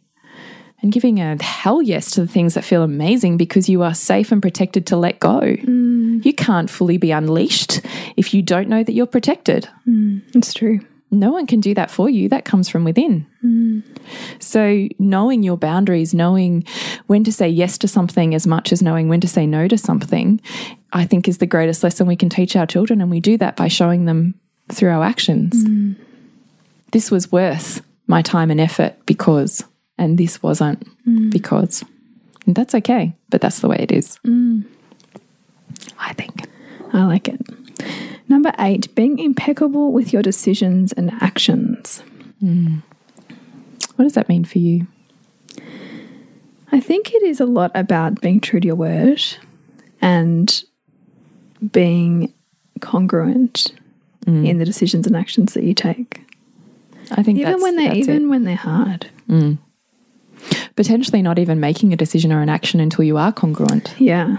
and 0.81 0.91
giving 0.91 1.19
a 1.19 1.41
hell 1.41 1.81
yes 1.81 2.11
to 2.11 2.21
the 2.21 2.27
things 2.27 2.53
that 2.53 2.63
feel 2.63 2.83
amazing 2.83 3.37
because 3.37 3.67
you 3.67 3.81
are 3.81 3.93
safe 3.93 4.31
and 4.31 4.41
protected 4.41 4.85
to 4.87 4.97
let 4.97 5.19
go. 5.19 5.39
Mm. 5.39 6.23
You 6.23 6.33
can't 6.33 6.69
fully 6.69 6.97
be 6.97 7.11
unleashed 7.11 7.81
if 8.15 8.33
you 8.33 8.41
don't 8.41 8.69
know 8.69 8.83
that 8.83 8.93
you're 8.93 9.07
protected. 9.07 9.67
Mm, 9.87 10.21
it's 10.35 10.53
true. 10.53 10.79
No 11.09 11.31
one 11.31 11.47
can 11.47 11.61
do 11.61 11.73
that 11.73 11.89
for 11.89 12.09
you. 12.09 12.27
That 12.27 12.43
comes 12.43 12.67
from 12.67 12.83
within. 12.83 13.25
Mm. 13.43 13.81
So, 14.39 14.89
knowing 14.99 15.41
your 15.41 15.57
boundaries, 15.57 16.13
knowing 16.13 16.65
when 17.07 17.23
to 17.23 17.31
say 17.31 17.47
yes 17.47 17.77
to 17.79 17.87
something 17.87 18.35
as 18.35 18.45
much 18.45 18.73
as 18.73 18.81
knowing 18.81 19.07
when 19.07 19.21
to 19.21 19.27
say 19.27 19.47
no 19.47 19.67
to 19.69 19.77
something, 19.77 20.41
I 20.91 21.05
think 21.05 21.27
is 21.27 21.37
the 21.37 21.45
greatest 21.45 21.81
lesson 21.81 22.07
we 22.07 22.17
can 22.17 22.29
teach 22.29 22.55
our 22.57 22.65
children. 22.65 23.01
And 23.01 23.09
we 23.09 23.21
do 23.21 23.37
that 23.37 23.55
by 23.55 23.69
showing 23.69 24.05
them 24.05 24.35
through 24.69 24.89
our 24.89 25.03
actions. 25.03 25.65
This 26.91 27.09
was 27.09 27.31
worth 27.31 27.81
my 28.07 28.21
time 28.21 28.51
and 28.51 28.59
effort 28.59 28.95
because, 29.05 29.63
and 29.97 30.17
this 30.17 30.41
wasn't 30.43 30.85
mm. 31.07 31.31
because. 31.31 31.83
And 32.45 32.55
that's 32.55 32.73
okay, 32.75 33.13
but 33.29 33.41
that's 33.41 33.59
the 33.59 33.67
way 33.67 33.77
it 33.79 33.91
is. 33.91 34.19
Mm. 34.25 34.65
I 35.99 36.13
think. 36.13 36.47
I 36.93 37.03
like 37.03 37.27
it. 37.27 37.41
Number 38.29 38.53
eight, 38.59 38.93
being 38.95 39.19
impeccable 39.19 39.91
with 39.91 40.13
your 40.13 40.21
decisions 40.21 40.93
and 40.93 41.11
actions. 41.21 42.03
What 43.95 44.03
does 44.05 44.13
that 44.13 44.29
mean 44.29 44.45
for 44.45 44.59
you? 44.59 44.87
I 46.71 46.79
think 46.79 47.13
it 47.13 47.23
is 47.23 47.39
a 47.39 47.45
lot 47.45 47.71
about 47.73 48.21
being 48.21 48.39
true 48.39 48.59
to 48.59 48.67
your 48.67 48.75
word 48.75 49.23
and 50.01 50.63
being 51.71 52.33
congruent 52.81 53.71
mm. 54.25 54.47
in 54.47 54.57
the 54.57 54.65
decisions 54.65 55.07
and 55.07 55.15
actions 55.15 55.53
that 55.53 55.63
you 55.63 55.73
take. 55.73 56.21
I 57.11 57.23
think 57.23 57.39
Even 57.39 57.53
that's, 57.53 57.63
when 57.63 57.75
they're 57.77 57.95
even 57.95 58.25
it. 58.25 58.27
when 58.27 58.43
they're 58.43 58.55
hard. 58.55 59.09
Potentially 60.75 61.21
not 61.21 61.39
even 61.39 61.59
making 61.59 61.93
a 61.93 61.95
decision 61.95 62.31
or 62.31 62.41
an 62.41 62.49
action 62.49 62.79
until 62.79 63.03
you 63.03 63.17
are 63.17 63.31
congruent. 63.31 63.93
Yeah. 63.99 64.37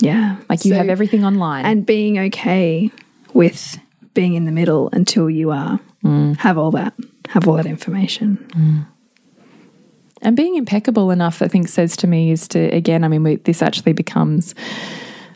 Yeah. 0.00 0.36
Like 0.48 0.64
you 0.64 0.72
So- 0.72 0.78
have 0.78 0.88
everything 0.88 1.24
online. 1.24 1.64
and 1.64 1.86
being 1.86 2.18
okay 2.18 2.90
with 3.34 3.78
being 4.14 4.34
in 4.34 4.44
the 4.44 4.52
middle 4.52 4.90
until 4.92 5.30
you 5.30 5.50
are 5.50 5.80
mm. 6.04 6.36
have 6.36 6.58
all 6.58 6.70
that 6.72 6.92
have 7.28 7.48
all 7.48 7.54
that 7.56 7.66
information. 7.66 8.36
Mm. 8.50 8.86
And 10.22 10.36
being 10.36 10.54
impeccable 10.54 11.10
enough, 11.10 11.42
I 11.42 11.48
think, 11.48 11.68
says 11.68 11.96
to 11.98 12.06
me 12.06 12.30
is 12.30 12.46
to, 12.48 12.58
again, 12.58 13.02
I 13.02 13.08
mean, 13.08 13.24
we, 13.24 13.36
this 13.36 13.60
actually 13.60 13.92
becomes 13.92 14.54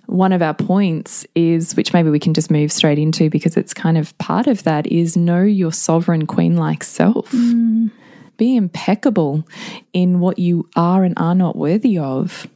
one 0.06 0.32
of 0.32 0.42
our 0.42 0.54
points 0.54 1.26
is, 1.34 1.74
which 1.74 1.92
maybe 1.92 2.08
we 2.10 2.20
can 2.20 2.34
just 2.34 2.50
move 2.50 2.70
straight 2.70 2.98
into 2.98 3.28
because 3.28 3.56
it's 3.56 3.74
kind 3.74 3.98
of 3.98 4.16
part 4.18 4.46
of 4.46 4.62
that, 4.62 4.86
is 4.86 5.16
know 5.16 5.42
your 5.42 5.72
sovereign 5.72 6.26
queen 6.26 6.56
like 6.56 6.84
self. 6.84 7.30
Mm. 7.32 7.90
Be 8.36 8.56
impeccable 8.56 9.46
in 9.92 10.20
what 10.20 10.38
you 10.38 10.68
are 10.76 11.04
and 11.04 11.14
are 11.16 11.34
not 11.34 11.56
worthy 11.56 11.98
of. 11.98 12.46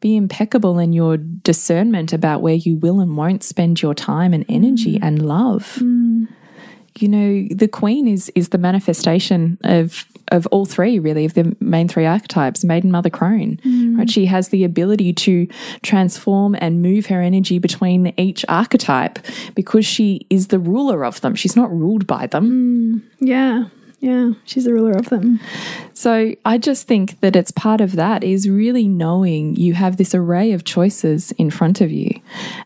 Be 0.00 0.16
impeccable 0.16 0.78
in 0.78 0.92
your 0.92 1.16
discernment 1.16 2.12
about 2.12 2.42
where 2.42 2.54
you 2.54 2.76
will 2.76 3.00
and 3.00 3.16
won't 3.16 3.42
spend 3.42 3.82
your 3.82 3.94
time 3.94 4.32
and 4.32 4.44
energy 4.48 4.98
mm. 4.98 5.02
and 5.02 5.26
love. 5.26 5.78
Mm. 5.80 6.28
You 6.98 7.08
know 7.08 7.48
the 7.50 7.68
queen 7.68 8.08
is 8.08 8.30
is 8.34 8.48
the 8.48 8.58
manifestation 8.58 9.58
of 9.62 10.06
of 10.28 10.46
all 10.48 10.64
three 10.64 10.98
really 10.98 11.24
of 11.24 11.34
the 11.34 11.56
main 11.60 11.88
three 11.88 12.04
archetypes 12.06 12.62
maiden 12.62 12.90
mother 12.90 13.10
crone 13.10 13.58
mm. 13.64 13.98
right? 13.98 14.10
She 14.10 14.26
has 14.26 14.48
the 14.48 14.64
ability 14.64 15.12
to 15.14 15.46
transform 15.82 16.56
and 16.60 16.82
move 16.82 17.06
her 17.06 17.20
energy 17.20 17.58
between 17.58 18.12
each 18.16 18.44
archetype 18.48 19.18
because 19.54 19.86
she 19.86 20.26
is 20.30 20.48
the 20.48 20.58
ruler 20.58 21.04
of 21.04 21.20
them. 21.20 21.34
She's 21.34 21.56
not 21.56 21.70
ruled 21.70 22.06
by 22.06 22.26
them. 22.26 23.08
Yeah. 23.20 23.64
Yeah. 24.00 24.32
She's 24.46 24.64
the 24.64 24.72
ruler 24.72 24.92
of 24.92 25.10
them. 25.10 25.40
so 25.92 26.34
I 26.44 26.56
just 26.56 26.88
think 26.88 27.20
that 27.20 27.36
it's 27.36 27.50
part 27.50 27.82
of 27.82 27.96
that 27.96 28.24
is 28.24 28.48
really 28.48 28.88
knowing 28.88 29.56
you 29.56 29.74
have 29.74 29.98
this 29.98 30.14
array 30.14 30.52
of 30.52 30.64
choices 30.64 31.32
in 31.32 31.50
front 31.50 31.82
of 31.82 31.92
you 31.92 32.10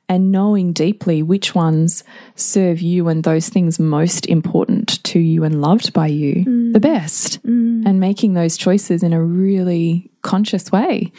and 0.08 0.30
knowing 0.30 0.72
deeply 0.72 1.22
which 1.22 1.54
ones 1.54 2.04
serve 2.36 2.80
you 2.80 3.08
and 3.08 3.24
those 3.24 3.48
things 3.48 3.80
most 3.80 4.26
important 4.26 5.02
to 5.04 5.18
you 5.18 5.42
and 5.42 5.60
loved 5.60 5.92
by 5.92 6.06
you 6.06 6.44
mm. 6.44 6.72
the 6.72 6.80
best 6.80 7.42
mm. 7.42 7.84
and 7.84 7.98
making 7.98 8.34
those 8.34 8.56
choices 8.56 9.02
in 9.02 9.12
a 9.12 9.22
really 9.22 10.10
conscious 10.22 10.70
way. 10.70 11.12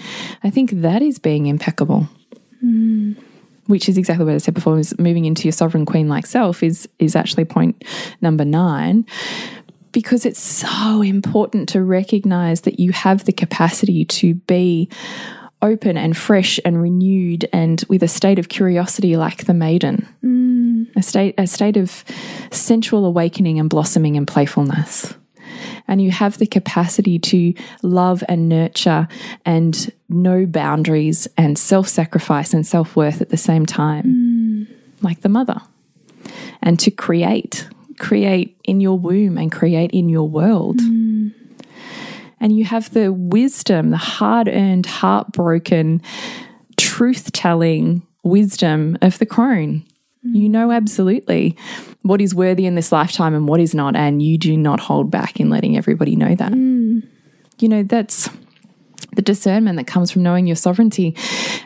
I 0.43 0.49
think 0.49 0.71
that 0.71 1.01
is 1.01 1.19
being 1.19 1.47
impeccable. 1.47 2.07
Mm. 2.63 3.17
Which 3.67 3.89
is 3.89 3.97
exactly 3.97 4.25
what 4.25 4.35
I 4.35 4.37
said 4.37 4.53
before. 4.53 4.77
Is 4.77 4.97
moving 4.99 5.25
into 5.25 5.43
your 5.43 5.51
sovereign 5.51 5.87
queen 5.87 6.07
like 6.07 6.27
self 6.27 6.61
is 6.61 6.87
is 6.99 7.15
actually 7.15 7.45
point 7.45 7.83
number 8.21 8.45
nine 8.45 9.07
because 9.95 10.25
it's 10.25 10.41
so 10.41 11.01
important 11.01 11.69
to 11.69 11.81
recognize 11.81 12.61
that 12.61 12.81
you 12.81 12.91
have 12.91 13.23
the 13.23 13.31
capacity 13.31 14.03
to 14.03 14.33
be 14.33 14.89
open 15.61 15.95
and 15.95 16.17
fresh 16.17 16.59
and 16.65 16.81
renewed 16.81 17.47
and 17.53 17.81
with 17.87 18.03
a 18.03 18.07
state 18.09 18.37
of 18.37 18.49
curiosity 18.49 19.15
like 19.15 19.45
the 19.45 19.53
maiden. 19.53 20.05
Mm. 20.21 20.93
A 20.97 21.01
state 21.01 21.33
a 21.37 21.47
state 21.47 21.77
of 21.77 22.03
sensual 22.51 23.05
awakening 23.05 23.57
and 23.57 23.69
blossoming 23.69 24.17
and 24.17 24.27
playfulness. 24.27 25.13
And 25.87 26.01
you 26.01 26.11
have 26.11 26.39
the 26.39 26.45
capacity 26.45 27.17
to 27.17 27.53
love 27.81 28.21
and 28.27 28.49
nurture 28.49 29.07
and 29.45 29.93
know 30.09 30.45
boundaries 30.45 31.25
and 31.37 31.57
self 31.57 31.87
sacrifice 31.87 32.53
and 32.53 32.67
self 32.67 32.97
worth 32.97 33.21
at 33.21 33.29
the 33.29 33.37
same 33.37 33.65
time, 33.65 34.03
mm. 34.03 34.75
like 35.01 35.21
the 35.21 35.29
mother, 35.29 35.61
and 36.61 36.77
to 36.81 36.91
create, 36.91 37.69
create 37.97 38.57
in 38.63 38.81
your 38.81 38.97
womb 38.97 39.37
and 39.37 39.51
create 39.51 39.91
in 39.91 40.09
your 40.09 40.27
world. 40.27 40.79
And 42.39 42.55
you 42.55 42.65
have 42.65 42.93
the 42.93 43.11
wisdom, 43.11 43.89
the 43.91 43.97
hard 43.97 44.47
earned, 44.47 44.85
heartbroken, 44.85 46.01
truth 46.77 47.31
telling 47.31 48.05
wisdom 48.23 48.97
of 49.01 49.17
the 49.19 49.25
crone. 49.25 49.83
You 50.23 50.49
know 50.49 50.71
absolutely 50.71 51.55
what 52.01 52.19
is 52.19 52.33
worthy 52.33 52.65
in 52.65 52.75
this 52.75 52.91
lifetime 52.91 53.35
and 53.35 53.47
what 53.47 53.59
is 53.59 53.75
not, 53.75 53.95
and 53.95 54.21
you 54.21 54.37
do 54.37 54.57
not 54.57 54.79
hold 54.79 55.11
back 55.11 55.39
in 55.39 55.49
letting 55.49 55.77
everybody 55.77 56.15
know 56.15 56.33
that. 56.35 56.51
Mm. 56.51 57.03
You 57.59 57.69
know, 57.69 57.83
that's 57.83 58.29
the 59.15 59.21
discernment 59.21 59.77
that 59.77 59.87
comes 59.87 60.11
from 60.11 60.23
knowing 60.23 60.47
your 60.47 60.55
sovereignty. 60.55 61.15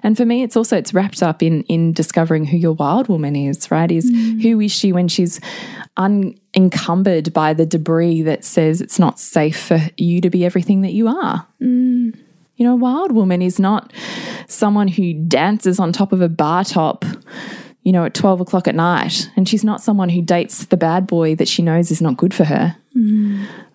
And 0.03 0.15
for 0.15 0.25
me, 0.25 0.43
it's 0.43 0.55
also 0.55 0.77
it's 0.77 0.93
wrapped 0.93 1.23
up 1.23 1.43
in 1.43 1.63
in 1.63 1.93
discovering 1.93 2.45
who 2.45 2.57
your 2.57 2.73
wild 2.73 3.07
woman 3.07 3.35
is, 3.35 3.69
right? 3.71 3.91
Is 3.91 4.11
mm. 4.11 4.41
who 4.41 4.59
is 4.59 4.71
she 4.71 4.91
when 4.91 5.07
she's 5.07 5.39
unencumbered 5.97 7.33
by 7.33 7.53
the 7.53 7.65
debris 7.65 8.21
that 8.23 8.43
says 8.43 8.81
it's 8.81 8.99
not 8.99 9.19
safe 9.19 9.59
for 9.59 9.79
you 9.97 10.21
to 10.21 10.29
be 10.29 10.45
everything 10.45 10.81
that 10.81 10.93
you 10.93 11.07
are. 11.07 11.45
Mm. 11.61 12.17
You 12.55 12.65
know, 12.65 12.73
a 12.73 12.77
wild 12.77 13.13
woman 13.13 13.41
is 13.41 13.59
not 13.59 13.93
someone 14.47 14.89
who 14.89 15.13
dances 15.13 15.79
on 15.79 15.93
top 15.93 16.11
of 16.11 16.21
a 16.21 16.27
bar 16.27 16.65
top, 16.65 17.05
you 17.83 17.93
know, 17.93 18.03
at 18.03 18.13
12 18.13 18.41
o'clock 18.41 18.67
at 18.67 18.75
night. 18.75 19.29
And 19.37 19.47
she's 19.47 19.63
not 19.63 19.81
someone 19.81 20.09
who 20.09 20.21
dates 20.21 20.65
the 20.65 20.75
bad 20.75 21.07
boy 21.07 21.35
that 21.35 21.47
she 21.47 21.61
knows 21.61 21.89
is 21.89 22.01
not 22.01 22.17
good 22.17 22.33
for 22.33 22.43
her. 22.43 22.75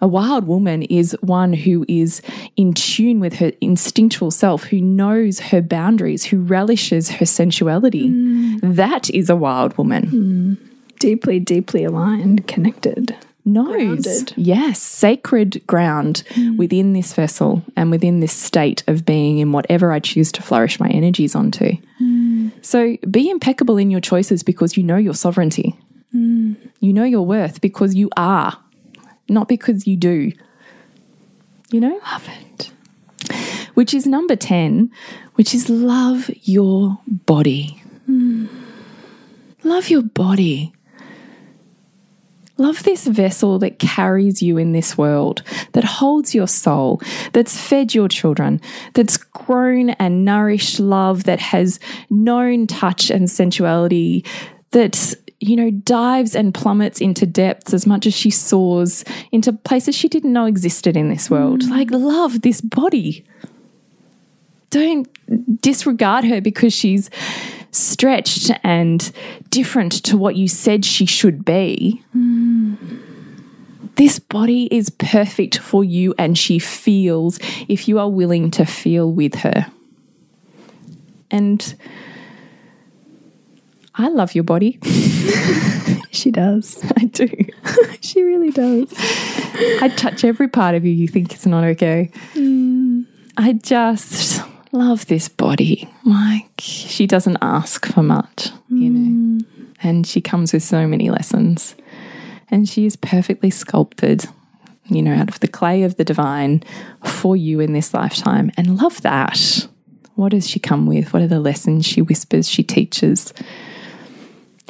A 0.01 0.07
wild 0.09 0.47
woman 0.47 0.83
is 0.83 1.16
one 1.20 1.53
who 1.53 1.85
is 1.89 2.20
in 2.57 2.75
tune 2.75 3.20
with 3.20 3.35
her 3.35 3.53
instinctual 3.61 4.31
self, 4.31 4.64
who 4.64 4.81
knows 4.81 5.41
her 5.41 5.62
boundaries, 5.62 6.25
who 6.25 6.41
relishes 6.41 7.09
her 7.11 7.25
sensuality. 7.25 8.11
That 8.61 9.11
is 9.11 9.31
a 9.31 9.37
wild 9.37 9.77
woman. 9.79 10.59
Deeply, 10.99 11.41
deeply 11.41 11.85
aligned, 11.85 12.47
connected. 12.47 13.16
knows. 13.45 13.75
Grounded. 14.05 14.33
Yes, 14.37 14.81
sacred 14.81 15.66
ground 15.66 16.22
within 16.57 16.93
this 16.93 17.12
vessel 17.12 17.62
and 17.77 17.91
within 17.91 18.20
this 18.20 18.33
state 18.33 18.83
of 18.87 19.05
being 19.05 19.39
in 19.39 19.53
whatever 19.53 19.93
I 19.93 19.99
choose 20.01 20.33
to 20.33 20.43
flourish 20.43 20.81
my 20.81 20.89
energies 20.89 21.35
onto. 21.35 21.77
So 22.62 22.97
be 23.11 23.29
impeccable 23.31 23.77
in 23.77 23.91
your 23.91 24.01
choices 24.01 24.43
because 24.43 24.77
you 24.77 24.83
know 24.83 24.97
your 24.97 25.14
sovereignty. 25.14 25.77
You 26.12 26.93
know 26.93 27.05
your 27.05 27.27
worth 27.27 27.61
because 27.61 27.95
you 27.95 28.09
are, 28.16 28.57
not 29.29 29.49
because 29.49 29.87
you 29.87 29.97
do. 29.97 30.33
You 31.70 31.81
know? 31.81 32.01
Love 32.12 32.29
it. 32.29 32.70
Which 33.75 33.95
is 33.95 34.07
number 34.07 34.37
10, 34.37 34.91
which 35.35 35.55
is 35.55 35.68
love 35.68 36.31
your 36.43 36.99
body. 37.07 37.83
Hmm. 38.07 38.47
Love 39.62 39.89
your 39.89 40.03
body. 40.03 40.72
Love 42.57 42.85
this 42.85 43.07
vessel 43.09 43.59
that 43.59 43.81
carries 43.81 44.41
you 44.41 44.59
in 44.59 44.70
this 44.70 44.97
world, 44.97 45.43
that 45.72 45.83
holds 45.83 46.37
your 46.37 46.47
soul, 46.47 47.01
that's 47.33 47.59
fed 47.61 47.93
your 47.93 48.07
children, 48.07 48.61
that's 48.93 49.16
grown 49.16 49.91
and 49.91 50.25
nourished 50.25 50.79
love, 50.79 51.25
that 51.25 51.41
has 51.41 51.81
known 52.11 52.68
touch 52.68 53.11
and 53.11 53.29
sensuality, 53.29 54.25
that, 54.70 55.14
you 55.41 55.57
know, 55.57 55.70
dives 55.70 56.35
and 56.35 56.55
plummets 56.55 57.01
into 57.01 57.26
depths 57.26 57.74
as 57.74 57.87
much 57.87 58.07
as 58.07 58.14
she 58.14 58.30
soars 58.30 59.05
into 59.32 59.53
places 59.53 59.95
she 59.95 60.09
didn't 60.09 60.32
know 60.32 60.47
existed 60.47 60.97
in 60.97 61.09
this 61.09 61.30
world. 61.30 61.62
Mm. 61.62 61.70
Like, 61.70 61.91
love 61.91 62.43
this 62.43 62.61
body. 62.61 63.24
Don't 64.70 65.09
disregard 65.61 66.24
her 66.24 66.41
because 66.41 66.72
she's 66.72 67.11
stretched 67.70 68.51
and 68.62 69.12
different 69.51 69.93
to 70.05 70.16
what 70.16 70.37
you 70.37 70.49
said 70.49 70.85
she 70.85 71.07
should 71.07 71.45
be. 71.45 72.03
Mm. 72.16 73.01
This 73.97 74.18
body 74.18 74.68
is 74.72 74.91
perfect 74.91 75.59
for 75.59 75.85
you, 75.85 76.14
and 76.18 76.37
she 76.37 76.59
feels 76.59 77.39
if 77.68 77.87
you 77.87 77.99
are 77.99 78.09
willing 78.09 78.51
to 78.53 78.64
feel 78.64 79.12
with 79.12 79.37
her. 79.37 79.66
And 81.30 81.74
I 83.97 84.09
love 84.09 84.35
your 84.35 84.45
body. 84.45 84.79
She 86.15 86.31
does. 86.31 86.83
I 86.97 87.05
do. 87.05 87.29
She 88.01 88.23
really 88.23 88.51
does. 88.51 88.93
I 89.81 89.91
touch 89.97 90.25
every 90.25 90.47
part 90.47 90.75
of 90.75 90.85
you 90.85 90.93
you 90.93 91.09
think 91.09 91.33
it's 91.33 91.47
not 91.47 91.65
okay. 91.65 92.11
Mm. 92.35 93.07
I 93.37 93.55
just 93.55 94.43
love 94.73 95.07
this 95.07 95.29
body. 95.29 95.89
Like, 96.05 96.51
she 96.59 97.07
doesn't 97.07 97.39
ask 97.41 97.87
for 97.87 98.03
much, 98.03 98.51
you 98.69 98.91
know. 98.91 99.41
Mm. 99.41 99.75
And 99.83 100.07
she 100.07 100.21
comes 100.21 100.53
with 100.53 100.63
so 100.63 100.87
many 100.87 101.09
lessons. 101.11 101.75
And 102.51 102.69
she 102.69 102.85
is 102.85 102.95
perfectly 102.95 103.51
sculpted, 103.51 104.27
you 104.87 105.03
know, 105.03 105.15
out 105.15 105.31
of 105.31 105.41
the 105.41 105.49
clay 105.49 105.83
of 105.83 105.97
the 105.97 106.05
divine 106.05 106.63
for 107.05 107.37
you 107.37 107.59
in 107.61 107.73
this 107.73 107.95
lifetime. 107.95 108.53
And 108.59 108.77
love 108.77 109.01
that. 109.01 109.67
What 110.15 110.33
does 110.33 110.49
she 110.49 110.61
come 110.61 110.87
with? 110.87 111.13
What 111.13 111.23
are 111.23 111.27
the 111.27 111.41
lessons 111.41 111.87
she 111.87 112.03
whispers, 112.03 112.49
she 112.49 112.63
teaches? 112.63 113.33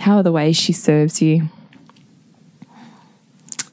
How 0.04 0.18
are 0.18 0.22
the 0.22 0.32
ways 0.32 0.54
she 0.54 0.74
serves 0.74 1.22
you? 1.22 1.48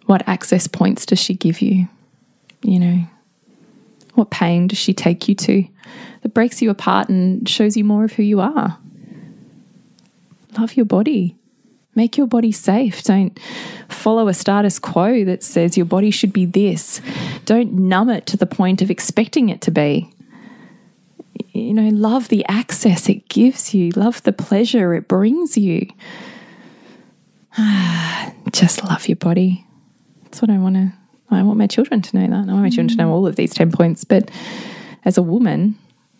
What 0.05 0.25
access 0.25 0.65
points 0.65 1.05
does 1.05 1.19
she 1.19 1.33
give 1.33 1.59
you? 1.59 1.89
You 2.63 2.79
know, 2.79 2.99
what 4.13 4.29
pain 4.29 4.67
does 4.67 4.77
she 4.77 4.93
take 4.93 5.27
you 5.27 5.35
to 5.35 5.65
that 6.21 6.33
breaks 6.33 6.61
you 6.61 6.69
apart 6.69 7.09
and 7.09 7.49
shows 7.49 7.75
you 7.75 7.83
more 7.83 8.05
of 8.05 8.13
who 8.13 8.23
you 8.23 8.39
are? 8.39 8.77
Love 10.57 10.77
your 10.77 10.85
body. 10.85 11.35
Make 11.95 12.17
your 12.17 12.27
body 12.27 12.53
safe. 12.53 13.03
Don't 13.03 13.37
follow 13.89 14.29
a 14.29 14.33
status 14.33 14.79
quo 14.79 15.25
that 15.25 15.43
says 15.43 15.75
your 15.75 15.85
body 15.85 16.11
should 16.11 16.31
be 16.31 16.45
this. 16.45 17.01
Don't 17.43 17.73
numb 17.73 18.09
it 18.09 18.25
to 18.27 18.37
the 18.37 18.45
point 18.45 18.81
of 18.81 18.89
expecting 18.89 19.49
it 19.49 19.59
to 19.63 19.71
be. 19.71 20.09
You 21.53 21.73
know, 21.73 21.89
love 21.89 22.29
the 22.29 22.45
access 22.47 23.09
it 23.09 23.27
gives 23.27 23.73
you, 23.73 23.91
love 23.91 24.23
the 24.23 24.31
pleasure 24.31 24.93
it 24.93 25.07
brings 25.07 25.57
you. 25.57 25.87
Just 28.51 28.83
love 28.83 29.07
your 29.07 29.17
body. 29.17 29.65
That's 30.23 30.41
what 30.41 30.49
I 30.49 30.57
want 30.57 30.75
to. 30.75 30.93
I 31.29 31.43
want 31.43 31.57
my 31.57 31.67
children 31.67 32.01
to 32.01 32.17
know 32.17 32.27
that. 32.27 32.49
I 32.49 32.53
want 32.53 32.63
my 32.63 32.69
children 32.69 32.89
to 32.89 32.95
know 32.95 33.09
mm. 33.09 33.13
all 33.13 33.27
of 33.27 33.37
these 33.37 33.53
10 33.53 33.71
points. 33.71 34.03
But 34.03 34.29
as 35.05 35.17
a 35.17 35.21
woman, 35.21 35.77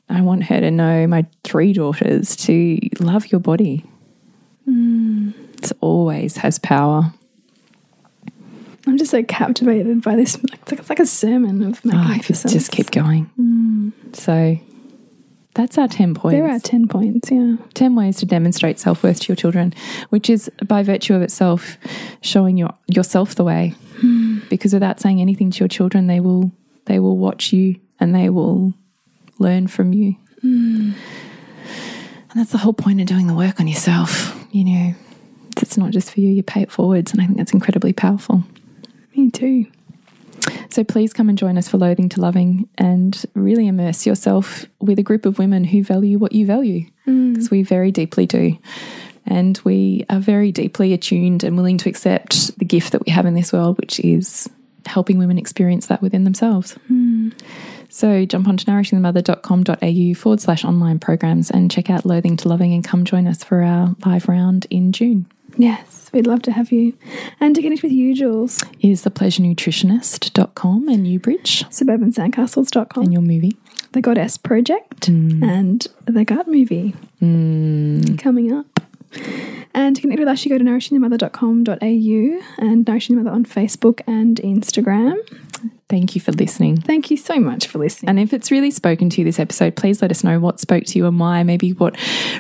I 0.10 0.22
want 0.22 0.44
her 0.44 0.60
to 0.62 0.72
know, 0.72 1.06
my 1.08 1.26
three 1.44 1.74
daughters, 1.74 2.36
to 2.38 2.80
love 3.00 3.28
your 3.32 3.40
body. 3.40 3.86
Mm. 4.68 5.34
It 5.64 5.72
always 5.82 6.38
has 6.38 6.60
power. 6.60 7.14
I'm 8.88 8.98
just 8.98 9.12
so 9.12 9.22
captivated 9.24 10.02
by 10.02 10.16
this. 10.16 10.36
It's 10.36 10.72
like, 10.72 10.80
it's 10.80 10.90
like 10.90 11.00
a 11.00 11.06
sermon 11.06 11.62
of 11.62 11.82
ah, 11.88 11.90
Oh, 11.94 11.98
I 11.98 12.02
could 12.02 12.08
magnificence. 12.10 12.54
just 12.54 12.72
keep 12.72 12.92
going. 12.92 13.30
Mm. 13.40 14.16
So 14.16 14.58
that's 15.54 15.78
our 15.78 15.88
10 15.88 16.14
points. 16.16 16.36
There 16.36 16.50
are 16.50 16.60
10 16.60 16.88
points, 16.88 17.30
yeah. 17.30 17.56
10 17.74 17.96
ways 17.96 18.18
to 18.18 18.26
demonstrate 18.26 18.80
self 18.80 19.04
worth 19.04 19.22
to 19.22 19.28
your 19.30 19.36
children, 19.36 19.74
which 20.10 20.30
is 20.30 20.50
by 20.66 20.84
virtue 20.84 21.14
of 21.14 21.22
itself 21.22 21.78
showing 22.22 22.58
your, 22.58 22.74
yourself 22.88 23.36
the 23.36 23.44
way. 23.44 23.76
Hmm. 24.00 24.40
Because 24.50 24.74
without 24.74 25.00
saying 25.00 25.20
anything 25.20 25.52
to 25.52 25.60
your 25.60 25.68
children, 25.68 26.08
they 26.08 26.20
will 26.20 26.52
they 26.86 27.00
will 27.00 27.18
watch 27.18 27.54
you 27.54 27.80
and 28.00 28.16
they 28.16 28.30
will 28.30 28.74
learn 29.40 29.68
from 29.68 29.94
you. 29.94 30.16
Hmm. 30.42 30.92
And 32.32 32.40
that's 32.40 32.52
the 32.52 32.58
whole 32.58 32.74
point 32.74 33.02
of 33.02 33.08
doing 33.08 33.28
the 33.28 33.34
work 33.34 33.60
on 33.60 33.68
yourself. 33.68 34.38
You 34.52 34.66
know, 34.66 34.96
it's 35.58 35.78
not 35.78 35.92
just 35.92 36.12
for 36.12 36.22
you, 36.22 36.30
you 36.30 36.44
pay 36.44 36.62
it 36.62 36.72
forwards. 36.72 37.12
And 37.12 37.22
I 37.22 37.26
think 37.26 37.38
that's 37.38 37.54
incredibly 37.54 37.94
powerful. 37.94 38.44
Me 39.16 39.30
too. 39.30 39.66
So 40.70 40.84
please 40.84 41.12
come 41.12 41.28
and 41.28 41.38
join 41.38 41.58
us 41.58 41.68
for 41.68 41.78
Loathing 41.78 42.10
to 42.10 42.22
Loving 42.22 42.70
and 42.78 43.26
really 43.36 43.68
immerse 43.68 44.06
yourself 44.06 44.66
with 44.80 45.00
a 45.00 45.04
group 45.04 45.26
of 45.26 45.38
women 45.38 45.64
who 45.64 45.84
value 45.84 46.18
what 46.18 46.32
you 46.32 46.46
value 46.46 46.86
mm. 47.06 47.34
because 47.34 47.52
we 47.52 47.64
very 47.64 47.92
deeply 47.92 48.26
do. 48.26 48.58
And 49.26 49.60
we 49.64 50.06
are 50.10 50.20
very 50.20 50.52
deeply 50.52 50.94
attuned 50.94 51.44
and 51.44 51.56
willing 51.56 51.78
to 51.80 51.90
accept 51.90 52.58
the 52.58 52.66
gift 52.66 52.94
that 52.94 53.06
we 53.06 53.12
have 53.12 53.26
in 53.26 53.36
this 53.36 53.54
world, 53.54 53.78
which 53.80 54.00
is 54.00 54.50
helping 54.86 55.18
women 55.18 55.38
experience 55.38 55.88
that 55.88 56.02
within 56.02 56.24
themselves. 56.24 56.76
Mm. 56.90 57.34
So 57.90 58.26
jump 58.26 58.48
onto 58.48 58.66
nourishingthemother.com.au 58.66 60.14
forward 60.16 60.40
slash 60.40 60.64
online 60.64 61.00
programs 61.00 61.52
and 61.52 61.70
check 61.70 61.90
out 61.90 62.06
Loathing 62.06 62.38
to 62.38 62.48
Loving 62.48 62.74
and 62.74 62.84
come 62.84 63.04
join 63.04 63.28
us 63.28 63.44
for 63.44 63.62
our 63.62 63.96
live 64.06 64.28
round 64.28 64.66
in 64.70 64.94
June. 64.94 65.28
Yes, 65.58 66.10
we'd 66.14 66.28
love 66.28 66.42
to 66.44 66.52
have 66.52 66.72
you. 66.72 66.94
And 67.40 67.56
to 67.56 67.62
connect 67.62 67.84
with 67.84 67.92
you, 67.92 68.16
Jules, 68.16 68.64
Is 68.82 69.04
thepleasurenutritionist.com 69.04 70.88
and 70.90 71.04
Newbridge 71.04 71.64
suburbansandcastles.com, 71.70 73.04
and 73.04 73.14
your 73.14 73.22
movie. 73.22 73.58
The 73.94 74.02
Goddess 74.02 74.38
Project, 74.38 75.10
mm. 75.10 75.44
and 75.44 75.86
The 76.06 76.24
Gut 76.24 76.48
Movie 76.48 76.96
mm. 77.22 78.18
coming 78.20 78.54
up. 78.54 78.81
And 79.74 79.96
to 79.96 80.02
connect 80.02 80.20
with 80.20 80.28
us, 80.28 80.46
you 80.46 80.50
go 80.50 80.58
to 80.58 80.64
nourishingthemother.com.au 80.64 82.42
and 82.58 82.88
Nourishing 82.88 83.16
the 83.16 83.24
Mother 83.24 83.36
on 83.36 83.46
Facebook 83.46 84.02
and 84.08 84.38
Instagram. 84.38 85.16
Thank 85.90 86.16
you 86.16 86.22
for 86.22 86.32
listening. 86.32 86.80
Thank 86.80 87.12
you 87.12 87.18
so 87.18 87.38
much 87.38 87.68
for 87.68 87.78
listening. 87.78 88.10
And 88.10 88.20
if 88.20 88.34
it's 88.34 88.50
really 88.50 88.72
spoken 88.72 89.10
to 89.10 89.20
you 89.20 89.26
this 89.26 89.40
episode, 89.40 89.76
please 89.76 90.02
let 90.02 90.10
us 90.10 90.24
know 90.24 90.40
what 90.40 90.60
spoke 90.60 90.86
to 90.86 90.98
you 90.98 91.06
and 91.06 91.20
why. 91.20 91.44
Maybe 91.44 91.74
what 91.74 91.98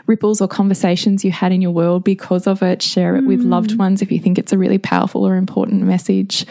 ripples 0.07 0.39
or 0.39 0.47
conversations 0.47 1.25
you 1.25 1.31
had 1.31 1.51
in 1.51 1.61
your 1.61 1.71
world 1.71 2.05
because 2.05 2.47
of 2.47 2.63
it. 2.63 2.81
Share 2.81 3.17
it 3.17 3.25
with 3.25 3.41
loved 3.41 3.77
ones 3.77 4.01
if 4.01 4.09
you 4.09 4.19
think 4.19 4.39
it's 4.39 4.53
a 4.53 4.57
really 4.57 4.77
powerful 4.77 5.27
or 5.27 5.35
important 5.35 5.83
message. 5.83 6.45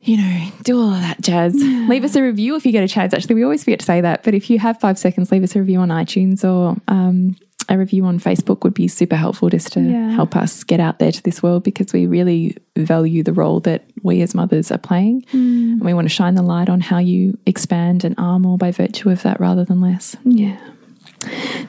You 0.00 0.16
know, 0.16 0.48
do 0.62 0.80
all 0.80 0.94
of 0.94 1.02
that 1.02 1.20
jazz. 1.20 1.54
Leave 1.54 2.02
us 2.02 2.16
a 2.16 2.22
review 2.22 2.56
if 2.56 2.64
you 2.64 2.72
get 2.72 2.82
a 2.82 2.88
chance. 2.88 3.12
Actually, 3.12 3.34
we 3.34 3.44
always 3.44 3.62
forget 3.62 3.80
to 3.80 3.84
say 3.84 4.00
that. 4.00 4.22
But 4.22 4.32
if 4.32 4.48
you 4.48 4.58
have 4.58 4.80
five 4.80 4.98
seconds, 4.98 5.30
leave 5.30 5.42
us 5.42 5.54
a 5.54 5.58
review 5.58 5.80
on 5.80 5.90
iTunes 5.90 6.44
or 6.44 6.80
um, 6.88 7.36
a 7.68 7.76
review 7.78 8.04
on 8.06 8.18
Facebook 8.18 8.64
would 8.64 8.74
be 8.74 8.88
super 8.88 9.16
helpful 9.16 9.48
just 9.50 9.72
to 9.74 9.80
Yeah. 9.80 10.10
help 10.10 10.34
us 10.36 10.64
get 10.64 10.80
out 10.80 10.98
there 10.98 11.12
to 11.12 11.22
this 11.22 11.42
world 11.42 11.62
because 11.64 11.92
we 11.92 12.06
really 12.06 12.56
value 12.76 13.22
the 13.22 13.32
role 13.32 13.60
that 13.60 13.84
we 14.02 14.22
as 14.22 14.34
mothers 14.34 14.70
are 14.70 14.78
playing. 14.78 15.24
And 15.32 15.80
we 15.84 15.92
want 15.94 16.06
to 16.06 16.14
shine 16.14 16.34
the 16.34 16.42
light 16.42 16.68
on 16.68 16.80
how 16.80 16.98
you 16.98 17.36
expand 17.46 18.04
and 18.04 18.14
are 18.18 18.38
more 18.38 18.56
by 18.58 18.70
virtue 18.70 19.10
of 19.10 19.22
that 19.22 19.38
rather 19.40 19.64
than 19.64 19.80
less. 19.80 20.16
yeah. 20.24 20.56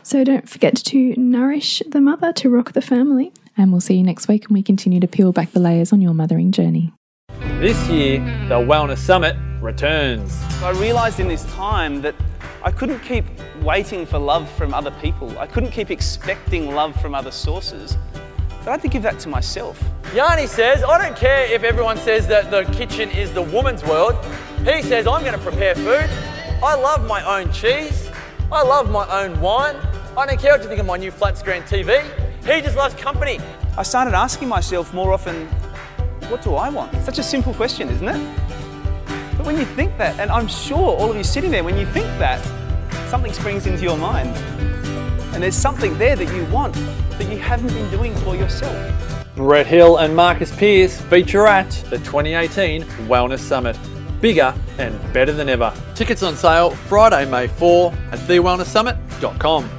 So 0.03 0.23
don't 0.23 0.47
forget 0.47 0.75
to 0.75 1.15
nourish 1.17 1.81
the 1.87 1.99
mother 1.99 2.31
to 2.33 2.49
rock 2.49 2.73
the 2.73 2.81
family. 2.81 3.31
And 3.57 3.71
we'll 3.71 3.81
see 3.81 3.95
you 3.95 4.03
next 4.03 4.27
week 4.27 4.45
and 4.47 4.53
we 4.53 4.63
continue 4.63 4.99
to 4.99 5.07
peel 5.07 5.31
back 5.33 5.51
the 5.51 5.59
layers 5.59 5.91
on 5.91 6.01
your 6.01 6.13
mothering 6.13 6.51
journey. 6.51 6.93
This 7.59 7.89
year, 7.89 8.19
the 8.47 8.55
Wellness 8.55 8.99
Summit 8.99 9.35
returns. 9.61 10.33
I 10.63 10.71
realized 10.79 11.19
in 11.19 11.27
this 11.27 11.43
time 11.53 12.01
that 12.03 12.15
I 12.61 12.71
couldn't 12.71 12.99
keep 12.99 13.25
waiting 13.61 14.05
for 14.05 14.19
love 14.19 14.51
from 14.51 14.73
other 14.73 14.91
people. 15.01 15.37
I 15.39 15.47
couldn't 15.47 15.71
keep 15.71 15.89
expecting 15.89 16.73
love 16.75 16.99
from 17.01 17.15
other 17.15 17.31
sources. 17.31 17.97
I 18.61 18.71
had 18.71 18.81
to 18.81 18.89
give 18.89 19.01
that 19.03 19.17
to 19.19 19.29
myself. 19.29 19.81
Yanni 20.13 20.45
says, 20.45 20.83
I 20.83 20.97
don't 21.01 21.15
care 21.15 21.45
if 21.45 21.63
everyone 21.63 21.97
says 21.97 22.27
that 22.27 22.51
the 22.51 22.65
kitchen 22.73 23.09
is 23.11 23.31
the 23.31 23.41
woman's 23.41 23.83
world. 23.85 24.13
He 24.65 24.81
says, 24.81 25.07
I'm 25.07 25.21
going 25.21 25.33
to 25.33 25.39
prepare 25.39 25.73
food. 25.73 26.09
I 26.61 26.75
love 26.75 27.07
my 27.07 27.23
own 27.39 27.51
cheese. 27.53 28.09
I 28.51 28.61
love 28.61 28.91
my 28.91 29.07
own 29.23 29.39
wine. 29.39 29.77
I 30.17 30.25
don't 30.25 30.39
care 30.39 30.51
what 30.51 30.61
you 30.61 30.67
think 30.67 30.81
of 30.81 30.85
my 30.85 30.97
new 30.97 31.11
flat 31.11 31.37
screen 31.37 31.61
TV. 31.61 32.03
He 32.41 32.61
just 32.61 32.75
loves 32.75 32.93
company. 32.95 33.39
I 33.77 33.83
started 33.83 34.13
asking 34.13 34.49
myself 34.49 34.93
more 34.93 35.13
often, 35.13 35.47
what 36.27 36.41
do 36.41 36.55
I 36.55 36.69
want? 36.69 36.93
Such 37.05 37.19
a 37.19 37.23
simple 37.23 37.53
question, 37.53 37.87
isn't 37.87 38.07
it? 38.07 38.48
But 39.39 39.45
when 39.45 39.57
you 39.57 39.63
think 39.63 39.97
that, 39.99 40.19
and 40.19 40.29
I'm 40.29 40.49
sure 40.49 40.97
all 40.97 41.11
of 41.11 41.15
you 41.15 41.23
sitting 41.23 41.49
there, 41.49 41.63
when 41.63 41.77
you 41.77 41.85
think 41.85 42.07
that, 42.19 42.45
something 43.09 43.31
springs 43.31 43.67
into 43.67 43.81
your 43.81 43.95
mind. 43.95 44.35
And 45.33 45.41
there's 45.41 45.55
something 45.55 45.97
there 45.97 46.17
that 46.17 46.35
you 46.35 46.43
want 46.47 46.73
that 46.73 47.31
you 47.31 47.39
haven't 47.39 47.69
been 47.69 47.89
doing 47.89 48.13
for 48.17 48.35
yourself. 48.35 48.75
Brett 49.37 49.65
Hill 49.65 49.95
and 49.95 50.13
Marcus 50.13 50.53
Pierce 50.53 50.99
feature 50.99 51.47
at 51.47 51.71
the 51.89 51.99
2018 51.99 52.83
Wellness 53.07 53.39
Summit. 53.39 53.79
Bigger 54.19 54.53
and 54.77 55.13
better 55.13 55.31
than 55.31 55.47
ever. 55.47 55.73
Tickets 55.95 56.21
on 56.21 56.35
sale 56.35 56.71
Friday, 56.71 57.23
May 57.23 57.47
4 57.47 57.93
at 58.11 58.19
thewellnesssummit.com. 58.19 59.78